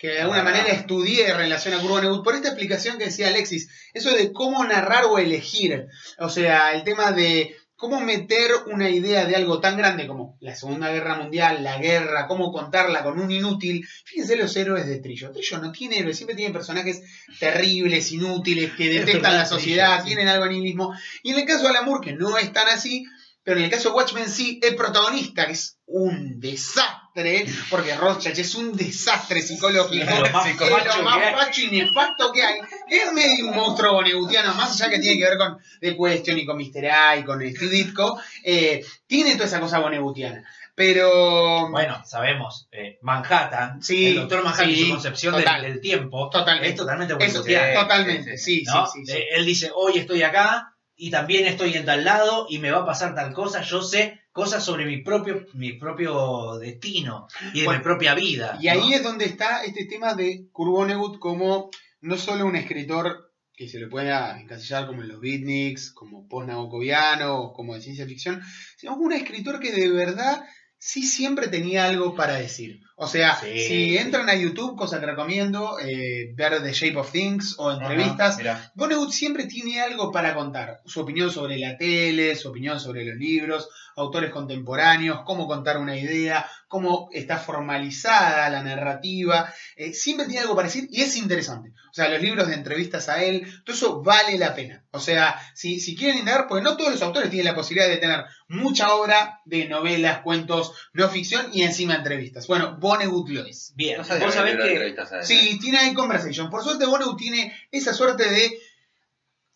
que 0.00 0.08
de 0.08 0.22
alguna 0.22 0.42
manera 0.42 0.68
estudié 0.68 1.28
en 1.28 1.36
relación 1.36 1.74
a 1.74 1.78
Kurt 1.78 1.90
Vonnegut, 1.90 2.24
por 2.24 2.34
esta 2.34 2.48
explicación 2.48 2.96
que 2.96 3.04
decía 3.04 3.28
Alexis, 3.28 3.68
eso 3.92 4.10
de 4.14 4.32
cómo 4.32 4.64
narrar 4.64 5.04
o 5.04 5.18
elegir, 5.18 5.88
o 6.18 6.30
sea, 6.30 6.72
el 6.72 6.84
tema 6.84 7.12
de 7.12 7.54
cómo 7.76 8.00
meter 8.00 8.50
una 8.72 8.88
idea 8.88 9.26
de 9.26 9.36
algo 9.36 9.60
tan 9.60 9.76
grande 9.76 10.06
como 10.06 10.38
la 10.40 10.54
Segunda 10.54 10.90
Guerra 10.90 11.16
Mundial, 11.16 11.62
la 11.62 11.76
guerra, 11.76 12.26
cómo 12.28 12.50
contarla 12.50 13.02
con 13.02 13.20
un 13.20 13.30
inútil. 13.30 13.86
Fíjense 14.04 14.36
los 14.36 14.56
héroes 14.56 14.86
de 14.86 15.00
Trillo. 15.00 15.32
Trillo 15.32 15.58
no 15.58 15.70
tiene 15.70 15.98
héroes, 15.98 16.16
siempre 16.16 16.36
tiene 16.36 16.52
personajes 16.52 17.02
terribles, 17.38 18.10
inútiles, 18.12 18.72
que 18.72 18.88
detestan 19.00 19.34
la 19.34 19.46
sociedad, 19.46 20.02
tienen 20.02 20.28
algo 20.28 20.46
en 20.46 20.52
sí 20.52 20.60
mismo. 20.60 20.94
Y 21.22 21.32
en 21.32 21.40
el 21.40 21.46
caso 21.46 21.64
de 21.64 21.68
Alan 21.70 21.84
Moore, 21.84 22.06
que 22.06 22.16
no 22.16 22.38
es 22.38 22.50
tan 22.52 22.68
así, 22.68 23.04
pero 23.50 23.58
en 23.58 23.64
el 23.64 23.70
caso 23.72 23.88
de 23.88 23.96
Watchmen 23.96 24.28
sí, 24.28 24.60
el 24.62 24.76
protagonista, 24.76 25.44
que 25.44 25.54
es 25.54 25.76
un 25.86 26.38
desastre, 26.38 27.46
porque 27.68 27.96
Rorschach 27.96 28.38
es 28.38 28.54
un 28.54 28.76
desastre 28.76 29.42
psicológico, 29.42 30.04
Es 30.08 30.20
lo 30.20 30.30
más 30.30 30.46
es 30.46 30.56
facho 30.56 30.98
lo 30.98 31.02
más 31.02 31.58
y 31.58 31.66
nefasto 31.66 32.30
que 32.30 32.44
hay, 32.44 32.60
es 32.86 33.12
medio 33.12 33.48
un 33.48 33.56
monstruo 33.56 33.94
bonegutiano, 33.94 34.54
más 34.54 34.80
allá 34.80 34.88
que 34.88 35.00
tiene 35.00 35.18
que 35.18 35.28
ver 35.28 35.36
con 35.36 35.58
The 35.80 35.96
Question 35.96 36.38
y 36.38 36.46
con 36.46 36.58
Mr. 36.58 36.86
A 36.92 37.16
y 37.16 37.24
con 37.24 37.40
Steve 37.40 37.70
Ditko, 37.72 38.20
eh, 38.44 38.84
tiene 39.08 39.32
toda 39.32 39.46
esa 39.46 39.58
cosa 39.58 39.80
bonegutiana. 39.80 40.44
Pero... 40.76 41.70
Bueno, 41.72 42.04
sabemos, 42.06 42.68
eh, 42.70 42.98
Manhattan, 43.02 43.82
Sí, 43.82 44.10
el 44.10 44.14
doctor 44.14 44.44
Manhattan 44.44 44.70
y 44.70 44.76
sí, 44.76 44.84
su 44.84 44.90
concepción 44.90 45.34
del, 45.34 45.42
total. 45.42 45.62
del 45.62 45.80
tiempo 45.80 46.30
Totalmente. 46.30 46.68
es 46.68 46.76
totalmente 46.76 47.14
eso, 47.14 47.38
bonegutiana. 47.40 47.80
totalmente, 47.80 48.38
sí, 48.38 48.62
¿no? 48.64 48.86
sí, 48.86 49.00
sí, 49.04 49.06
sí. 49.06 49.18
Eh, 49.18 49.26
Él 49.34 49.44
dice, 49.44 49.72
hoy 49.74 49.98
estoy 49.98 50.22
acá 50.22 50.76
y 51.00 51.10
también 51.10 51.46
estoy 51.46 51.74
en 51.74 51.86
tal 51.86 52.04
lado 52.04 52.46
y 52.50 52.58
me 52.58 52.70
va 52.70 52.80
a 52.80 52.84
pasar 52.84 53.14
tal 53.14 53.32
cosa, 53.32 53.62
yo 53.62 53.80
sé 53.80 54.20
cosas 54.32 54.62
sobre 54.62 54.84
mi 54.84 54.98
propio, 54.98 55.46
mi 55.54 55.72
propio 55.72 56.58
destino 56.58 57.26
y 57.54 57.60
de 57.60 57.64
Bueno, 57.64 57.80
mi 57.80 57.84
propia 57.84 58.14
vida. 58.14 58.58
Y 58.60 58.68
ahí 58.68 58.92
es 58.92 59.02
donde 59.02 59.24
está 59.24 59.64
este 59.64 59.86
tema 59.86 60.14
de 60.14 60.48
Kurt 60.52 60.70
Vonnegut 60.70 61.18
como 61.18 61.70
no 62.02 62.16
solo 62.18 62.44
un 62.44 62.54
escritor 62.54 63.32
que 63.54 63.66
se 63.66 63.78
le 63.78 63.88
pueda 63.88 64.38
encasillar 64.38 64.86
como 64.86 65.00
en 65.00 65.08
los 65.08 65.20
beatniks, 65.20 65.90
como 65.90 66.28
post-nabokoviano, 66.28 67.40
o 67.40 67.52
como 67.54 67.74
de 67.74 67.80
ciencia 67.80 68.06
ficción, 68.06 68.42
sino 68.76 68.94
un 68.96 69.14
escritor 69.14 69.58
que 69.58 69.72
de 69.72 69.90
verdad 69.90 70.44
sí 70.76 71.02
siempre 71.02 71.48
tenía 71.48 71.86
algo 71.86 72.14
para 72.14 72.34
decir. 72.34 72.80
O 73.02 73.06
sea, 73.06 73.34
Sí, 73.40 73.58
si 73.60 73.96
entran 73.96 74.28
a 74.28 74.34
YouTube, 74.34 74.76
cosa 74.76 75.00
que 75.00 75.06
recomiendo, 75.06 75.78
eh, 75.80 76.34
ver 76.34 76.62
The 76.62 76.72
Shape 76.74 76.98
of 76.98 77.10
Things 77.10 77.54
o 77.56 77.70
Ajá, 77.70 77.80
entrevistas, 77.80 78.36
mirá. 78.36 78.70
Vonnegut 78.74 79.10
siempre 79.10 79.46
tiene 79.46 79.80
algo 79.80 80.12
para 80.12 80.34
contar. 80.34 80.82
Su 80.84 81.00
opinión 81.00 81.32
sobre 81.32 81.56
la 81.56 81.78
tele, 81.78 82.36
su 82.36 82.50
opinión 82.50 82.78
sobre 82.78 83.06
los 83.06 83.16
libros, 83.16 83.70
autores 83.96 84.30
contemporáneos, 84.30 85.20
cómo 85.24 85.46
contar 85.46 85.78
una 85.78 85.96
idea, 85.96 86.46
cómo 86.68 87.08
está 87.12 87.38
formalizada 87.38 88.48
la 88.50 88.62
narrativa. 88.62 89.52
Eh, 89.76 89.94
siempre 89.94 90.26
tiene 90.26 90.42
algo 90.42 90.54
para 90.54 90.68
decir 90.68 90.86
y 90.90 91.00
es 91.00 91.16
interesante. 91.16 91.72
O 91.90 91.94
sea, 91.94 92.08
los 92.08 92.20
libros 92.20 92.48
de 92.48 92.54
entrevistas 92.54 93.08
a 93.08 93.22
él, 93.22 93.46
todo 93.64 93.74
eso 93.74 94.02
vale 94.02 94.38
la 94.38 94.54
pena. 94.54 94.84
O 94.92 95.00
sea, 95.00 95.40
si, 95.54 95.80
si 95.80 95.96
quieren 95.96 96.18
indagar, 96.18 96.46
porque 96.46 96.62
no 96.62 96.76
todos 96.76 96.92
los 96.92 97.02
autores 97.02 97.30
tienen 97.30 97.46
la 97.46 97.54
posibilidad 97.54 97.88
de 97.88 97.96
tener 97.96 98.24
mucha 98.48 98.94
obra 98.94 99.40
de 99.44 99.68
novelas, 99.68 100.20
cuentos, 100.20 100.72
no 100.92 101.08
ficción 101.08 101.46
y 101.52 101.62
encima 101.62 101.94
entrevistas. 101.94 102.46
Bueno, 102.46 102.76
Vonnegut 102.90 103.28
lo 103.28 103.44
es. 103.44 103.72
Bien, 103.76 103.98
No 103.98 104.04
vos 104.18 104.34
sabés 104.34 104.56
que. 104.56 105.24
Sí, 105.24 105.58
tiene 105.60 105.78
ahí 105.78 105.94
conversation. 105.94 106.50
Por 106.50 106.64
suerte, 106.64 106.86
Vonnegut 106.86 107.16
tiene 107.16 107.54
esa 107.70 107.94
suerte 107.94 108.28
de 108.28 108.50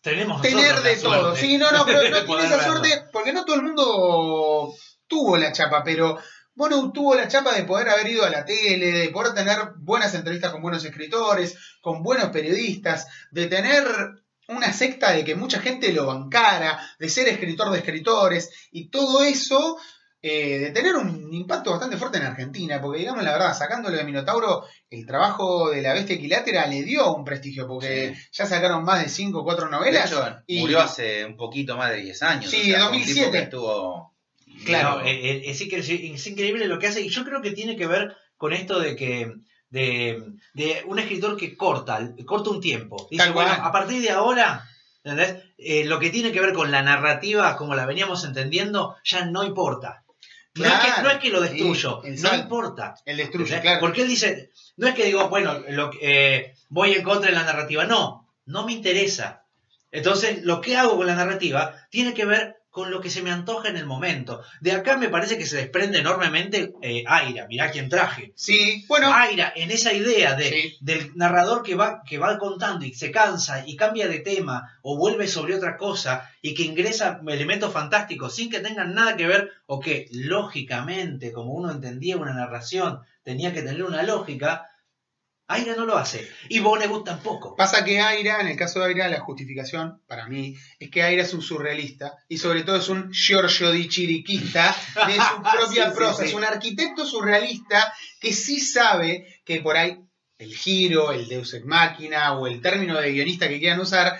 tenemos 0.01 0.41
tener 0.41 0.81
de 0.81 0.95
todo. 0.95 1.21
suerte 1.35 1.41
Sí, 1.41 1.57
no, 1.57 1.69
no, 1.71 1.85
pero 1.85 2.09
no 2.09 2.23
tiene 2.25 2.45
esa 2.45 2.57
verlo. 2.57 2.73
suerte 2.73 3.05
porque 3.11 3.33
no 3.33 3.43
todo 3.43 3.55
el 3.57 3.63
mundo 3.63 4.73
tuvo 5.07 5.35
la 5.37 5.51
chapa, 5.51 5.83
pero 5.83 6.17
Bono 6.53 6.91
tuvo 6.93 7.15
la 7.15 7.27
chapa 7.27 7.53
de 7.53 7.63
poder 7.63 7.89
haber 7.89 8.07
ido 8.07 8.23
a 8.23 8.29
la 8.29 8.45
tele, 8.45 8.93
de 8.93 9.09
poder 9.09 9.33
tener 9.33 9.57
buenas 9.79 10.13
entrevistas 10.13 10.51
con 10.51 10.61
buenos 10.61 10.85
escritores, 10.85 11.57
con 11.81 12.01
buenos 12.01 12.29
periodistas, 12.29 13.07
de 13.31 13.47
tener 13.47 13.83
una 14.47 14.71
secta 14.71 15.11
de 15.11 15.25
que 15.25 15.35
mucha 15.35 15.59
gente 15.59 15.91
lo 15.91 16.05
bancara, 16.05 16.79
de 16.99 17.09
ser 17.09 17.27
escritor 17.27 17.71
de 17.71 17.79
escritores 17.79 18.51
y 18.71 18.89
todo 18.89 19.23
eso. 19.23 19.77
Eh, 20.27 20.57
de 20.59 20.71
tener 20.71 20.95
un 20.95 21.31
impacto 21.33 21.69
bastante 21.71 21.97
fuerte 21.97 22.17
en 22.17 22.25
Argentina, 22.25 22.81
porque 22.81 22.99
digamos 22.99 23.23
la 23.23 23.31
verdad, 23.33 23.53
sacándolo 23.55 23.95
de 23.95 24.03
Minotauro, 24.03 24.63
el 24.89 25.05
trabajo 25.05 25.69
de 25.69 25.81
la 25.83 25.93
bestia 25.93 26.15
equilátera 26.15 26.65
le 26.65 26.81
dio 26.83 27.13
un 27.13 27.23
prestigio, 27.23 27.67
porque 27.67 28.15
ya 28.31 28.45
sacaron 28.47 28.83
más 28.83 29.03
de 29.03 29.09
5 29.09 29.39
o 29.39 29.43
4 29.43 29.65
De 29.65 29.71
novelas. 29.71 30.11
hecho, 30.11 30.37
y- 30.47 30.61
murió 30.61 30.79
hace 30.81 31.25
un 31.25 31.35
poquito 31.37 31.77
más 31.77 31.91
de 31.91 31.97
10 32.01 32.23
años. 32.23 32.49
Sí, 32.49 32.61
o 32.61 32.63
sea, 32.63 32.73
en 32.75 32.79
fue 32.79 32.85
un 32.87 32.91
2007. 32.99 33.19
tipo 33.19 33.31
que 33.31 33.37
estuvo. 33.39 34.15
Claro, 34.65 34.99
No, 34.99 35.05
eh, 35.05 35.11
eh, 35.11 35.41
es, 35.45 35.61
es 35.61 36.27
increíble 36.27 36.65
lo 36.67 36.79
que 36.79 36.87
hace 36.87 37.01
y 37.01 37.09
yo 37.09 37.23
creo 37.23 37.41
que 37.41 37.51
tiene 37.51 37.75
que 37.75 37.85
ver 37.87 38.15
con 38.37 38.51
esto 38.53 38.79
de 38.79 38.95
que 38.95 39.31
de, 39.69 40.23
de 40.53 40.83
un 40.87 40.97
escritor 40.99 41.35
que 41.37 41.55
corta, 41.57 41.99
corta 42.25 42.49
un 42.49 42.61
tiempo. 42.61 43.07
Dice, 43.11 43.23
Tal 43.23 43.33
cual. 43.33 43.47
bueno, 43.49 43.63
a 43.65 43.71
partir 43.71 44.01
de 44.01 44.11
ahora, 44.11 44.63
¿entendés? 45.03 45.43
Eh, 45.57 45.83
lo 45.85 45.99
que 45.99 46.09
tiene 46.09 46.31
que 46.31 46.39
ver 46.39 46.53
con 46.53 46.71
la 46.71 46.81
narrativa, 46.81 47.57
como 47.57 47.75
la 47.75 47.85
veníamos 47.85 48.23
entendiendo, 48.23 48.95
ya 49.03 49.25
no 49.25 49.43
importa. 49.43 50.03
No, 50.55 50.65
es 50.65 50.71
que, 50.71 50.79
Claro, 50.87 51.03
no 51.03 51.09
es 51.11 51.17
que 51.19 51.29
lo 51.29 51.41
destruyo, 51.41 52.01
no 52.03 52.35
importa. 52.35 52.95
El 53.05 53.17
destruye, 53.17 53.43
¿entendés? 53.45 53.61
claro. 53.61 53.79
Porque 53.81 54.01
él 54.03 54.07
dice, 54.07 54.51
no 54.77 54.87
es 54.87 54.95
que 54.95 55.05
digo, 55.05 55.27
bueno, 55.29 55.59
lo, 55.69 55.89
que- 55.91 55.99
eh, 56.01 56.55
voy 56.69 56.93
en 56.93 57.03
contra 57.03 57.29
de 57.29 57.35
la 57.35 57.43
narrativa, 57.43 57.85
no, 57.85 58.31
no 58.45 58.65
me 58.65 58.71
interesa. 58.71 59.43
Entonces, 59.91 60.43
lo 60.43 60.61
que 60.61 60.77
hago 60.77 60.95
con 60.97 61.07
la 61.07 61.15
narrativa 61.15 61.75
tiene 61.89 62.13
que 62.13 62.25
ver 62.25 62.57
con 62.75 62.91
lo 62.91 62.99
que 62.99 63.09
se 63.09 63.21
me 63.21 63.31
antoja 63.31 63.69
en 63.69 63.77
el 63.77 63.85
momento. 63.85 64.41
De 64.59 64.73
acá 64.73 64.97
me 64.97 65.07
parece 65.07 65.37
que 65.37 65.45
se 65.45 65.55
desprende 65.55 65.99
enormemente 65.99 66.73
eh, 66.81 67.05
Aira, 67.07 67.47
mirá 67.47 67.71
quién 67.71 67.87
traje. 67.87 68.33
Sí, 68.35 68.83
bueno, 68.89 69.13
Aira, 69.13 69.53
en 69.55 69.71
esa 69.71 69.93
idea 69.93 70.35
de, 70.35 70.49
Sí. 70.49 70.77
del 70.81 71.15
narrador 71.15 71.63
que 71.63 71.75
va, 71.75 72.01
que 72.05 72.17
va 72.17 72.37
contando 72.37 72.83
y 72.85 72.93
se 72.93 73.11
cansa 73.11 73.63
y 73.65 73.77
cambia 73.77 74.09
de 74.09 74.19
tema 74.19 74.77
o 74.81 74.97
vuelve 74.97 75.25
sobre 75.25 75.55
otra 75.55 75.77
cosa 75.77 76.29
y 76.41 76.53
que 76.53 76.63
ingresa 76.63 77.21
elementos 77.25 77.71
fantásticos 77.71 78.35
sin 78.35 78.49
que 78.49 78.59
tengan 78.59 78.93
nada 78.93 79.15
que 79.15 79.25
ver 79.27 79.51
o 79.67 79.79
que 79.79 80.09
lógicamente, 80.11 81.31
como 81.31 81.53
uno 81.53 81.71
entendía 81.71 82.17
una 82.17 82.33
narración, 82.33 82.99
tenía 83.23 83.53
que 83.53 83.61
tener 83.61 83.83
una 83.85 84.03
lógica, 84.03 84.67
Aira 85.47 85.75
no 85.75 85.85
lo 85.85 85.95
hace. 85.97 86.27
Y 86.49 86.59
Vonnegut 86.59 87.05
tampoco. 87.05 87.55
Pasa 87.55 87.85
que 87.85 87.99
Aira, 88.01 88.41
en 88.41 88.47
el 88.47 88.57
caso 88.57 88.79
de 88.79 88.87
Aira, 88.87 89.07
la 89.09 89.19
justificación, 89.19 90.01
para 90.07 90.27
mí, 90.27 90.55
es 90.79 90.89
que 90.89 91.03
Aira 91.03 91.21
es 91.21 91.33
un 91.35 91.41
surrealista 91.43 92.15
y 92.27 92.37
sobre 92.39 92.63
todo 92.63 92.77
es 92.77 92.89
un 92.89 93.11
Giorgio 93.13 93.71
di 93.71 93.87
Chiriquista 93.87 94.75
de 95.07 95.13
su 95.15 95.41
propia 95.43 95.85
Sí, 95.85 95.89
sí, 95.91 95.95
prosa. 95.95 96.23
sí. 96.23 96.29
Es 96.29 96.33
un 96.33 96.43
arquitecto 96.43 97.05
surrealista 97.05 97.93
que 98.19 98.33
sí 98.33 98.59
sabe 98.59 99.41
que 99.45 99.61
por 99.61 99.77
ahí 99.77 99.99
el 100.39 100.53
giro, 100.55 101.11
el 101.11 101.27
Deus 101.27 101.53
Ex 101.53 101.63
Machina 101.65 102.33
o 102.33 102.47
el 102.47 102.59
término 102.61 102.99
de 102.99 103.11
guionista 103.11 103.47
que 103.47 103.59
quieran 103.59 103.79
usar, 103.79 104.19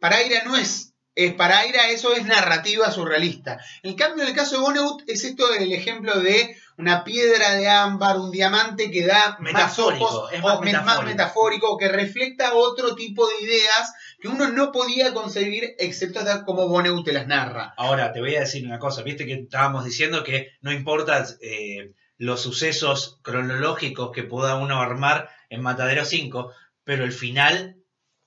para 0.00 0.16
Aira 0.16 0.42
no 0.44 0.56
es. 0.56 0.91
Es 1.14 1.34
para 1.34 1.58
Aira 1.58 1.90
eso 1.90 2.14
es 2.14 2.24
narrativa 2.24 2.90
surrealista. 2.90 3.58
En 3.82 3.94
cambio, 3.94 4.22
en 4.22 4.30
el 4.30 4.34
caso 4.34 4.56
de 4.56 4.62
Vonnegut 4.62 5.02
es 5.06 5.24
esto 5.24 5.48
del 5.48 5.72
ejemplo 5.72 6.20
de 6.20 6.56
una 6.78 7.04
piedra 7.04 7.54
de 7.54 7.68
ámbar, 7.68 8.18
un 8.18 8.30
diamante 8.30 8.90
que 8.90 9.06
da 9.06 9.36
más 9.38 9.40
Metafórico, 9.40 10.04
ojos, 10.04 10.32
es 10.32 10.42
más 10.42 11.04
metafórico. 11.04 11.76
que 11.76 11.88
refleja 11.88 12.54
otro 12.54 12.94
tipo 12.94 13.26
de 13.28 13.44
ideas 13.44 13.92
que 14.20 14.28
uno 14.28 14.48
no 14.48 14.72
podía 14.72 15.12
concebir 15.12 15.74
excepto 15.78 16.20
hasta 16.20 16.44
como 16.44 16.68
Vonnegut 16.68 17.04
te 17.04 17.12
las 17.12 17.26
narra. 17.26 17.74
Ahora, 17.76 18.12
te 18.12 18.20
voy 18.20 18.34
a 18.36 18.40
decir 18.40 18.64
una 18.66 18.78
cosa, 18.78 19.02
viste 19.02 19.26
que 19.26 19.34
estábamos 19.34 19.84
diciendo 19.84 20.24
que 20.24 20.52
no 20.62 20.72
importa 20.72 21.26
eh, 21.42 21.92
los 22.16 22.40
sucesos 22.40 23.18
cronológicos 23.22 24.12
que 24.12 24.22
pueda 24.22 24.54
uno 24.56 24.80
armar 24.80 25.28
en 25.50 25.60
Matadero 25.60 26.04
5, 26.04 26.52
pero 26.84 27.04
el 27.04 27.12
final 27.12 27.81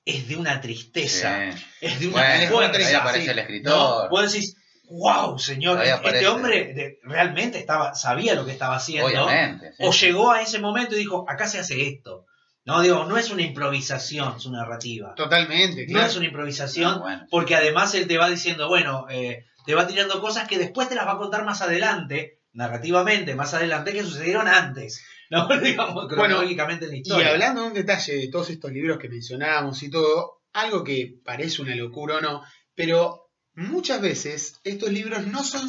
es 0.06 0.28
de 0.28 0.36
una 0.38 0.62
tristeza, 0.62 1.52
Sí. 1.52 1.66
es 1.82 2.00
de 2.00 2.08
una 2.08 2.22
Bueno, 2.22 2.52
fuerza. 2.52 2.88
ahí 2.88 2.94
aparece 2.94 3.26
sí. 3.26 3.32
el 3.32 3.40
escritor. 3.40 4.04
¿no? 4.04 4.10
Vos 4.10 4.32
decís, 4.32 4.56
wow, 4.90 5.40
señor, 5.40 5.82
este 5.84 6.28
hombre 6.28 6.74
de- 6.74 7.00
realmente 7.04 7.58
estaba, 7.58 7.96
sabía 7.96 8.36
lo 8.36 8.46
que 8.46 8.52
estaba 8.52 8.76
haciendo, 8.76 9.08
Obviamente. 9.08 9.72
sí. 9.72 9.84
o 9.84 9.92
llegó 9.92 10.32
a 10.32 10.42
ese 10.42 10.60
momento 10.60 10.96
y 10.96 11.00
dijo, 11.00 11.26
acá 11.28 11.48
se 11.48 11.60
hace 11.60 11.88
esto. 11.88 12.26
No, 12.66 12.82
digo, 12.82 13.06
no 13.06 13.18
es 13.18 13.30
una 13.30 13.44
improvisación 13.44 14.40
su 14.40 14.52
narrativa. 14.52 15.14
Totalmente, 15.16 15.86
No 15.88 15.94
claro. 15.94 16.08
es 16.08 16.16
una 16.18 16.26
improvisación, 16.26 16.94
Ah, 16.96 16.98
bueno. 17.00 17.26
porque 17.30 17.56
además 17.56 17.94
él 17.96 18.08
te 18.08 18.18
va 18.18 18.30
diciendo, 18.30 18.68
bueno, 18.68 19.06
eh, 19.10 19.46
te 19.66 19.76
va 19.76 19.86
tirando 19.88 20.20
cosas 20.22 20.48
que 20.48 20.58
después 20.58 20.88
te 20.90 20.96
las 20.96 21.06
va 21.08 21.14
a 21.14 21.18
contar 21.18 21.44
más 21.46 21.62
adelante, 21.62 22.40
narrativamente, 22.54 23.36
más 23.36 23.54
adelante, 23.54 23.92
que 23.94 24.04
sucedieron 24.04 24.48
antes, 24.48 25.04
¿no? 25.32 25.48
Digamos, 25.60 26.08
cronológicamente 26.08 26.86
en 26.86 26.92
la 26.92 26.98
Y 26.98 27.02
historia. 27.02 27.30
hablando 27.30 27.62
de 27.62 27.68
un 27.68 27.74
detalle 27.74 28.16
de 28.18 28.28
todos 28.28 28.50
estos 28.50 28.72
libros 28.72 28.98
que 29.00 29.10
mencionábamos 29.10 29.82
y 29.84 29.90
todo, 29.90 30.42
algo 30.54 30.84
que 30.84 31.16
parece 31.24 31.62
una 31.62 31.76
locura 31.76 32.18
o 32.18 32.22
no, 32.22 32.44
pero 32.76 33.30
muchas 33.56 34.02
veces 34.02 34.60
estos 34.64 34.90
libros 34.92 35.28
no 35.28 35.44
son 35.44 35.68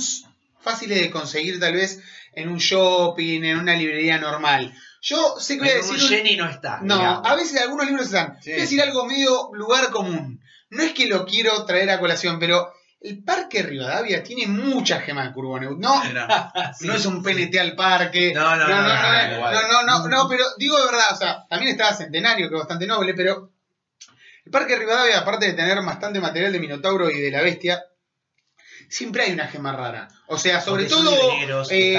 fáciles 0.61 1.01
de 1.01 1.11
conseguir 1.11 1.61
tal 1.61 1.75
vez 1.75 2.01
en 2.33 2.49
un 2.49 2.59
shopping, 2.59 3.43
en 3.45 3.59
una 3.59 3.75
librería 3.77 4.19
normal. 4.19 4.75
Yo 5.01 5.37
sé 5.39 5.55
que 5.55 5.61
voy 5.61 5.69
a 5.71 5.75
decir... 5.77 5.95
un 5.95 6.03
un- 6.03 6.09
Jenny 6.09 6.37
no 6.37 6.49
está. 6.49 6.81
No, 6.83 6.97
digamos. 6.99 7.23
a 7.29 7.35
veces 7.37 7.61
algunos 7.61 7.87
libros 7.87 8.07
están. 8.07 8.37
Sí. 8.43 8.51
Voy 8.51 8.59
a 8.59 8.63
decir 8.63 8.83
algo 8.83 9.07
medio 9.07 9.51
lugar 9.55 9.91
común. 9.91 10.41
No 10.71 10.83
es 10.83 10.93
que 10.93 11.07
lo 11.07 11.25
quiero 11.25 11.65
traer 11.65 11.89
a 11.91 12.01
colación, 12.01 12.39
pero 12.41 12.73
el 13.01 13.23
Parque 13.23 13.63
Rivadavia 13.63 14.23
tiene 14.23 14.47
muchas 14.47 15.03
gemas 15.05 15.27
de 15.29 15.33
Curboneut. 15.35 15.79
No, 15.79 16.03
no 16.81 16.95
es 16.95 17.07
un. 17.07 17.23
PNT 17.23 17.57
al 17.59 17.75
parque. 17.77 18.33
No, 18.69 18.69
no, 18.79 19.53
no, 19.53 19.63
no, 19.69 19.83
no, 19.83 20.09
no, 20.09 20.29
pero 20.29 20.45
digo 20.59 20.77
de 20.79 20.85
verdad, 20.87 21.13
o 21.13 21.17
sea, 21.17 21.47
también 21.49 21.73
estaba 21.73 21.93
Centenario, 21.95 22.49
que 22.49 22.55
es 22.55 22.61
bastante 22.61 22.87
noble, 22.87 23.15
pero 23.15 23.53
el 24.45 24.51
Parque 24.53 24.77
Rivadavia, 24.77 25.19
aparte 25.19 25.47
de 25.47 25.53
tener 25.55 25.81
bastante 25.83 26.21
material 26.21 26.53
de 26.53 26.61
Minotauro 26.61 27.11
y 27.11 27.21
de 27.21 27.31
la 27.31 27.43
Bestia, 27.43 27.83
siempre 28.89 29.23
hay 29.25 29.33
una 29.33 29.47
gema 29.49 29.73
rara. 29.73 30.09
O 30.29 30.39
sea, 30.39 30.61
sobre 30.61 30.85
todo 30.91 31.11
eh, 31.71 31.93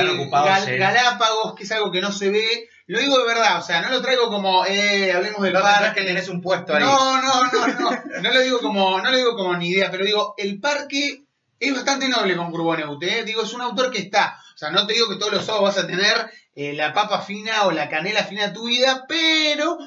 Gal- 0.49 0.65
Galápagos, 0.77 1.55
que 1.55 1.63
es 1.63 1.71
algo 1.71 1.91
que 1.91 2.01
no 2.01 2.11
se 2.11 2.29
ve. 2.29 2.69
Lo 2.87 2.99
digo 2.99 3.17
de 3.19 3.25
verdad, 3.25 3.59
o 3.59 3.61
sea, 3.61 3.81
no 3.81 3.89
lo 3.89 4.01
traigo 4.01 4.29
como, 4.29 4.65
eh, 4.65 5.11
hablemos 5.11 5.41
del 5.41 5.53
no, 5.53 5.61
parque. 5.61 5.99
que 6.01 6.07
tenés 6.07 6.29
un 6.29 6.41
puesto 6.41 6.73
ahí. 6.73 6.83
No, 6.83 7.21
no, 7.21 7.43
no, 7.51 7.67
no. 7.67 7.91
No 8.21 8.31
lo 8.33 8.39
digo 8.41 8.59
como, 8.59 8.99
no 9.01 9.11
lo 9.11 9.17
digo 9.17 9.35
como 9.35 9.55
ni 9.57 9.69
idea, 9.69 9.91
pero 9.91 10.05
digo, 10.05 10.33
el 10.37 10.59
parque 10.59 11.23
es 11.59 11.73
bastante 11.75 12.07
noble 12.07 12.35
con 12.37 12.49
Curboneut, 12.51 13.01
¿eh? 13.03 13.23
Digo, 13.25 13.43
es 13.43 13.53
un 13.53 13.61
autor 13.61 13.91
que 13.91 13.99
está. 13.99 14.39
O 14.55 14.57
sea, 14.57 14.69
no 14.71 14.87
te 14.87 14.93
digo 14.93 15.09
que 15.09 15.17
todos 15.17 15.33
los 15.33 15.45
sábados 15.45 15.75
vas 15.75 15.83
a 15.83 15.87
tener 15.87 16.31
eh, 16.55 16.73
la 16.73 16.93
papa 16.93 17.21
fina 17.21 17.63
o 17.65 17.71
la 17.71 17.89
canela 17.89 18.23
fina 18.23 18.47
de 18.47 18.53
tu 18.53 18.67
vida, 18.67 19.03
pero 19.07 19.77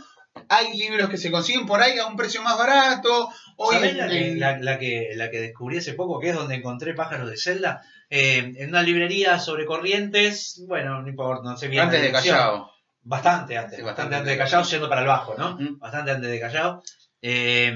hay 0.48 0.76
libros 0.76 1.08
que 1.08 1.16
se 1.16 1.30
consiguen 1.30 1.66
por 1.66 1.80
ahí 1.80 1.98
a 1.98 2.06
un 2.06 2.16
precio 2.16 2.42
más 2.42 2.56
barato. 2.58 3.30
Hoy 3.56 3.76
¿Sabés 3.76 3.90
en- 3.92 3.98
la 3.98 4.08
que, 4.08 4.28
en- 4.32 4.40
la, 4.40 4.58
la 4.58 4.78
que, 4.78 5.08
la 5.14 5.30
que 5.30 5.40
descubrí 5.40 5.78
hace 5.78 5.94
poco, 5.94 6.20
que 6.20 6.28
es 6.30 6.34
donde 6.36 6.54
encontré 6.56 6.94
pájaros 6.94 7.30
de 7.30 7.36
celda? 7.36 7.82
Eh, 8.10 8.52
en 8.56 8.68
una 8.68 8.82
librería 8.82 9.38
sobre 9.38 9.64
corrientes, 9.66 10.62
bueno, 10.68 11.00
no 11.02 11.08
importa, 11.08 11.48
no 11.50 11.56
sé 11.56 11.68
bien. 11.68 11.84
Antes 11.84 12.02
de. 12.02 12.12
Callao. 12.12 12.69
Bastante 13.02 13.56
antes, 13.56 13.76
Sí, 13.78 13.82
bastante 13.82 14.14
bastante 14.14 14.16
antes 14.16 14.32
de. 14.32 14.38
Callao, 14.38 14.62
yendo 14.64 14.88
para 14.88 15.00
el 15.00 15.06
bajo, 15.06 15.34
¿no? 15.38 15.56
Bastante 15.78 16.10
antes 16.10 16.30
de 16.30 16.40
Callao. 16.40 16.82
Eh, 17.22 17.74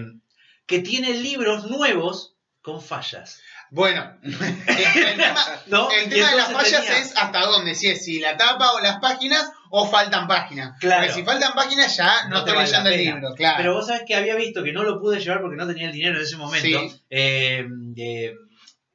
que 0.66 0.78
tiene 0.80 1.14
libros 1.14 1.66
nuevos 1.70 2.34
con 2.62 2.80
fallas. 2.82 3.40
Bueno, 3.70 4.16
el, 4.22 4.32
el 5.06 5.16
tema, 5.16 5.44
¿no? 5.66 5.90
el 5.90 6.08
tema 6.08 6.30
de 6.30 6.36
las 6.36 6.52
fallas 6.52 6.82
tenía- 6.84 6.98
es 6.98 7.16
hasta 7.16 7.40
dónde, 7.40 7.74
si 7.74 7.88
es 7.88 8.04
si 8.04 8.20
la 8.20 8.36
tapa 8.36 8.72
o 8.72 8.80
las 8.80 9.00
páginas 9.00 9.50
o 9.70 9.86
faltan 9.88 10.28
páginas. 10.28 10.78
Claro. 10.78 11.02
Porque 11.02 11.14
si 11.20 11.24
faltan 11.24 11.54
páginas 11.54 11.96
ya 11.96 12.24
no, 12.28 12.36
No 12.36 12.44
te 12.44 12.50
estoy 12.50 12.54
vale 12.54 12.66
leyendo 12.68 12.90
el 12.90 12.96
libro, 13.04 13.34
claro. 13.34 13.56
Pero 13.58 13.74
vos 13.74 13.86
sabés 13.86 14.02
que 14.06 14.14
había 14.14 14.36
visto 14.36 14.62
que 14.62 14.72
no 14.72 14.84
lo 14.84 15.00
pude 15.00 15.18
llevar 15.18 15.40
porque 15.40 15.56
no 15.56 15.66
tenía 15.66 15.86
el 15.86 15.92
dinero 15.92 16.16
en 16.16 16.22
ese 16.22 16.36
momento. 16.36 16.66
Sí. 16.80 17.02
Eh, 17.10 17.66
de 17.68 18.34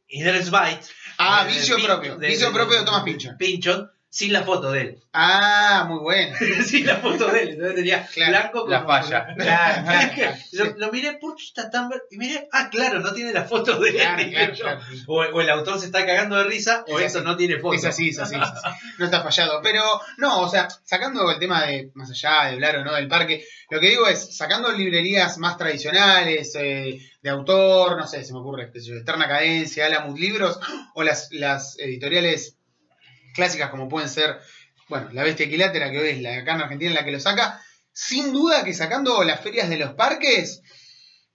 Inherent 0.08 0.50
Byte. 0.50 0.86
Ah, 1.18 1.44
de- 1.44 1.52
de 1.54 1.60
vicio 1.60 1.78
propio, 1.84 2.18
vicio 2.18 2.54
propio 2.54 2.80
de 2.80 2.86
Thomas 2.86 3.04
Pynchon. 3.04 3.38
Pynchon, 3.38 3.92
sin 4.10 4.34
la 4.34 4.44
foto 4.44 4.72
de 4.72 4.82
él. 4.82 4.96
Ah, 5.12 5.86
muy 5.90 6.00
bueno. 6.02 6.38
sin 6.64 6.86
la 6.86 6.98
foto 6.98 7.32
de 7.32 7.42
él. 7.42 7.50
Entonces 7.50 7.76
tenía 7.76 8.06
Claro, 8.06 8.32
blanco 8.32 8.62
con 8.62 8.70
la 8.70 8.86
falla. 8.86 9.28
Claro, 9.36 9.84
claro. 10.14 10.36
Lo, 10.52 10.78
lo 10.78 10.92
miré, 10.92 11.14
¿por 11.14 11.36
qué 11.36 11.44
está 11.44 11.72
tan 11.72 11.90
ver-?" 11.90 12.04
Y 12.12 12.18
miré, 12.18 12.48
ah, 12.52 12.70
claro, 12.70 13.00
no 13.00 13.12
tiene 13.12 13.34
la 13.34 13.44
foto 13.44 13.80
de 13.80 13.90
él. 13.90 13.98
O, 15.08 15.16
o 15.18 15.42
el 15.42 15.50
autor 15.50 15.80
se 15.80 15.88
está 15.88 16.06
cagando 16.06 16.38
de 16.38 16.44
risa, 16.44 16.86
o 16.88 17.00
Es 17.00 17.08
eso 17.08 17.24
no 17.24 17.36
tiene 17.36 17.58
foto. 17.58 17.74
Es 17.74 17.86
así, 17.86 18.10
es 18.10 18.20
así, 18.20 18.36
es 18.36 18.42
así. 18.42 18.68
No 19.00 19.06
está 19.06 19.24
fallado. 19.24 19.62
Pero, 19.64 19.82
no, 20.18 20.42
o 20.42 20.50
sea, 20.50 20.68
sacando 20.84 21.30
el 21.32 21.40
tema 21.40 21.66
de, 21.66 21.90
más 21.96 22.12
allá 22.12 22.46
de 22.50 22.54
hablar 22.54 22.78
o 22.78 22.86
no 22.86 22.94
del 22.94 23.08
parque, 23.08 23.44
lo 23.72 23.80
que 23.80 23.90
digo 23.90 24.08
es, 24.08 24.38
sacando 24.38 24.72
librerías 24.72 25.40
más 25.40 25.58
tradicionales, 25.58 26.54
eh, 26.56 27.00
de 27.22 27.30
autor, 27.30 27.98
no 27.98 28.08
sé, 28.08 28.24
se 28.24 28.34
me 28.34 28.40
ocurre, 28.40 28.72
Eterna 28.74 29.28
Cadencia, 29.28 29.88
Alamut 29.88 30.18
Libros, 30.18 30.60
o 30.94 31.04
las, 31.04 31.30
las 31.32 31.78
editoriales 31.80 32.59
clásicas 33.34 33.70
como 33.70 33.90
pueden 33.90 34.10
ser, 34.10 34.40
bueno, 34.88 35.10
La 35.14 35.24
Bestia 35.24 35.46
Equilátera, 35.46 35.92
que 35.92 36.00
hoy 36.00 36.10
es 36.10 36.22
la 36.22 36.38
acá 36.38 36.56
en 36.56 36.62
Argentina 36.62 36.94
la 36.94 37.06
que 37.06 37.12
lo 37.12 37.20
saca, 37.20 37.62
sin 37.92 38.32
duda 38.32 38.64
que 38.64 38.74
sacando 38.74 39.24
las 39.24 39.42
ferias 39.42 39.70
de 39.70 39.78
los 39.78 39.94
parques, 39.94 40.62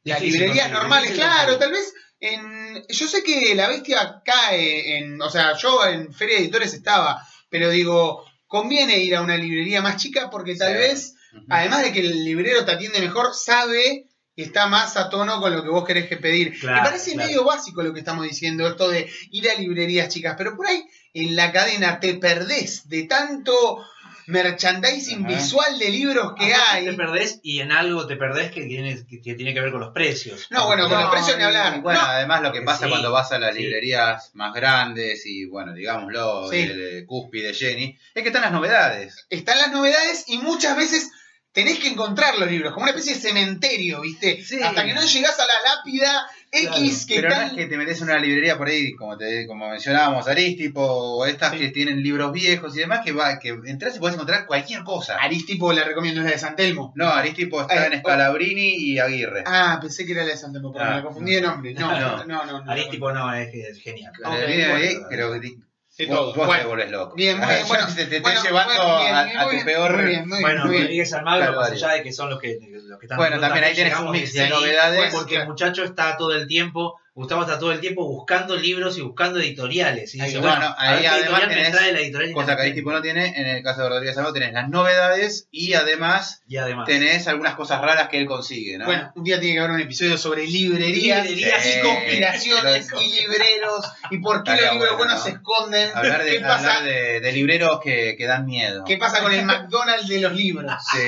las 0.02 0.20
librerías 0.20 0.70
normales, 0.70 1.12
claro, 1.12 1.58
tal 1.58 1.72
vez 1.72 1.92
en, 2.20 2.86
yo 2.88 3.06
sé 3.06 3.22
que 3.22 3.54
la 3.54 3.68
bestia 3.68 4.22
cae 4.24 4.98
en, 4.98 5.20
o 5.20 5.30
sea, 5.30 5.56
yo 5.56 5.84
en 5.86 6.12
Feria 6.12 6.36
de 6.36 6.44
Editores 6.44 6.74
estaba, 6.74 7.22
pero 7.50 7.70
digo, 7.70 8.24
conviene 8.46 8.98
ir 8.98 9.16
a 9.16 9.22
una 9.22 9.36
librería 9.36 9.82
más 9.82 9.96
chica 9.96 10.30
porque 10.30 10.56
tal 10.56 10.74
vez, 10.74 11.14
además 11.48 11.82
de 11.82 11.92
que 11.92 12.00
el 12.00 12.24
librero 12.24 12.64
te 12.64 12.72
atiende 12.72 13.00
mejor, 13.00 13.34
sabe 13.34 14.06
y 14.36 14.42
está 14.42 14.66
más 14.66 14.96
a 14.96 15.10
tono 15.10 15.40
con 15.40 15.54
lo 15.54 15.62
que 15.62 15.68
vos 15.68 15.84
querés 15.84 16.08
que 16.08 16.16
pedir. 16.16 16.58
Claro, 16.58 16.82
Me 16.82 16.88
parece 16.88 17.12
claro. 17.12 17.28
medio 17.28 17.44
básico 17.44 17.82
lo 17.82 17.92
que 17.92 18.00
estamos 18.00 18.24
diciendo, 18.24 18.66
esto 18.66 18.88
de 18.88 19.10
ir 19.30 19.50
a 19.50 19.54
librerías 19.54 20.08
chicas, 20.08 20.34
pero 20.36 20.56
por 20.56 20.66
ahí 20.66 20.84
en 21.14 21.34
la 21.36 21.52
cadena 21.52 22.00
te 22.00 22.14
perdés 22.14 22.88
de 22.88 23.04
tanto 23.04 23.84
merchandising 24.26 25.24
Ajá. 25.26 25.34
visual 25.36 25.78
de 25.78 25.90
libros 25.90 26.32
que 26.38 26.52
hay. 26.54 26.84
Te 26.86 26.94
perdés 26.94 27.40
y 27.42 27.60
en 27.60 27.72
algo 27.72 28.06
te 28.06 28.16
perdés 28.16 28.50
que 28.50 28.62
tiene 28.64 29.04
que, 29.06 29.20
que 29.20 29.34
tiene 29.34 29.52
que 29.54 29.60
ver 29.60 29.70
con 29.70 29.80
los 29.80 29.92
precios. 29.92 30.46
No, 30.50 30.66
bueno, 30.66 30.88
con 30.88 30.98
los 31.00 31.10
precios 31.10 31.36
ni 31.36 31.44
hablar. 31.44 31.80
Bueno, 31.82 32.00
No. 32.00 32.06
además 32.08 32.42
lo 32.42 32.52
que 32.52 32.62
pasa 32.62 32.84
Sí, 32.86 32.90
cuando 32.90 33.12
vas 33.12 33.30
a 33.32 33.38
las 33.38 33.54
sí. 33.54 33.60
librerías 33.62 34.30
más 34.34 34.52
grandes 34.54 35.24
y, 35.26 35.44
bueno, 35.44 35.72
digámoslo, 35.74 36.48
Sí. 36.50 36.56
el 36.60 37.04
cúspide 37.06 37.54
Jenny, 37.54 37.98
es 38.14 38.22
que 38.22 38.28
están 38.28 38.42
las 38.42 38.52
novedades. 38.52 39.26
están 39.30 39.58
las 39.58 39.70
novedades 39.72 40.24
y 40.26 40.38
muchas 40.38 40.76
veces 40.76 41.10
tenés 41.52 41.78
que 41.78 41.88
encontrar 41.88 42.36
los 42.38 42.50
libros, 42.50 42.72
como 42.72 42.82
una 42.84 42.90
especie 42.90 43.14
de 43.14 43.20
cementerio, 43.20 44.00
¿viste? 44.00 44.42
Hasta 44.64 44.84
que 44.84 44.92
no 44.94 45.02
llegás 45.04 45.38
a 45.38 45.46
la 45.46 45.76
lápida, 45.76 46.26
X 46.54 47.06
que 47.06 47.16
Pero 47.16 47.28
no 47.28 47.34
están... 47.34 47.48
es 47.50 47.54
que 47.56 47.66
te 47.66 47.76
metes 47.76 48.00
en 48.00 48.08
una 48.08 48.18
librería 48.18 48.56
por 48.56 48.68
ahí, 48.68 48.92
como 48.94 49.16
te, 49.16 49.46
como 49.46 49.68
mencionábamos, 49.68 50.28
Aristipo, 50.28 50.82
o 50.82 51.26
estas 51.26 51.52
Sí. 51.52 51.58
que 51.58 51.68
tienen 51.68 52.02
libros 52.02 52.32
viejos 52.32 52.76
y 52.76 52.80
demás, 52.80 53.00
que 53.04 53.12
va, 53.12 53.38
que 53.38 53.50
entras 53.66 53.96
y 53.96 53.98
puedes 53.98 54.14
encontrar 54.14 54.46
cualquier 54.46 54.82
cosa. 54.84 55.16
Aristipo 55.16 55.72
la 55.72 55.84
recomiendo, 55.84 56.20
es 56.20 56.26
la 56.26 56.32
de 56.32 56.38
San 56.38 56.56
Telmo. 56.56 56.92
No, 56.96 57.08
Aristipo 57.08 57.60
está 57.60 57.86
Eh, 57.86 57.90
en 57.92 58.00
Scalabrini 58.00 58.76
y 58.76 58.98
Aguirre. 58.98 59.44
Ah, 59.46 59.78
pensé 59.80 60.06
que 60.06 60.12
era 60.12 60.22
la 60.24 60.30
de 60.30 60.36
San 60.36 60.52
Telmo, 60.52 60.72
pero 60.72 60.84
Ah, 60.84 60.96
me 60.96 61.02
confundí 61.02 61.34
de 61.34 61.40
nombre. 61.40 61.74
No, 61.78 61.90
no. 61.92 62.16
no, 62.18 62.24
no. 62.24 62.44
no, 62.46 62.64
no. 62.64 62.70
Aristipo 62.72 63.12
no, 63.12 63.32
es, 63.34 63.52
es 63.54 63.80
genial. 63.80 64.12
ok, 64.12 64.18
Scalabrini, 64.18 64.64
bueno. 64.94 65.06
creo 65.08 65.32
que 65.40 65.56
te- 65.96 66.06
vos, 66.06 66.16
todo. 66.18 66.26
vos 66.26 66.34
te 66.34 66.46
Bueno, 66.46 66.68
volvés 66.68 66.90
loco. 66.90 67.16
Bien, 67.16 67.38
muy 67.38 67.46
bien, 67.48 67.68
bueno, 67.68 67.86
te, 67.86 67.94
te 67.94 68.02
estoy 68.02 68.20
bueno, 68.22 68.42
llevando 68.42 68.74
bueno, 68.74 68.98
bien, 68.98 69.14
a, 69.14 69.40
a 69.40 69.44
tu 69.44 69.50
bien, 69.50 69.64
peor. 69.64 69.96
muy 69.96 70.04
bien, 70.04 70.28
muy 70.28 70.40
Bueno. 70.40 70.64
Rodríguez 70.64 71.12
Almagro, 71.12 71.44
Claro, 71.46 71.60
más 71.60 71.70
allá 71.70 71.88
de 71.92 72.02
que 72.02 72.12
son 72.12 72.30
los 72.30 72.40
que, 72.40 72.58
los 72.84 72.98
que 72.98 73.06
están 73.06 73.18
Bueno, 73.18 73.40
también 73.40 73.64
ahí 73.64 73.74
tienes 73.74 73.98
un 73.98 74.10
mix 74.10 74.32
de 74.32 74.40
ahí, 74.42 74.50
novedades. 74.50 75.14
Porque 75.14 75.36
el 75.36 75.46
muchacho 75.46 75.84
está 75.84 76.16
todo 76.16 76.34
el 76.34 76.46
tiempo, 76.46 76.98
Gustavo 77.14 77.42
está 77.42 77.60
todo 77.60 77.70
el 77.70 77.78
tiempo 77.78 78.04
buscando 78.08 78.56
libros 78.56 78.98
y 78.98 79.00
buscando 79.00 79.38
editoriales. 79.38 80.12
Y 80.16 80.20
Ahí 80.20 80.26
dice, 80.26 80.40
bueno, 80.40 80.58
¿no? 80.58 80.74
a 80.76 80.90
ver 80.90 80.96
Ahí 80.96 81.02
qué 81.02 81.08
además 81.08 81.48
tenés 81.48 81.70
trae 81.70 81.92
la 81.92 82.00
editorial 82.00 82.32
Cosa 82.32 82.46
que 82.46 82.52
independiente. 82.52 82.62
Aristipo 82.62 82.90
no 82.90 83.02
tiene, 83.02 83.40
en 83.40 83.46
el 83.46 83.62
caso 83.62 83.82
de 83.82 83.88
Rodríguez 83.88 84.16
Almagro 84.16 84.34
tenés 84.34 84.52
las 84.52 84.68
novedades 84.68 85.48
y 85.52 85.74
además 85.74 86.42
Y 86.48 86.56
además, 86.56 86.86
tenés 86.86 87.28
algunas 87.28 87.54
cosas 87.54 87.80
raras 87.80 88.08
que 88.08 88.18
él 88.18 88.26
consigue, 88.26 88.78
¿no? 88.78 88.86
Bueno, 88.86 89.12
un 89.14 89.22
día 89.22 89.38
tiene 89.38 89.54
que 89.54 89.60
haber 89.60 89.70
un 89.70 89.80
episodio 89.80 90.18
sobre 90.18 90.44
librerías, 90.44 91.24
Librerías, 91.24 91.76
y 91.76 91.80
conspiraciones 91.82 92.88
y 93.00 93.20
libreros 93.20 93.92
y 94.10 94.18
por 94.18 94.42
qué 94.42 94.50
Estaría 94.50 94.72
los 94.72 94.74
libros 94.74 94.96
bueno, 94.96 94.96
buenos 94.96 95.18
¿no? 95.18 95.24
se 95.24 95.30
esconden. 95.30 95.90
hablar 95.94 96.24
de, 96.24 96.30
¿Qué, 96.32 96.40
pasa, 96.40 96.78
hablar 96.78 96.82
de, 96.82 97.20
de 97.20 97.32
libreros 97.32 97.80
que, 97.80 98.16
que 98.18 98.26
dan 98.26 98.44
miedo. 98.44 98.82
¿Qué 98.84 98.96
pasa 98.96 99.22
con 99.22 99.32
el 99.32 99.44
McDonald's 99.44 100.08
de 100.08 100.20
los 100.20 100.32
libros? 100.32 100.72
Sí, 100.90 100.98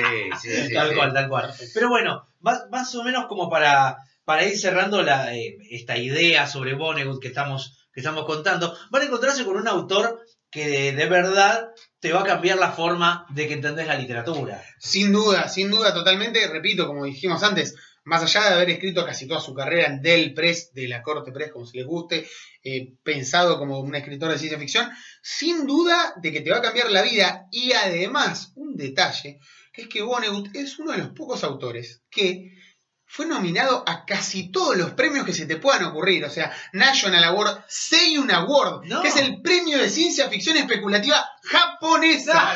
sí, 0.41 0.67
sí. 0.67 0.73
tal 0.73 0.89
sí. 0.89 0.95
cual, 0.95 1.13
tal 1.13 1.27
cual. 1.27 1.53
Pero 1.73 1.89
bueno, 1.89 2.29
más, 2.39 2.63
más 2.71 2.95
o 2.95 3.03
menos 3.03 3.25
como 3.27 3.49
para, 3.49 3.97
para 4.27 4.43
ir 4.43 4.59
cerrando 4.59 5.01
eh, 5.07 5.57
esta 5.71 5.97
idea 5.97 6.47
sobre 6.47 6.73
Vonnegut 6.73 7.21
que 7.21 7.29
estamos, 7.29 7.87
que 7.93 8.01
estamos 8.01 8.25
contando, 8.25 8.77
van 8.91 9.03
a 9.03 9.05
encontrarse 9.05 9.45
con 9.45 9.55
un 9.55 9.69
autor 9.69 10.19
que 10.51 10.67
de, 10.67 10.91
de 10.91 11.05
verdad 11.05 11.69
te 12.01 12.11
va 12.11 12.23
a 12.23 12.25
cambiar 12.25 12.57
la 12.57 12.73
forma 12.73 13.25
de 13.29 13.47
que 13.47 13.53
entendés 13.53 13.87
la 13.87 13.95
literatura. 13.95 14.61
Sin 14.79 15.13
duda, 15.13 15.47
sin 15.47 15.71
duda, 15.71 15.93
totalmente. 15.93 16.45
Repito, 16.45 16.87
como 16.87 17.05
dijimos 17.05 17.41
antes, 17.41 17.75
más 18.03 18.21
allá 18.21 18.49
de 18.49 18.55
haber 18.55 18.69
escrito 18.71 19.05
casi 19.05 19.29
toda 19.29 19.39
su 19.39 19.53
carrera 19.53 19.87
en 19.87 20.01
Del 20.01 20.33
Press, 20.33 20.73
de 20.73 20.89
la 20.89 21.01
Corte 21.01 21.31
Press, 21.31 21.53
como 21.53 21.65
se 21.65 21.77
les 21.77 21.85
guste, 21.85 22.27
eh, 22.65 22.95
pensado 23.01 23.57
como 23.57 23.79
un 23.79 23.95
escritor 23.95 24.29
de 24.29 24.39
ciencia 24.39 24.59
ficción, 24.59 24.89
sin 25.21 25.65
duda 25.65 26.15
de 26.21 26.33
que 26.33 26.41
te 26.41 26.51
va 26.51 26.57
a 26.57 26.61
cambiar 26.61 26.91
la 26.91 27.01
vida. 27.01 27.47
Y 27.49 27.71
además, 27.71 28.51
un 28.55 28.75
detalle, 28.75 29.39
que 29.71 29.83
es 29.83 29.87
que 29.87 30.01
Vonnegut 30.01 30.53
es 30.53 30.79
uno 30.79 30.91
de 30.91 30.97
los 30.97 31.09
pocos 31.11 31.45
autores 31.45 32.01
que 32.09 32.57
fue 33.09 33.25
nominado 33.25 33.83
a 33.87 34.05
casi 34.05 34.51
todos 34.51 34.75
los 34.75 34.91
premios 34.91 35.25
que 35.25 35.33
se 35.33 35.45
te 35.45 35.55
puedan 35.55 35.85
ocurrir. 35.85 36.25
O 36.25 36.29
sea, 36.29 36.51
National 36.73 37.23
Award, 37.23 37.59
Seiyun 37.67 38.29
Award, 38.31 38.83
No. 38.85 39.01
que 39.01 39.07
es 39.07 39.15
el 39.15 39.41
premio 39.41 39.77
de 39.77 39.89
ciencia 39.89 40.29
ficción 40.29 40.57
especulativa 40.57 41.25
japonesa. 41.43 42.53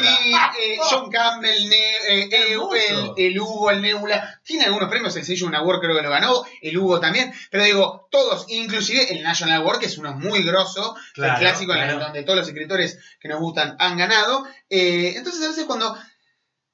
Y 0.00 0.32
eh, 0.34 0.78
John 0.88 1.10
Campbell, 1.10 1.68
ne- 1.68 1.76
eh, 1.76 2.28
eh, 2.30 2.52
el, 2.52 3.12
el 3.16 3.40
Hugo, 3.40 3.70
el 3.70 3.82
Nebula, 3.82 4.40
tiene 4.44 4.64
algunos 4.66 4.88
premios, 4.88 5.14
el 5.16 5.24
Seiyun 5.24 5.54
Award 5.54 5.80
creo 5.80 5.96
que 5.96 6.02
lo 6.02 6.10
ganó, 6.10 6.44
el 6.62 6.78
Hugo 6.78 7.00
también, 7.00 7.32
pero 7.50 7.64
digo, 7.64 8.08
todos, 8.10 8.46
inclusive 8.48 9.12
el 9.12 9.22
National 9.22 9.62
Award, 9.62 9.80
que 9.80 9.86
es 9.86 9.98
uno 9.98 10.14
muy 10.14 10.42
grosso, 10.42 10.94
Claro, 11.14 11.34
el 11.34 11.40
clásico 11.40 11.74
en 11.74 11.80
el- 11.82 11.98
donde 11.98 12.22
todos 12.22 12.38
los 12.38 12.48
escritores 12.48 12.98
que 13.20 13.28
nos 13.28 13.40
gustan 13.40 13.76
han 13.78 13.96
ganado. 13.98 14.46
Eh, 14.70 15.14
entonces 15.16 15.44
a 15.44 15.48
veces 15.48 15.64
cuando 15.64 15.96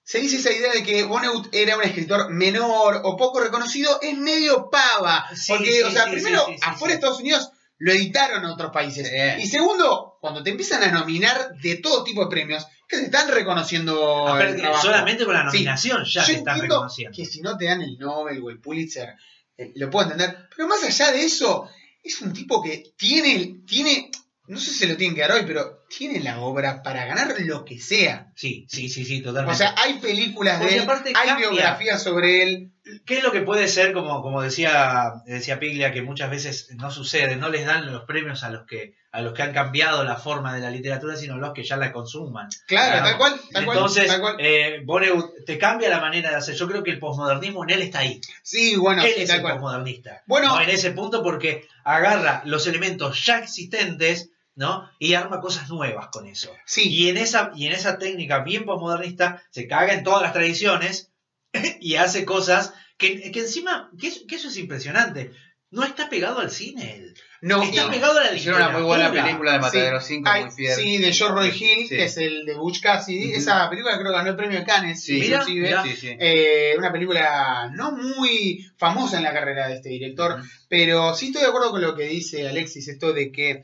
se 0.04 0.20
dice 0.20 0.36
esa 0.36 0.52
idea 0.52 0.72
de 0.72 0.82
que 0.82 1.02
Vonnegut 1.02 1.48
era 1.52 1.76
un 1.76 1.82
escritor 1.82 2.30
menor 2.30 3.00
o 3.04 3.16
poco 3.16 3.40
reconocido, 3.40 3.98
es 4.02 4.16
medio 4.16 4.68
pava. 4.70 5.26
Sí, 5.34 5.52
porque, 5.52 5.72
sí, 5.72 5.82
o 5.82 5.90
sea, 5.90 6.04
sí, 6.04 6.10
primero, 6.10 6.46
afuera 6.62 6.92
de 6.92 6.94
Estados 6.96 7.20
Unidos 7.20 7.50
lo 7.78 7.92
editaron 7.92 8.44
en 8.44 8.50
otros 8.50 8.70
países. 8.70 9.10
Y 9.38 9.46
segundo, 9.46 10.18
cuando 10.20 10.42
te 10.42 10.50
empiezan 10.50 10.82
a 10.82 10.92
nominar 10.92 11.54
de 11.60 11.76
todo 11.76 12.04
tipo 12.04 12.24
de 12.24 12.30
premios, 12.30 12.66
que 12.86 12.96
se 12.96 13.04
están 13.04 13.28
reconociendo 13.28 14.38
el 14.38 14.56
trabajo. 14.56 14.82
solamente 14.82 15.24
con 15.24 15.34
la 15.34 15.44
nominación 15.44 16.04
ya 16.04 16.20
Yo 16.22 16.26
te 16.26 16.32
están 16.34 16.60
reconociendo. 16.60 17.16
que 17.16 17.24
si 17.24 17.40
no 17.40 17.56
te 17.56 17.64
dan 17.64 17.80
el 17.82 17.98
Nobel 17.98 18.42
o 18.42 18.50
el 18.50 18.60
Pulitzer, 18.60 19.14
eh, 19.56 19.72
lo 19.76 19.90
puedo 19.90 20.10
entender. 20.10 20.48
Pero 20.54 20.68
más 20.68 20.82
allá 20.84 21.12
de 21.12 21.24
eso, 21.24 21.68
es 22.02 22.20
un 22.20 22.32
tipo 22.32 22.62
que 22.62 22.92
tiene, 22.96 23.62
tiene, 23.66 24.10
no 24.46 24.58
sé 24.58 24.70
si 24.72 24.78
se 24.80 24.86
lo 24.86 24.96
tienen 24.96 25.14
que 25.14 25.22
dar 25.22 25.32
hoy, 25.32 25.44
pero 25.46 25.84
tiene 25.88 26.20
la 26.20 26.40
obra 26.40 26.82
para 26.82 27.06
ganar 27.06 27.34
lo 27.40 27.64
que 27.64 27.78
sea. 27.78 28.30
Sí, 28.36 28.66
sí, 28.68 28.88
sí, 28.88 29.04
sí, 29.04 29.22
totalmente. 29.22 29.54
O 29.54 29.56
sea, 29.56 29.74
hay 29.78 29.94
películas 29.94 30.58
Porque 30.58 30.74
de 30.74 30.80
él, 30.82 30.88
hay 31.14 31.26
cambia. 31.28 31.48
biografías 31.50 32.02
sobre 32.02 32.42
él. 32.42 32.70
¿Qué 33.04 33.18
es 33.18 33.22
lo 33.24 33.32
que 33.32 33.42
puede 33.42 33.68
ser, 33.68 33.92
como, 33.92 34.22
como 34.22 34.42
decía, 34.42 35.12
decía 35.26 35.58
Piglia, 35.58 35.92
que 35.92 36.02
muchas 36.02 36.30
veces 36.30 36.68
no 36.76 36.90
sucede? 36.90 37.36
No 37.36 37.48
les 37.48 37.66
dan 37.66 37.92
los 37.92 38.04
premios 38.04 38.42
a 38.44 38.50
los 38.50 38.66
que 38.66 38.94
a 39.12 39.20
los 39.20 39.32
que 39.32 39.42
han 39.42 39.52
cambiado 39.52 40.02
la 40.02 40.16
forma 40.16 40.52
de 40.52 40.60
la 40.60 40.70
literatura, 40.70 41.14
sino 41.16 41.34
a 41.34 41.38
los 41.38 41.52
que 41.52 41.62
ya 41.62 41.76
la 41.76 41.92
consuman. 41.92 42.48
Claro, 42.66 43.04
tal 43.04 43.16
cual, 43.16 43.40
tal 43.52 43.64
cual, 43.64 43.76
Entonces, 43.78 44.06
tal 44.08 44.20
cual. 44.20 44.36
eh, 44.40 44.80
Vonnegut 44.84 45.44
te 45.46 45.56
cambia 45.56 45.88
la 45.88 46.00
manera 46.00 46.30
de 46.30 46.36
hacer. 46.36 46.56
Yo 46.56 46.66
creo 46.66 46.82
que 46.82 46.90
el 46.90 46.98
posmodernismo 46.98 47.62
en 47.62 47.70
él 47.70 47.82
está 47.82 48.00
ahí. 48.00 48.20
Sí, 48.42 48.74
bueno, 48.74 49.02
él 49.04 49.12
sí, 49.14 49.22
es 49.22 49.28
tal 49.28 49.36
el 49.36 49.42
cual. 49.42 49.54
posmodernista. 49.54 50.22
Bueno, 50.26 50.48
¿no? 50.56 50.60
En 50.60 50.68
ese 50.68 50.90
punto 50.90 51.22
porque 51.22 51.68
agarra 51.84 52.42
los 52.44 52.66
elementos 52.66 53.24
ya 53.24 53.38
existentes 53.38 54.30
¿no? 54.56 54.90
y 54.98 55.14
arma 55.14 55.40
cosas 55.40 55.68
nuevas 55.70 56.08
con 56.08 56.26
eso. 56.26 56.50
sí, 56.66 56.88
Y 56.92 57.08
en 57.08 57.16
esa, 57.16 57.52
y 57.54 57.68
en 57.68 57.72
esa 57.72 57.98
técnica 57.98 58.40
bien 58.40 58.64
posmodernista 58.64 59.42
se 59.50 59.68
caga 59.68 59.94
en 59.94 60.02
todas 60.02 60.22
las 60.22 60.32
tradiciones 60.32 61.12
y 61.80 61.94
hace 61.96 62.24
cosas 62.24 62.74
que, 62.96 63.30
que 63.32 63.40
encima, 63.40 63.90
que, 64.00 64.08
es- 64.08 64.22
que 64.28 64.36
eso 64.36 64.48
es 64.48 64.56
impresionante. 64.56 65.30
No 65.70 65.82
está 65.82 66.08
pegado 66.08 66.38
al 66.38 66.52
cine 66.52 66.94
él. 66.98 67.14
no, 67.40 67.60
Está 67.62 67.86
y- 67.86 67.90
pegado 67.90 68.18
a 68.20 68.24
la 68.24 68.32
Hicieron 68.34 68.62
una 68.62 68.70
muy 68.70 68.82
buena 68.82 69.10
película 69.12 69.52
de 69.54 69.58
Matadero 69.58 70.00
5, 70.00 70.30
Hay- 70.30 70.44
muy 70.44 70.52
fiel. 70.52 70.74
sí, 70.76 70.98
de 70.98 71.12
George 71.12 71.34
Roy 71.34 71.48
Hill, 71.48 71.88
Sí. 71.88 71.96
que 71.96 72.04
es 72.04 72.16
el 72.16 72.46
de 72.46 72.54
Butch 72.54 72.80
Cassidy. 72.80 73.32
Esa 73.32 73.68
película 73.68 73.98
creo 73.98 74.12
que 74.12 74.16
ganó 74.16 74.30
el 74.30 74.36
premio 74.36 74.58
de 74.60 74.64
Cannes, 74.64 75.02
Sí, 75.02 75.18
inclusive. 75.26 75.66
mira. 75.66 75.82
Sí, 75.82 75.96
sí. 75.96 76.16
Eh, 76.18 76.74
una 76.78 76.92
película 76.92 77.70
no 77.74 77.90
muy 77.92 78.64
famosa 78.78 79.16
en 79.18 79.24
la 79.24 79.32
carrera 79.32 79.66
de 79.68 79.74
este 79.74 79.88
director, 79.88 80.40
pero 80.68 81.14
sí 81.16 81.26
estoy 81.26 81.42
de 81.42 81.48
acuerdo 81.48 81.72
con 81.72 81.82
lo 81.82 81.96
que 81.96 82.04
dice 82.04 82.46
Alexis, 82.48 82.86
esto 82.88 83.12
de 83.12 83.32
que 83.32 83.62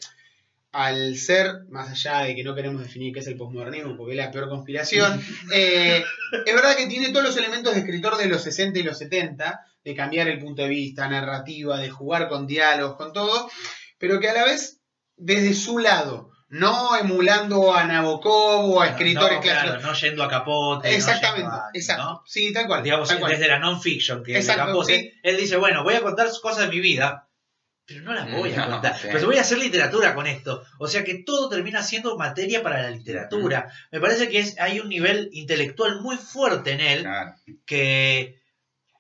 al 0.73 1.17
ser, 1.17 1.65
más 1.69 1.91
allá 1.91 2.21
de 2.27 2.37
que 2.37 2.45
no 2.45 2.55
queremos 2.55 2.83
definir 2.83 3.13
qué 3.13 3.21
es 3.21 3.27
el 3.27 3.37
posmodernismo, 3.37 3.97
porque 3.97 4.13
es 4.13 4.19
la 4.19 4.31
peor 4.31 4.49
conspiración, 4.49 5.21
eh, 5.55 6.05
es 6.47 6.55
verdad 6.55 6.77
que 6.77 6.87
tiene 6.87 7.09
todos 7.11 7.25
los 7.27 7.37
elementos 7.37 7.75
de 7.75 7.81
escritor 7.81 8.17
de 8.17 8.27
los 8.27 8.43
60 8.43 8.79
y 8.79 8.83
los 8.83 8.99
70, 8.99 9.61
de 9.83 9.95
cambiar 9.95 10.29
el 10.29 10.39
punto 10.39 10.63
de 10.63 10.69
vista, 10.69 11.09
narrativa, 11.09 11.79
de 11.79 11.91
jugar 11.91 12.29
con 12.29 12.47
diálogos, 12.47 12.97
con 12.97 13.13
todo, 13.13 13.51
pero 13.99 14.21
que 14.21 14.29
a 14.29 14.35
la 14.35 14.45
vez, 14.45 14.81
desde 15.17 15.55
su 15.55 15.79
lado, 15.79 16.31
no 16.51 16.97
emulando 16.97 17.73
a 17.75 17.85
Nabokov 17.85 18.75
o 18.75 18.81
a 18.81 18.89
escritores 18.89 19.37
no, 19.37 19.41
clásicos. 19.43 19.71
claro, 19.77 19.87
no 19.87 19.95
yendo 19.95 20.23
a 20.25 20.29
capote. 20.29 20.95
Exactamente, 20.95 21.49
a- 21.51 21.69
exacto. 21.73 22.23
Sí, 22.27 22.53
tal 22.53 22.67
cual. 22.67 22.83
Digamos, 22.83 23.09
tal 23.09 23.21
cual. 23.21 23.33
desde 23.33 23.47
la 23.49 23.59
non-fiction, 23.61 24.23
que 24.25 24.37
es 24.37 24.47
de 24.47 24.53
Exacto, 24.53 24.73
Capote, 24.73 24.97
sí. 24.97 25.13
él 25.23 25.37
dice, 25.37 25.57
bueno, 25.57 25.85
voy 25.85 25.95
a 25.95 26.01
contar 26.03 26.29
cosas 26.43 26.65
de 26.69 26.75
mi 26.75 26.81
vida, 26.81 27.30
pero 27.93 28.05
no 28.05 28.15
las 28.15 28.31
voy 28.31 28.53
a 28.53 28.57
No, 28.67 28.71
contar. 28.71 28.97
sí. 28.99 29.09
Pues 29.11 29.25
voy 29.25 29.37
a 29.37 29.41
hacer 29.41 29.59
literatura 29.59 30.15
con 30.15 30.27
esto. 30.29 30.63
O 30.79 30.87
sea 30.87 31.03
que 31.03 31.17
todo 31.25 31.49
termina 31.49 31.83
siendo 31.83 32.17
materia 32.17 32.63
para 32.63 32.81
la 32.83 32.91
literatura. 32.91 33.69
Me 33.91 33.99
parece 34.01 34.29
que 34.29 34.39
es, 34.39 34.57
hay 34.61 34.79
un 34.79 34.89
nivel 34.89 35.29
intelectual 35.33 36.01
muy 36.01 36.17
fuerte 36.17 36.71
en 36.73 36.81
él 36.81 37.03
Claro. 37.03 37.35
que, 37.67 38.41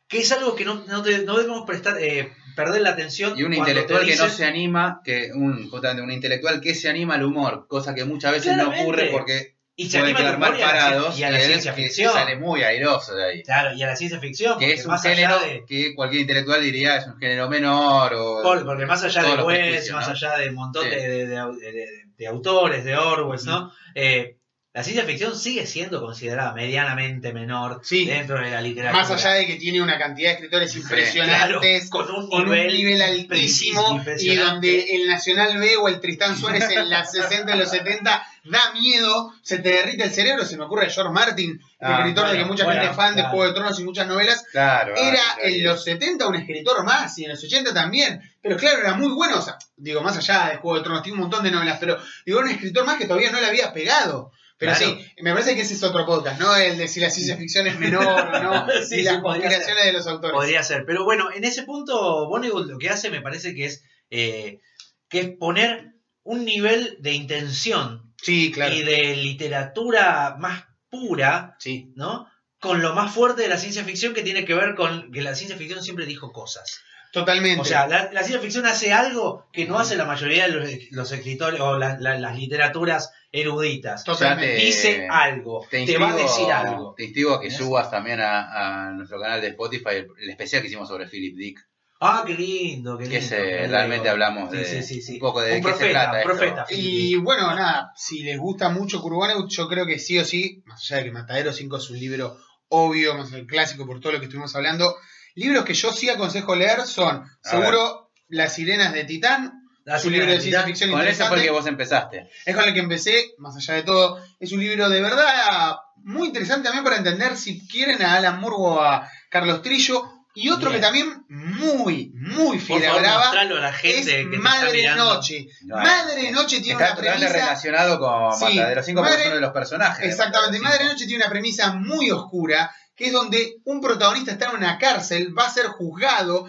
que 0.08 0.18
es 0.18 0.32
algo 0.32 0.56
que 0.56 0.64
no, 0.64 0.84
no, 0.88 1.02
te- 1.02 1.22
no 1.24 1.36
debemos 1.36 1.64
prestar, 1.64 1.96
eh, 2.02 2.32
perder 2.56 2.82
la 2.82 2.90
atención. 2.90 3.38
Y 3.38 3.44
un 3.44 3.54
intelectual 3.54 4.00
te 4.04 4.10
que 4.10 4.16
no 4.16 4.28
se 4.28 4.44
anima, 4.44 5.00
que 5.04 5.30
un, 5.32 5.70
un 5.72 6.10
intelectual 6.12 6.60
que 6.60 6.74
se 6.74 6.88
anima 6.88 7.14
al 7.14 7.22
humor, 7.24 7.66
cosa 7.68 7.94
que 7.94 8.04
muchas 8.04 8.32
veces 8.32 8.54
Claramente. 8.54 8.82
no 8.82 8.88
ocurre 8.88 9.08
porque 9.12 9.54
y 9.86 9.90
se 9.90 10.02
quedar 10.02 10.38
mal 10.38 10.50
humor 10.52 10.58
y 10.58 10.62
a 10.62 10.66
la, 10.66 10.72
parados 10.72 11.14
cien- 11.16 11.20
y 11.20 11.22
a 11.24 11.30
la 11.30 11.38
él 11.38 11.44
ciencia 11.46 11.74
que 11.74 11.82
ficción. 11.82 12.12
sale 12.12 12.36
muy 12.36 12.62
airoso 12.62 13.14
de 13.14 13.24
ahí. 13.24 13.42
Claro, 13.42 13.74
y 13.74 13.82
a 13.82 13.86
la 13.86 13.96
ciencia 13.96 14.18
ficción. 14.20 14.58
Que 14.58 14.66
porque 14.66 14.74
es 14.80 14.84
un 14.84 14.90
más 14.92 15.04
allá 15.04 15.14
género 15.14 15.38
de- 15.40 15.64
que 15.66 15.94
cualquier 15.94 16.22
intelectual 16.22 16.62
diría 16.62 16.96
es 16.96 17.06
un 17.06 17.18
género 17.18 17.48
menor 17.48 18.14
o 18.14 18.42
Por- 18.42 18.64
porque 18.64 18.86
más 18.86 19.02
allá 19.04 19.20
todos 19.22 19.30
de 19.32 19.36
los 19.38 19.46
Wes, 19.46 19.58
prejuicios, 19.58 19.94
más 19.96 20.06
¿no? 20.08 20.12
allá 20.14 20.36
de 20.38 20.48
un 20.48 20.54
montón 20.54 20.84
Sí. 20.84 20.90
de, 20.90 20.96
de- 21.08 21.26
de- 21.26 21.72
de- 21.72 21.86
de 22.16 22.26
autores, 22.26 22.84
de 22.84 22.96
Orwell, 22.96 23.40
¿no? 23.44 23.72
Eh, 23.94 24.36
la 24.72 24.84
ciencia 24.84 25.04
ficción 25.04 25.34
sigue 25.36 25.66
siendo 25.66 26.00
considerada 26.00 26.52
medianamente 26.52 27.32
menor 27.32 27.80
Sí. 27.82 28.04
dentro 28.04 28.38
de 28.40 28.50
la 28.52 28.60
literatura. 28.60 29.02
Más 29.02 29.10
allá 29.10 29.34
de 29.34 29.46
que 29.46 29.56
tiene 29.56 29.82
una 29.82 29.98
cantidad 29.98 30.28
de 30.28 30.34
escritores 30.34 30.76
impresionantes, 30.76 31.88
Claro, 31.90 32.06
con 32.06 32.14
un 32.14 32.28
con 32.30 32.44
nivel 32.44 32.68
un 32.68 32.76
nivel 32.76 33.02
altísimo, 33.02 34.00
y 34.20 34.36
donde 34.36 34.94
el 34.94 35.08
Nacional 35.08 35.58
B 35.58 35.76
o 35.76 35.88
el 35.88 35.98
Tristán 36.00 36.36
Suárez 36.38 36.68
en 36.70 36.88
las 36.88 37.10
60 37.10 37.56
y 37.56 37.58
los 37.58 37.68
70 37.70 38.24
da 38.44 38.72
miedo, 38.72 39.32
se 39.42 39.58
te 39.58 39.68
derrite 39.70 40.04
el 40.04 40.10
cerebro, 40.12 40.44
se 40.44 40.56
me 40.56 40.64
ocurre 40.64 40.86
a 40.86 40.90
George 40.90 41.12
Martin, 41.12 41.50
el 41.52 41.60
Ah, 41.86 41.98
escritor 42.00 42.30
de 42.30 42.38
que 42.38 42.44
mucha 42.44 42.64
bueno, 42.64 42.80
gente 42.80 42.90
es 42.92 42.96
fan 42.96 43.16
de. 43.16 43.22
Juego 43.24 43.46
de 43.46 43.52
Tronos 43.54 43.80
y 43.80 43.84
muchas 43.84 44.06
novelas, 44.06 44.44
Claro. 44.52 44.94
era 44.96 45.20
ah, 45.32 45.38
en 45.42 45.64
los 45.64 45.82
70 45.84 46.26
un 46.28 46.36
escritor 46.36 46.84
más 46.84 47.18
y 47.18 47.24
en 47.24 47.30
los 47.30 47.42
80 47.44 47.72
también, 47.74 48.20
pero 48.42 48.56
claro, 48.56 48.78
era 48.80 48.94
muy 48.94 49.12
bueno, 49.12 49.38
o 49.38 49.42
sea, 49.42 49.56
digo, 49.76 50.00
más 50.02 50.16
allá 50.16 50.50
de 50.50 50.56
Juego 50.56 50.78
de 50.78 50.84
Tronos, 50.84 51.02
tiene 51.02 51.14
un 51.16 51.22
montón 51.22 51.42
de 51.44 51.50
novelas, 51.50 51.78
pero 51.80 51.98
digo, 52.26 52.38
era 52.38 52.48
un 52.48 52.54
escritor 52.54 52.84
más 52.86 52.96
que 52.98 53.06
todavía 53.06 53.30
no 53.30 53.40
le 53.40 53.46
había 53.46 53.72
pegado. 53.72 54.32
Pero 54.58 54.74
Claro. 54.74 54.92
sí, 54.94 55.22
me 55.22 55.32
parece 55.32 55.54
que 55.54 55.62
ese 55.62 55.72
es 55.72 55.82
otro 55.82 56.04
podcast, 56.04 56.38
¿no? 56.38 56.54
El 56.54 56.76
de 56.76 56.86
si 56.86 57.00
la 57.00 57.08
ciencia 57.08 57.34
ficción 57.38 57.66
es 57.66 57.78
menor 57.78 58.04
o 58.06 58.42
no, 58.42 58.66
Sí, 58.86 58.96
y 58.96 59.02
las 59.04 59.22
conspiraciones 59.22 59.84
de 59.86 59.92
los 59.94 60.06
autores. 60.06 60.34
Podría 60.36 60.62
ser. 60.62 60.84
Pero 60.84 61.04
bueno, 61.04 61.30
en 61.34 61.44
ese 61.44 61.62
punto, 61.62 62.28
Vonnegut 62.28 62.66
lo 62.68 62.76
que 62.76 62.90
hace 62.90 63.08
me 63.08 63.22
parece 63.22 63.54
que 63.54 63.64
es, 63.64 63.82
eh, 64.10 64.60
que 65.08 65.20
es 65.20 65.28
poner 65.38 65.94
un 66.24 66.44
nivel 66.44 66.98
de 67.00 67.12
intención 67.14 68.09
Sí, 68.22 68.52
claro. 68.52 68.74
y 68.74 68.82
de 68.82 69.16
literatura 69.16 70.36
más 70.38 70.64
pura, 70.88 71.56
Sí. 71.58 71.92
¿no? 71.96 72.26
Con 72.60 72.82
lo 72.82 72.94
más 72.94 73.14
fuerte 73.14 73.42
de 73.42 73.48
la 73.48 73.56
ciencia 73.56 73.84
ficción 73.84 74.12
que 74.12 74.22
tiene 74.22 74.44
que 74.44 74.54
ver 74.54 74.74
con 74.74 75.10
que 75.12 75.22
la 75.22 75.34
ciencia 75.34 75.56
ficción 75.56 75.82
siempre 75.82 76.04
dijo 76.06 76.32
cosas. 76.32 76.80
Totalmente. 77.12 77.60
O 77.60 77.64
sea, 77.64 77.88
la, 77.88 78.04
la 78.12 78.20
ciencia 78.22 78.40
ficción 78.40 78.66
hace 78.66 78.92
algo 78.92 79.48
que 79.52 79.66
no 79.66 79.78
hace 79.80 79.96
la 79.96 80.04
mayoría 80.04 80.46
de 80.46 80.52
los, 80.52 80.70
los 80.92 81.10
escritores 81.12 81.58
o 81.60 81.76
la- 81.78 81.98
la- 81.98 82.18
las 82.20 82.36
literaturas 82.36 83.10
eruditas. 83.32 84.04
Totalmente. 84.04 84.56
te- 84.56 84.62
Dice 84.64 85.08
algo, 85.10 85.66
te, 85.70 85.84
Te, 85.86 85.98
va 85.98 86.08
a 86.08 86.10
instigo- 86.10 86.28
decir 86.28 86.52
algo. 86.52 86.94
Te 86.96 87.04
instigo 87.04 87.34
a 87.34 87.40
que 87.40 87.50
subas 87.50 87.90
también 87.90 88.20
a, 88.20 88.88
a 88.88 88.92
nuestro 88.92 89.20
canal 89.20 89.40
de 89.40 89.48
Spotify 89.48 89.90
el, 89.96 90.08
el 90.20 90.30
especial 90.30 90.60
que 90.62 90.68
hicimos 90.68 90.86
sobre 90.88 91.06
Philip 91.08 91.36
Dick. 91.36 91.66
Ah, 92.02 92.24
qué 92.26 92.32
lindo, 92.34 92.96
qué 92.96 93.04
Que 93.04 93.10
lindo. 93.20 93.26
ese, 93.26 93.36
Qué 93.36 93.66
realmente 93.68 93.96
lindo. 93.96 94.10
hablamos 94.12 94.50
de 94.50 94.64
sí, 94.64 94.82
sí, 94.82 95.02
sí. 95.02 95.12
un 95.14 95.18
poco 95.20 95.42
de 95.42 95.56
Un 95.56 95.62
qué 95.62 95.68
se 95.68 95.68
profeta, 95.68 96.00
trata 96.02 96.18
esto. 96.20 96.30
profeta. 96.32 96.66
Y 96.70 97.16
bueno, 97.16 97.54
nada, 97.54 97.92
si 97.94 98.22
les 98.22 98.38
gusta 98.38 98.70
mucho 98.70 99.02
Kurboneut, 99.02 99.48
yo 99.50 99.68
creo 99.68 99.84
que 99.86 99.98
sí 99.98 100.18
o 100.18 100.24
sí, 100.24 100.62
más 100.66 100.80
allá 100.82 100.96
de 100.98 101.04
que 101.04 101.12
Matadero 101.12 101.52
5 101.52 101.76
es 101.76 101.90
un 101.90 101.98
libro 101.98 102.38
obvio, 102.68 103.14
más 103.18 103.32
el 103.32 103.46
clásico 103.46 103.84
por 103.86 104.00
todo 104.00 104.12
lo 104.12 104.18
que 104.18 104.26
estuvimos 104.26 104.54
hablando, 104.56 104.96
libros 105.34 105.64
que 105.64 105.74
yo 105.74 105.92
sí 105.92 106.08
aconsejo 106.08 106.54
leer 106.56 106.82
son, 106.86 107.24
seguro, 107.42 108.10
Las 108.28 108.54
Sirenas 108.54 108.92
de 108.94 109.04
Titán, 109.04 109.64
La 109.84 109.96
es 109.96 110.04
un 110.04 110.12
Sirena 110.12 110.24
libro 110.24 110.30
de 110.30 110.36
de 110.36 110.40
ciencia 110.42 110.60
Titán. 110.60 110.66
ficción 110.68 110.90
Con 110.92 111.06
ese 111.06 111.24
fue 111.26 111.36
el 111.38 111.42
que 111.42 111.50
vos 111.50 111.66
empezaste. 111.66 112.30
Es 112.46 112.54
con 112.56 112.64
el 112.64 112.72
que 112.72 112.80
empecé, 112.80 113.32
más 113.38 113.56
allá 113.56 113.74
de 113.74 113.82
todo. 113.82 114.24
Es 114.38 114.52
un 114.52 114.60
libro 114.60 114.88
de 114.88 115.02
verdad 115.02 115.76
muy 115.96 116.28
interesante 116.28 116.64
también 116.64 116.84
para 116.84 116.96
entender 116.96 117.36
si 117.36 117.66
quieren 117.66 118.00
a 118.02 118.14
Alan 118.14 118.40
Moore 118.40 118.56
o 118.58 118.80
a 118.80 119.06
Carlos 119.28 119.60
Trillo. 119.62 120.19
Y 120.34 120.48
otro 120.50 120.70
Bien. 120.70 120.80
que 120.80 120.86
también 120.86 121.24
muy, 121.28 122.12
muy 122.14 122.58
Por 122.58 122.66
fiel 122.66 122.84
a 122.84 122.88
favor, 122.88 123.00
brava 123.02 123.30
a 123.30 123.44
la 123.44 123.72
gente 123.72 124.20
es 124.20 124.28
que 124.28 124.38
Madre. 124.38 124.94
Noche. 124.94 125.46
No, 125.62 125.76
Madre 125.76 126.30
Noche 126.30 126.60
tiene 126.60 126.80
Está 126.80 126.92
una 126.94 126.96
premisa... 127.02 127.32
relacionado 127.32 127.98
con 127.98 128.38
Sí, 128.38 128.56
Matadero 128.56 128.82
5 128.82 129.00
porque 129.00 129.10
Madre- 129.10 129.22
es 129.22 129.26
uno 129.28 129.34
de 129.36 129.40
los 129.40 129.52
personajes. 129.52 130.00
de 130.04 130.08
Exactamente. 130.08 130.60
Madre 130.60 130.84
Noche 130.84 131.06
tiene 131.06 131.24
una 131.24 131.30
premisa 131.30 131.72
muy 131.72 132.10
oscura, 132.12 132.72
que 132.94 133.06
es 133.06 133.12
donde 133.12 133.56
un 133.64 133.80
protagonista 133.80 134.30
está 134.32 134.50
en 134.50 134.56
una 134.56 134.78
cárcel, 134.78 135.36
va 135.36 135.46
a 135.46 135.50
ser 135.50 135.66
juzgado 135.66 136.46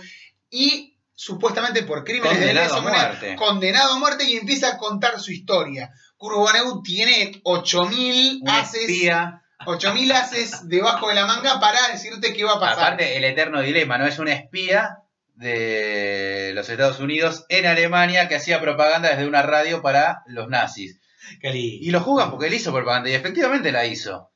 y 0.50 0.98
supuestamente 1.16 1.84
por 1.84 2.04
crímenes 2.04 2.40
de 2.40 2.46
Condenado 2.48 2.66
lesa 2.66 2.76
a 2.76 2.80
humanidad, 2.80 3.08
muerte. 3.10 3.36
condenado 3.36 3.94
a 3.94 4.00
muerte 4.00 4.24
y 4.26 4.38
empieza 4.38 4.70
a 4.70 4.78
contar 4.78 5.20
su 5.20 5.32
historia. 5.32 5.90
Kurboneut 6.18 6.84
tiene 6.84 7.40
8000 7.44 8.40
Un 8.44 8.50
haces, 8.50 8.82
espía. 8.82 9.42
8000 9.66 10.12
haces 10.12 10.68
debajo 10.68 11.10
de 11.10 11.16
la 11.16 11.26
manga 11.26 11.60
para 11.60 11.88
decirte 11.90 12.34
qué 12.34 12.44
va 12.44 12.54
a 12.54 12.60
pasar. 12.60 12.94
Aparte, 12.94 13.18
el 13.18 13.24
eterno 13.24 13.62
dilema, 13.62 13.98
¿no? 13.98 14.06
Es 14.06 14.20
un 14.20 14.28
espía 14.28 14.98
de 15.36 16.52
los 16.54 16.70
Estados 16.70 17.00
Unidos 17.00 17.46
en 17.50 17.66
Alemania 17.66 18.28
que 18.28 18.36
hacía 18.36 18.62
propaganda 18.62 19.10
desde 19.10 19.28
una 19.28 19.42
radio 19.42 19.82
para 19.82 20.24
los 20.28 20.50
nazis. 20.50 21.00
Y 21.42 21.92
lo 21.92 22.02
juzgan 22.02 22.30
porque 22.30 22.48
él 22.48 22.54
hizo 22.54 22.74
propaganda 22.74 23.10
y 23.10 23.14
efectivamente 23.14 23.72
la 23.72 23.86
hizo. 23.86 24.32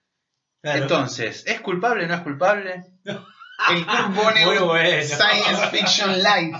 Claro. 0.61 0.83
Entonces, 0.83 1.43
¿es 1.45 1.59
culpable 1.61 2.05
o 2.05 2.07
no 2.07 2.15
es 2.15 2.21
culpable? 2.21 2.83
el 3.69 3.85
Kurboneut 3.85 4.45
Muy 4.45 4.57
bueno. 4.57 5.03
Science 5.03 5.67
Fiction 5.71 6.17
Life. 6.17 6.57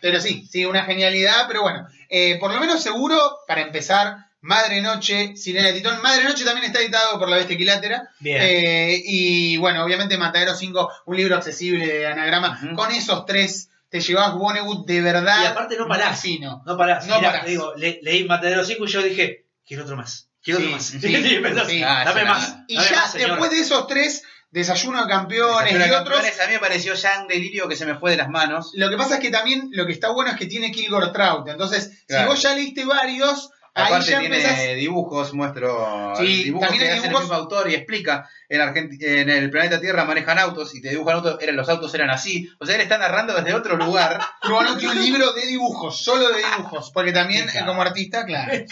Pero 0.00 0.20
sí, 0.20 0.46
sí, 0.50 0.64
una 0.64 0.84
genialidad, 0.84 1.46
pero 1.46 1.62
bueno, 1.62 1.86
eh, 2.08 2.38
por 2.38 2.52
lo 2.52 2.60
menos 2.60 2.82
seguro, 2.82 3.38
para 3.46 3.62
empezar, 3.62 4.16
Madre 4.42 4.80
Noche, 4.82 5.36
Sirena 5.36 5.68
de 5.68 5.74
Titón. 5.74 6.02
Madre 6.02 6.24
Noche 6.24 6.44
también 6.44 6.66
está 6.66 6.80
editado 6.80 7.18
por 7.18 7.28
la 7.28 7.36
Bestia 7.36 7.54
Equilátera. 7.54 8.08
Bien. 8.20 8.38
Eh, 8.42 9.00
y 9.04 9.56
bueno, 9.56 9.84
obviamente 9.84 10.18
Matadero 10.18 10.54
5, 10.54 10.90
un 11.06 11.16
libro 11.16 11.36
accesible 11.36 11.86
de 11.86 12.06
anagrama. 12.06 12.60
Con 12.74 12.90
esos 12.92 13.24
tres 13.24 13.70
te 13.88 14.00
llevas 14.00 14.34
Vonnegut 14.34 14.86
de 14.86 15.00
verdad. 15.00 15.42
Y 15.42 15.46
aparte 15.46 15.76
no 15.76 15.86
parás. 15.86 16.22
No 16.66 16.76
parás. 16.76 17.06
No 17.06 17.16
Mirá, 17.18 17.30
parás. 17.32 17.46
digo, 17.46 17.72
le- 17.76 18.00
leí 18.02 18.24
Matadero 18.24 18.64
5 18.64 18.84
y 18.84 18.88
yo 18.88 19.02
dije, 19.02 19.46
quiero 19.66 19.84
otro 19.84 19.96
más. 19.96 20.28
Quiero 20.42 20.58
Sí, 20.58 20.64
otro 20.66 20.76
más. 20.76 20.84
sí, 20.86 20.98
sí. 21.68 21.82
Ah, 21.84 22.02
dame 22.04 22.22
es 22.22 22.28
más. 22.28 22.56
Y 22.66 22.74
dame 22.76 22.88
ya 22.90 22.96
más, 22.96 23.12
después 23.14 23.50
de 23.50 23.58
esos 23.60 23.86
tres, 23.86 24.22
Desayuno 24.50 25.02
de 25.02 25.08
Campeones 25.08 25.72
Desayuno 25.72 25.86
y 25.86 25.90
otros. 25.96 26.14
Campeones, 26.18 26.40
a 26.40 26.46
mí 26.46 26.52
me 26.54 26.58
pareció 26.58 26.94
ya 26.94 27.20
un 27.22 27.28
delirio 27.28 27.68
que 27.68 27.76
se 27.76 27.86
me 27.86 27.94
fue 27.94 28.10
de 28.10 28.16
las 28.18 28.28
manos. 28.28 28.72
Lo 28.74 28.90
que 28.90 28.96
pasa 28.98 29.14
es 29.14 29.20
que 29.20 29.30
también 29.30 29.68
lo 29.72 29.86
que 29.86 29.92
está 29.92 30.10
bueno 30.10 30.30
es 30.32 30.36
que 30.36 30.44
tiene 30.46 30.70
Kilgore 30.72 31.08
Trout. 31.12 31.48
Entonces, 31.48 32.02
Claro. 32.06 32.24
si 32.24 32.28
vos 32.28 32.42
ya 32.42 32.54
leíste 32.54 32.84
varios, 32.84 33.50
Aparte 33.74 34.10
ya 34.10 34.20
tiene 34.20 34.36
empezás. 34.36 34.76
dibujos, 34.76 35.32
muestro 35.32 36.14
Sí, 36.18 36.44
dibujos 36.44 36.68
también 36.68 36.84
que 36.86 36.90
hay 36.92 36.98
hace 36.98 37.08
dibujos- 37.08 37.22
el 37.22 37.28
mismo 37.28 37.34
autor 37.36 37.70
y 37.70 37.74
explica 37.74 38.28
en, 38.50 38.60
Argenti- 38.60 39.02
en 39.02 39.30
el 39.30 39.48
planeta 39.50 39.80
Tierra 39.80 40.04
manejan 40.04 40.38
autos 40.38 40.74
y 40.74 40.82
te 40.82 40.90
dibujan 40.90 41.14
autos, 41.16 41.38
eran, 41.40 41.56
los 41.56 41.68
autos 41.70 41.94
eran 41.94 42.10
así. 42.10 42.50
O 42.60 42.66
sea, 42.66 42.74
él 42.74 42.82
está 42.82 42.98
narrando 42.98 43.32
desde 43.34 43.54
otro 43.54 43.76
lugar. 43.78 44.20
Cubano 44.42 44.76
tiene 44.76 44.92
un 44.94 45.02
libro 45.02 45.32
de 45.32 45.46
dibujos, 45.46 46.04
solo 46.04 46.28
de 46.28 46.38
dibujos. 46.38 46.90
Porque 46.90 47.12
también, 47.12 47.48
eh, 47.48 47.62
como 47.64 47.80
artista, 47.80 48.26
claro. 48.26 48.52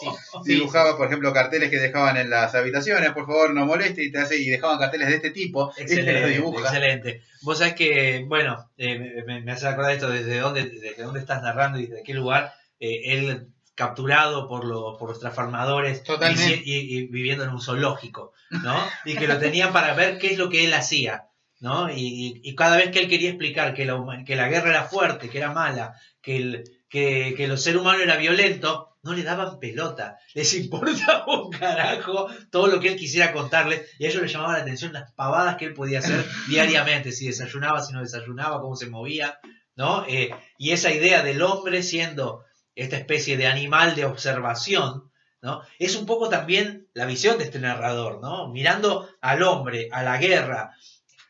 Sí, 0.00 0.06
sí. 0.44 0.54
Dibujaba, 0.54 0.96
por 0.96 1.08
ejemplo, 1.08 1.32
carteles 1.34 1.68
que 1.68 1.78
dejaban 1.78 2.16
en 2.16 2.30
las 2.30 2.54
habitaciones, 2.54 3.10
por 3.12 3.26
favor 3.26 3.52
no 3.52 3.66
moleste, 3.66 4.02
y 4.04 4.10
te 4.12 4.20
hace, 4.20 4.36
y 4.38 4.48
dejaban 4.48 4.78
carteles 4.78 5.08
de 5.08 5.16
este 5.16 5.30
tipo. 5.32 5.70
Excelente, 5.76 6.28
dibuja. 6.28 6.60
excelente. 6.62 7.22
Vos 7.42 7.58
sabés 7.58 7.74
que, 7.74 8.24
bueno, 8.26 8.70
eh, 8.78 9.22
me, 9.26 9.40
me 9.42 9.52
hace 9.52 9.66
acordar 9.66 9.92
esto 9.92 10.08
desde 10.08 10.38
dónde, 10.38 10.64
desde 10.64 11.02
dónde 11.02 11.20
estás 11.20 11.42
narrando 11.42 11.78
y 11.78 11.86
desde 11.88 12.02
qué 12.04 12.14
lugar. 12.14 12.54
eh, 12.78 13.00
él 13.12 13.48
capturado 13.84 14.46
por 14.46 14.64
los, 14.64 14.98
por 14.98 15.08
los 15.08 15.18
transformadores 15.20 16.02
y, 16.46 16.52
y- 16.72 16.98
y 16.98 17.06
viviendo 17.06 17.44
en 17.44 17.50
un 17.50 17.60
zoológico, 17.62 18.32
¿no? 18.50 18.76
Y 19.06 19.14
que 19.16 19.26
lo 19.26 19.38
tenían 19.38 19.72
para 19.72 19.94
ver 19.94 20.18
qué 20.18 20.28
es 20.32 20.38
lo 20.38 20.48
que 20.50 20.64
él 20.66 20.74
hacía, 20.74 21.28
¿no? 21.60 21.88
Y, 21.90 22.54
cada 22.56 22.76
vez 22.76 22.90
que 22.90 23.00
él 23.00 23.08
quería 23.08 23.30
explicar 23.30 23.72
que 23.74 23.86
la, 23.86 23.96
que 24.26 24.36
la 24.36 24.48
guerra 24.48 24.70
era 24.70 24.84
fuerte, 24.84 25.30
que 25.30 25.38
era 25.38 25.52
mala, 25.52 25.94
que 26.20 26.36
el, 26.36 26.64
que, 26.90 27.32
que 27.36 27.44
el 27.46 27.56
ser 27.58 27.76
humano 27.78 28.02
era 28.02 28.16
violento, 28.16 28.88
no 29.02 29.14
le 29.14 29.22
daban 29.22 29.58
pelota. 29.58 30.18
Les 30.34 30.52
importaba 30.54 31.24
un 31.34 31.50
carajo 31.50 32.28
todo 32.50 32.66
lo 32.66 32.80
que 32.80 32.88
él 32.88 32.96
quisiera 32.96 33.32
contarles 33.32 33.88
y 33.98 34.04
a 34.04 34.08
ellos 34.10 34.20
les 34.22 34.32
llamaba 34.32 34.52
la 34.58 34.62
atención 34.62 34.92
las 34.92 35.10
pavadas 35.12 35.56
que 35.56 35.64
él 35.64 35.72
podía 35.74 36.00
hacer 36.00 36.22
diariamente, 36.48 37.12
si 37.12 37.26
desayunaba, 37.28 37.82
si 37.82 37.94
no 37.94 38.00
desayunaba, 38.02 38.60
cómo 38.60 38.76
se 38.76 38.90
movía, 38.90 39.38
¿no? 39.74 40.04
Eh, 40.06 40.30
y 40.58 40.72
esa 40.72 40.92
idea 40.92 41.22
del 41.22 41.40
hombre 41.40 41.82
siendo 41.82 42.44
esta 42.74 42.96
especie 42.96 43.36
de 43.36 43.46
animal 43.46 43.94
de 43.94 44.04
observación, 44.04 45.10
¿no? 45.42 45.62
Es 45.78 45.96
un 45.96 46.06
poco 46.06 46.28
también 46.28 46.88
la 46.94 47.06
visión 47.06 47.38
de 47.38 47.44
este 47.44 47.58
narrador, 47.58 48.20
¿no? 48.20 48.48
Mirando 48.48 49.08
al 49.20 49.42
hombre, 49.42 49.88
a 49.92 50.02
la 50.02 50.18
guerra, 50.18 50.74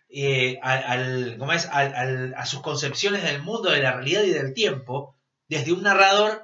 eh, 0.09 0.59
al, 0.63 0.83
al- 0.85 1.37
¿cómo 1.39 1.53
es? 1.53 1.67
Al- 1.67 1.95
al- 1.95 2.35
a 2.37 2.45
sus 2.47 2.61
concepciones 2.61 3.23
del 3.23 3.43
mundo, 3.43 3.71
de 3.71 3.83
la 3.83 3.93
realidad 3.93 4.23
y 4.25 4.31
del 4.31 4.53
tiempo, 4.55 5.17
desde 5.49 5.73
un 5.73 5.83
narrador 5.83 6.43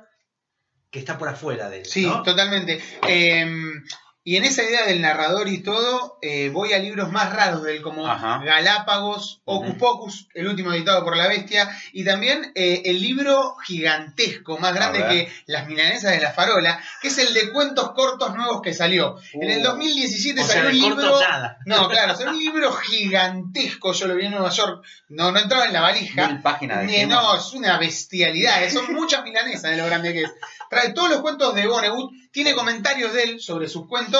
que 0.91 0.99
está 1.01 1.19
por 1.19 1.29
afuera 1.29 1.69
de 1.69 1.81
él. 1.81 1.87
Sí, 1.87 2.07
¿no? 2.07 2.23
totalmente. 2.23 2.81
Eh, 3.09 3.47
y 4.27 4.35
en 4.37 4.43
esa 4.43 4.65
idea 4.65 4.85
del 4.87 5.01
narrador 5.01 5.47
y 5.47 5.59
todo, 5.63 6.19
eh, 6.21 6.51
voy 6.53 6.73
a 6.73 6.81
libros 6.81 7.13
más 7.13 7.33
raros 7.33 7.63
de 7.63 7.77
él, 7.77 7.81
como 7.83 8.09
Ajá. 8.09 8.41
Galápagos, 8.45 9.41
Ocus. 9.45 9.75
Pocus, 9.77 10.29
el 10.35 10.49
último 10.49 10.73
editado 10.73 11.05
por 11.05 11.17
la 11.17 11.29
bestia, 11.29 11.71
y 11.93 12.05
también 12.05 12.51
eh, 12.57 12.83
el 12.87 13.01
libro 13.01 13.55
gigantesco, 13.65 14.59
más 14.59 14.75
grande 14.75 14.99
que 15.09 15.33
Las 15.47 15.69
Milanesas 15.69 16.11
de 16.11 16.21
la 16.21 16.33
Farola, 16.33 16.83
que 17.01 17.07
es 17.07 17.19
el 17.19 17.33
de 17.35 17.53
cuentos 17.53 17.93
cortos 17.93 18.35
nuevos 18.35 18.63
que 18.63 18.75
salió. 18.75 19.17
En 19.33 19.49
el 19.49 19.61
Uh. 19.61 19.71
2017 19.71 20.41
O 20.41 20.45
sea, 20.45 20.55
salió 20.65 20.71
un 20.71 20.79
libro. 20.97 21.21
nada. 21.21 21.59
No, 21.65 21.89
claro, 21.89 22.17
salió 22.17 22.33
un 22.33 22.39
libro 22.41 22.73
gigantesco, 22.73 23.93
yo 23.93 24.09
lo 24.09 24.17
vi 24.17 24.27
en 24.27 24.33
Nueva 24.33 24.51
York, 24.51 24.85
no, 25.09 25.31
no 25.31 25.39
entraba 25.39 25.67
en 25.67 25.73
la 25.73 25.83
valija. 25.83 26.27
Mil 26.27 26.43
páginas 26.43 26.85
de 26.85 27.07
no, 27.07 27.37
es 27.37 27.53
una 27.53 27.79
bestialidad, 27.79 28.65
eh, 28.65 28.71
son 28.71 28.93
muchas 28.93 29.23
milanesas 29.23 29.71
de 29.71 29.77
lo 29.77 29.87
grande 29.87 30.13
que 30.13 30.23
es. 30.23 30.31
Trae 30.69 30.93
todos 30.93 31.11
los 31.11 31.21
cuentos 31.21 31.55
de 31.55 31.69
Vonnegut, 31.69 32.11
tiene 32.33 32.55
comentarios 32.55 33.13
de 33.13 33.23
él 33.23 33.41
sobre 33.41 33.69
sus 33.69 33.87
cuentos 33.87 34.16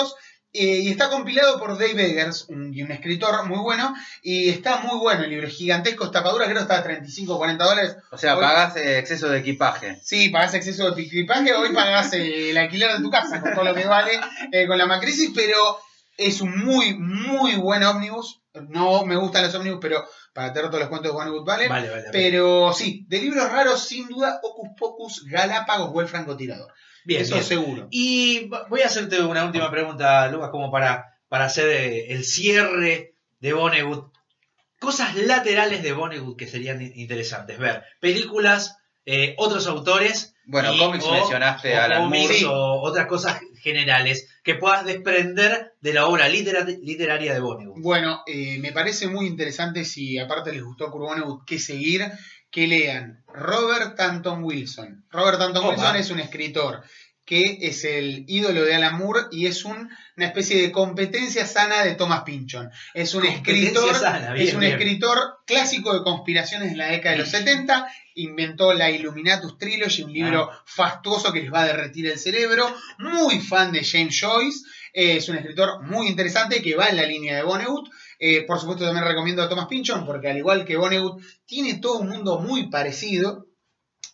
y 0.51 0.89
está 0.89 1.09
compilado 1.09 1.59
por 1.59 1.77
Dave 1.77 2.09
Eggers, 2.09 2.47
un, 2.49 2.73
escritor 2.91 3.45
muy 3.45 3.59
bueno, 3.59 3.93
y 4.23 4.49
está 4.49 4.77
muy 4.77 4.97
bueno 4.97 5.23
el 5.23 5.29
libro, 5.29 5.47
es 5.47 5.53
gigantesco, 5.53 6.05
es 6.05 6.11
tapadura, 6.11 6.45
creo 6.45 6.57
que 6.57 6.63
está 6.63 6.79
a 6.79 6.83
35 6.83 7.35
o 7.35 7.37
40 7.37 7.63
dólares. 7.63 7.97
O 8.11 8.17
sea, 8.17 8.35
Hoy- 8.35 8.41
pagás 8.41 8.75
eh, 8.77 8.97
exceso 8.97 9.29
de 9.29 9.39
equipaje. 9.39 9.99
Sí, 10.03 10.29
pagás 10.29 10.55
exceso 10.55 10.89
de 10.91 11.01
equipaje, 11.03 11.53
hoy 11.53 11.73
pagás 11.73 12.13
eh, 12.13 12.49
el 12.49 12.57
alquiler 12.57 12.93
de 12.93 13.03
tu 13.03 13.09
casa 13.09 13.41
con 13.41 13.53
todo 13.53 13.65
lo 13.65 13.75
que 13.75 13.85
vale 13.85 14.19
eh, 14.51 14.65
con 14.67 14.77
la 14.77 14.87
macrisis, 14.87 15.31
pero 15.35 15.79
es 16.17 16.41
un 16.41 16.57
muy, 16.65 16.97
muy 16.97 17.55
buen 17.55 17.83
ómnibus. 17.83 18.41
No 18.69 19.05
me 19.05 19.15
gustan 19.15 19.43
los 19.43 19.53
ómnibus, 19.53 19.79
pero 19.79 20.03
para 20.33 20.51
tener 20.51 20.69
todos 20.69 20.81
los 20.81 20.89
cuentos 20.89 21.11
de 21.11 21.15
Vonnegut 21.15 21.45
vale. 21.45 21.67
Vale, 21.67 21.89
vale, 21.89 22.01
vale. 22.01 22.11
Pero 22.11 22.73
sí, 22.73 23.05
de 23.07 23.19
libros 23.21 23.51
raros, 23.51 23.83
sin 23.83 24.07
duda, 24.07 24.39
Ocus 24.41 24.69
Pocus, 24.75 25.25
Galápagos 25.25 25.91
o 25.93 26.01
el 26.01 26.07
francotirador. 26.07 26.73
Bien, 27.07 27.21
Eso 27.21 27.35
bien. 27.35 27.45
seguro. 27.45 27.87
Y 27.89 28.49
voy 28.69 28.81
a 28.81 28.87
hacerte 28.87 29.21
una 29.23 29.45
última 29.45 29.71
pregunta, 29.71 30.27
Lucas, 30.29 30.49
como 30.51 30.69
para, 30.69 31.05
para 31.29 31.45
hacer 31.45 31.69
eh, 31.69 32.11
el 32.11 32.25
cierre 32.25 33.13
de 33.39 33.53
Vonnegut. 33.53 34.11
Cosas 34.79 35.15
laterales 35.15 35.81
de 35.83 35.93
Vonnegut 35.93 36.37
que 36.37 36.47
serían 36.47 36.81
in- 36.81 36.91
interesantes 36.95 37.57
ver. 37.57 37.83
Películas, 38.01 38.77
eh, 39.05 39.35
otros 39.37 39.67
autores 39.67 40.33
Bueno, 40.49 40.73
Y- 40.73 40.77
cómics 40.77 41.03
o- 41.05 41.11
mencionaste 41.13 41.73
o 41.73 41.79
a 41.79 41.85
Alan 41.85 42.09
Moore. 42.09 42.45
o 42.45 42.81
otras 42.81 43.05
cosas 43.07 43.39
generales 43.61 44.29
que 44.43 44.55
puedas 44.55 44.85
desprender 44.85 45.73
de 45.81 45.93
la 45.93 46.07
obra 46.07 46.27
litera- 46.29 46.63
literaria 46.63 47.33
de 47.33 47.39
Vonnegut. 47.41 47.81
Bueno, 47.81 48.21
eh, 48.27 48.57
me 48.59 48.71
parece 48.71 49.07
muy 49.07 49.27
interesante 49.27 49.83
si 49.85 50.17
aparte 50.19 50.51
les 50.53 50.63
gustó 50.63 50.89
Kurt 50.91 51.03
Vonnegut 51.05 51.45
que 51.45 51.57
seguir, 51.59 52.05
que 52.51 52.67
lean 52.67 53.23
Robert 53.33 53.95
Tanton 53.95 54.43
Wilson. 54.43 55.05
Robert 55.11 55.37
Tanton 55.39 55.63
Opa. 55.65 55.69
Wilson 55.75 55.95
es 55.97 56.09
un 56.11 56.19
escritor 56.19 56.83
que 57.25 57.57
es 57.61 57.83
el 57.83 58.23
ídolo 58.29 58.63
de 58.63 58.73
Alan 58.73 58.97
Moore 58.97 59.23
y 59.31 59.47
es 59.47 59.65
un- 59.65 59.89
una 60.15 60.25
especie 60.27 60.61
de 60.61 60.71
competencia 60.71 61.45
sana 61.45 61.83
de 61.83 61.95
Thomas 61.95 62.21
Pynchon. 62.21 62.69
Es 62.93 63.13
un 63.15 63.25
escritor, 63.25 63.93
sana, 63.95 64.31
bien, 64.31 64.47
es 64.47 64.53
un 64.53 64.61
bien. 64.61 64.71
escritor 64.71 65.19
clásico 65.45 65.93
de 65.93 66.03
conspiraciones 66.03 66.71
en 66.71 66.77
la 66.77 66.87
década 66.87 67.15
de 67.15 67.21
los 67.23 67.29
70, 67.29 67.85
inventó 68.15 68.71
la 68.73 68.89
Illuminatus 68.89 69.57
Trilogy, 69.57 70.03
un 70.03 70.13
libro 70.13 70.49
Ah. 70.49 70.63
fastuoso 70.65 71.33
que 71.33 71.41
les 71.41 71.51
va 71.53 71.63
a 71.63 71.67
derretir 71.67 72.07
el 72.07 72.17
cerebro, 72.17 72.73
muy 72.99 73.41
fan 73.41 73.73
de 73.73 73.83
James 73.83 74.17
Joyce, 74.17 74.59
es 74.93 75.27
un 75.27 75.35
escritor 75.35 75.83
muy 75.83 76.07
interesante 76.07 76.61
que 76.61 76.75
va 76.77 76.87
en 76.87 76.95
la 76.95 77.03
línea 77.03 77.35
de 77.35 77.43
Vonnegut. 77.43 77.89
Eh, 78.19 78.43
por 78.47 78.59
supuesto 78.59 78.83
también 78.85 79.05
recomiendo 79.05 79.43
a 79.43 79.49
Thomas 79.49 79.67
Pynchon 79.67 80.05
porque 80.05 80.29
al 80.29 80.37
igual 80.37 80.65
que 80.65 80.75
Vonnegut 80.77 81.21
tiene 81.45 81.75
todo 81.75 81.99
un 81.99 82.09
mundo 82.09 82.39
muy 82.39 82.69
parecido. 82.69 83.45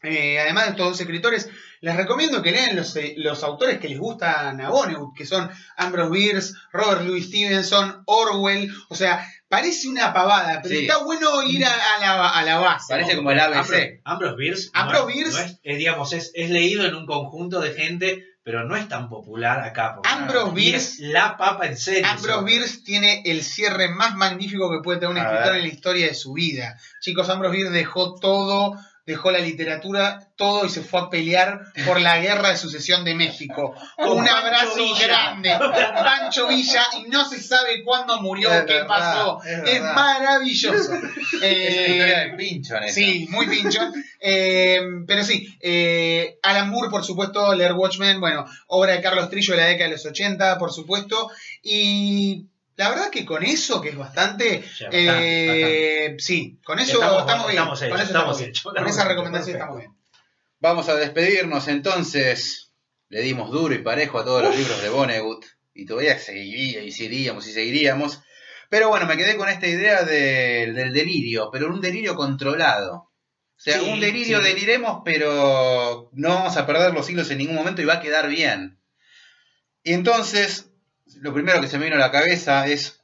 Eh, 0.02 0.38
además 0.40 0.66
de 0.66 0.72
estos 0.72 0.90
dos 0.90 1.00
escritores, 1.00 1.50
les 1.80 1.96
recomiendo 1.96 2.42
que 2.42 2.52
lean 2.52 2.76
los, 2.76 2.94
eh, 2.98 3.14
los 3.18 3.42
autores 3.44 3.80
que 3.80 3.88
les 3.88 3.98
gustan 4.00 4.60
a 4.60 4.70
Vonnegut, 4.70 5.16
que 5.16 5.26
son 5.26 5.50
Ambrose 5.78 6.12
Bierce, 6.12 6.54
Robert 6.74 7.04
Louis 7.04 7.26
Stevenson, 7.28 8.04
Orwell. 8.06 8.70
O 8.90 8.96
sea, 8.96 9.26
parece 9.48 9.88
una 9.88 10.14
pavada, 10.14 10.60
pero 10.62 10.76
Sí. 10.76 10.82
está 10.82 10.98
bueno 11.06 11.42
ir 11.44 11.64
a, 11.66 11.72
a 11.96 12.00
la, 12.02 12.30
a 12.32 12.44
la 12.44 12.58
base. 12.60 12.86
Parece 12.90 13.16
como 13.16 13.32
el 13.32 13.40
ABC. 13.40 14.02
Ambrose 14.04 14.36
Bierce, 14.36 14.70
Ambrose 14.74 15.04
no 15.04 15.08
Bierce- 15.08 15.32
no 15.40 15.40
es, 15.46 15.60
es, 15.64 15.78
digamos, 15.78 16.12
es, 16.12 16.32
es 16.34 16.50
leído 16.50 16.86
en 16.86 16.96
un 16.96 17.06
conjunto 17.06 17.62
de 17.62 17.72
gente, 17.72 18.26
pero 18.44 18.66
no 18.66 18.76
es 18.76 18.88
tan 18.90 19.08
popular 19.10 19.62
acá. 19.62 20.00
Ambrose 20.04 20.52
Bierce- 20.54 20.76
es 20.76 21.00
la 21.00 21.38
papa 21.38 21.66
en 21.66 21.78
serio. 21.78 22.06
Ambrose 22.08 22.44
Bierce 22.44 22.82
tiene 22.84 23.24
el 23.26 23.42
cierre 23.42 23.88
más 23.90 24.16
magnífico 24.16 24.70
que 24.70 24.82
puede 24.84 25.00
tener 25.00 25.16
un 25.16 25.22
escritor 25.22 25.56
en 25.56 25.62
la 25.62 25.68
historia 25.68 26.08
de 26.08 26.14
su 26.16 26.34
vida. 26.34 26.78
Chicos, 27.00 27.30
Ambrose 27.30 27.56
Bierce 27.56 27.74
dejó 27.74 28.16
todo, 28.16 28.78
dejó 29.06 29.32
la 29.32 29.40
literatura, 29.40 30.30
todo 30.38 30.66
y 30.66 30.70
se 30.70 30.82
fue 30.82 31.02
a 31.02 31.10
pelear 31.10 31.62
por 31.86 32.00
la 32.00 32.20
guerra 32.20 32.50
de 32.50 32.58
sucesión 32.58 33.04
de 33.04 33.16
México. 33.16 33.76
Con 33.98 34.18
un 34.20 34.28
abrazo 34.30 34.76
Villa. 34.78 35.08
grande 35.08 35.52
Pancho 35.60 36.48
Villa 36.48 36.84
y 36.98 37.10
no 37.10 37.26
se 37.26 37.42
sabe 37.42 37.84
cuándo 37.84 38.22
murió, 38.22 38.52
Es 38.52 38.62
qué 38.66 38.74
verdad, 38.74 38.88
pasó. 38.88 39.42
es 39.44 39.70
Es, 39.70 39.82
maravilloso. 39.82 40.94
Es 41.34 41.42
Eh, 41.42 41.88
historia 41.90 42.20
del 42.20 42.36
pincho 42.36 42.76
en 42.78 42.94
Sí, 42.94 43.28
muy 43.30 43.48
pincho. 43.48 43.82
Eh, 44.20 44.80
pero 45.06 45.24
sí, 45.24 45.54
eh, 45.60 46.40
Alan 46.42 46.70
Moore, 46.70 46.90
por 46.90 47.04
supuesto, 47.04 47.54
leer 47.54 47.74
Watchmen, 47.74 48.22
bueno, 48.22 48.46
obra 48.68 48.94
de 48.94 49.02
Carlos 49.02 49.30
Trillo 49.30 49.54
de 49.54 49.62
la 49.62 49.68
década 49.68 49.90
de 49.90 49.96
los 49.96 50.06
80, 50.06 50.58
por 50.58 50.72
supuesto. 50.72 51.30
Y 51.62 52.48
la 52.76 52.90
verdad 52.90 53.10
que 53.12 53.26
con 53.26 53.44
eso, 53.44 53.82
que 53.82 53.90
es 53.90 53.98
bastante, 53.98 54.62
Ya, 54.80 54.88
bastante, 54.88 56.06
eh, 56.06 56.16
sí, 56.20 56.60
con 56.66 56.80
eso 56.80 56.94
Estamos- 56.94 57.22
estamos, 57.22 57.48
bien. 57.48 57.58
estamos 57.60 57.80
con 57.80 57.88
hechos, 57.88 58.00
eso 58.00 58.04
estamos 58.04 58.08
estamos 58.08 58.38
bien. 58.40 58.50
hechos, 58.50 58.64
Con 58.64 58.88
esa 58.88 59.04
recomendación 59.08 59.58
perfecto. 59.58 59.64
estamos 59.64 59.80
bien. 59.80 59.94
Vamos 60.60 60.90
a 60.90 60.96
despedirnos 60.96 61.68
entonces. 61.68 62.72
Le 63.10 63.22
dimos 63.22 63.52
duro 63.52 63.76
y 63.76 63.80
parejo 63.80 64.18
a 64.20 64.26
todos 64.26 64.42
los 64.44 64.56
libros 64.58 64.82
de 64.82 64.90
Vonnegut. 64.90 65.46
Y 65.76 65.86
todavía 65.86 66.18
seguiría 66.18 66.82
y 66.84 66.92
seguiríamos 66.92 67.48
y 67.48 67.52
seguiríamos. 67.54 68.22
Pero 68.70 68.90
bueno, 68.90 69.06
me 69.06 69.18
quedé 69.18 69.36
con 69.38 69.50
esta 69.50 69.68
idea 69.68 70.04
de- 70.04 70.72
del 70.74 70.94
delirio, 70.94 71.50
pero 71.52 71.68
un 71.68 71.80
delirio 71.82 72.16
controlado. 72.16 72.94
O 73.56 73.60
sea, 73.64 73.80
Sí, 73.80 73.90
un 73.90 74.00
delirio 74.00 74.40
sí. 74.42 74.46
deliremos, 74.46 75.02
pero 75.06 76.10
no 76.14 76.30
vamos 76.30 76.58
a 76.58 76.66
perder 76.66 76.94
los 76.94 77.08
hilos 77.10 77.30
en 77.30 77.38
ningún 77.38 77.56
momento 77.56 77.82
y 77.82 77.86
va 77.86 77.96
a 77.96 78.02
quedar 78.02 78.28
bien. 78.30 78.80
Y 79.84 79.94
entonces, 79.94 80.70
lo 81.22 81.34
primero 81.34 81.62
que 81.62 81.68
se 81.68 81.78
me 81.78 81.86
vino 81.86 81.96
a 81.98 82.00
la 82.00 82.12
cabeza 82.12 82.66
es 82.68 83.00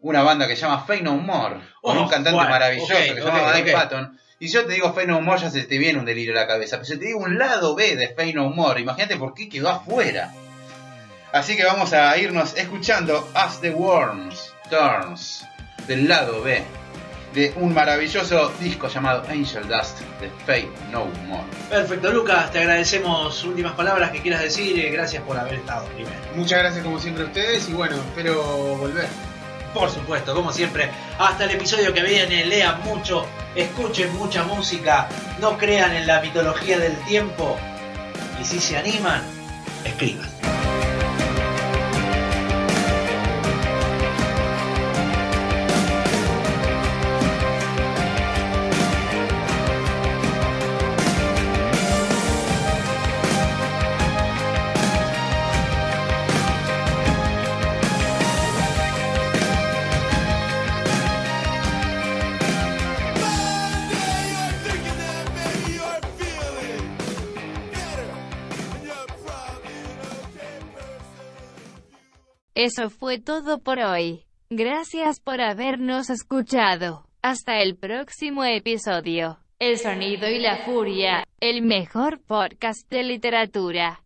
una 0.00 0.22
banda 0.22 0.46
que 0.46 0.56
se 0.56 0.62
llama 0.62 0.84
Fey 0.84 1.02
No 1.02 1.16
More, 1.16 1.60
con 1.80 1.96
Oh, 1.98 2.02
un 2.02 2.08
cantante 2.08 2.38
maravilloso 2.38 2.92
que 2.94 3.14
se 3.14 3.20
llama 3.20 3.50
ok. 3.58 3.72
Patton. 3.72 4.20
Y 4.38 4.48
si 4.48 4.54
yo 4.54 4.66
te 4.66 4.74
digo 4.74 4.92
Fey 4.92 5.06
No 5.06 5.20
More, 5.20 5.40
ya 5.40 5.50
se 5.50 5.62
te 5.62 5.78
viene 5.78 5.98
un 5.98 6.04
delirio 6.04 6.32
a 6.36 6.40
la 6.42 6.46
cabeza. 6.46 6.76
Pero 6.76 6.84
si 6.86 6.98
te 6.98 7.06
digo 7.06 7.20
un 7.20 7.38
lado 7.38 7.74
B 7.74 7.96
de 7.96 8.08
Fey 8.14 8.34
No 8.34 8.50
More, 8.50 8.80
imagínate 8.80 9.16
por 9.16 9.32
qué 9.34 9.48
quedó 9.48 9.70
afuera. 9.70 10.32
Así 11.32 11.56
que 11.56 11.64
vamos 11.64 11.92
a 11.92 12.16
irnos 12.18 12.56
escuchando 12.56 13.28
As 13.34 13.60
the 13.60 13.70
Worms 13.70 14.52
Turns, 14.70 15.44
del 15.86 16.08
lado 16.08 16.42
B, 16.42 16.62
de 17.36 17.52
un 17.56 17.74
maravilloso 17.74 18.50
disco 18.58 18.88
llamado 18.88 19.22
Angel 19.28 19.68
Dust 19.68 20.00
de 20.20 20.30
Fey 20.46 20.68
No 20.90 21.04
More. 21.26 21.44
Perfecto, 21.68 22.10
Lucas, 22.10 22.50
te 22.50 22.60
agradecemos 22.60 23.44
últimas 23.44 23.72
palabras 23.74 24.10
que 24.10 24.22
quieras 24.22 24.40
decir. 24.40 24.78
eh, 24.80 24.90
Gracias 24.90 25.22
por 25.22 25.36
haber 25.38 25.56
estado 25.56 25.84
primero. 25.88 26.16
Muchas 26.34 26.58
gracias 26.60 26.82
como 26.82 26.98
siempre 26.98 27.24
a 27.24 27.26
ustedes 27.26 27.68
y 27.68 27.72
bueno, 27.74 27.94
espero 27.96 28.42
volver. 28.78 29.06
Por 29.74 29.90
supuesto, 29.90 30.34
como 30.34 30.50
siempre, 30.50 30.88
hasta 31.18 31.44
el 31.44 31.50
episodio 31.50 31.92
que 31.92 32.02
viene, 32.02 32.46
lean 32.46 32.80
mucho, 32.80 33.26
escuchen 33.54 34.16
mucha 34.16 34.42
música, 34.44 35.06
no 35.38 35.58
crean 35.58 35.94
en 35.94 36.06
la 36.06 36.22
mitología 36.22 36.78
del 36.78 36.96
tiempo 37.04 37.58
y 38.40 38.44
si 38.46 38.58
se 38.58 38.78
animan, 38.78 39.20
escriban. 39.84 40.30
Eso 72.66 72.90
fue 72.90 73.20
todo 73.20 73.60
por 73.60 73.78
hoy. 73.78 74.24
Gracias 74.50 75.20
por 75.20 75.40
habernos 75.40 76.10
escuchado. 76.10 77.06
Hasta 77.22 77.60
el 77.62 77.76
próximo 77.76 78.42
episodio. 78.42 79.38
El 79.60 79.78
sonido 79.78 80.28
y 80.28 80.40
la 80.40 80.64
furia, 80.64 81.24
el 81.38 81.62
mejor 81.62 82.20
podcast 82.20 82.90
de 82.90 83.04
literatura. 83.04 83.94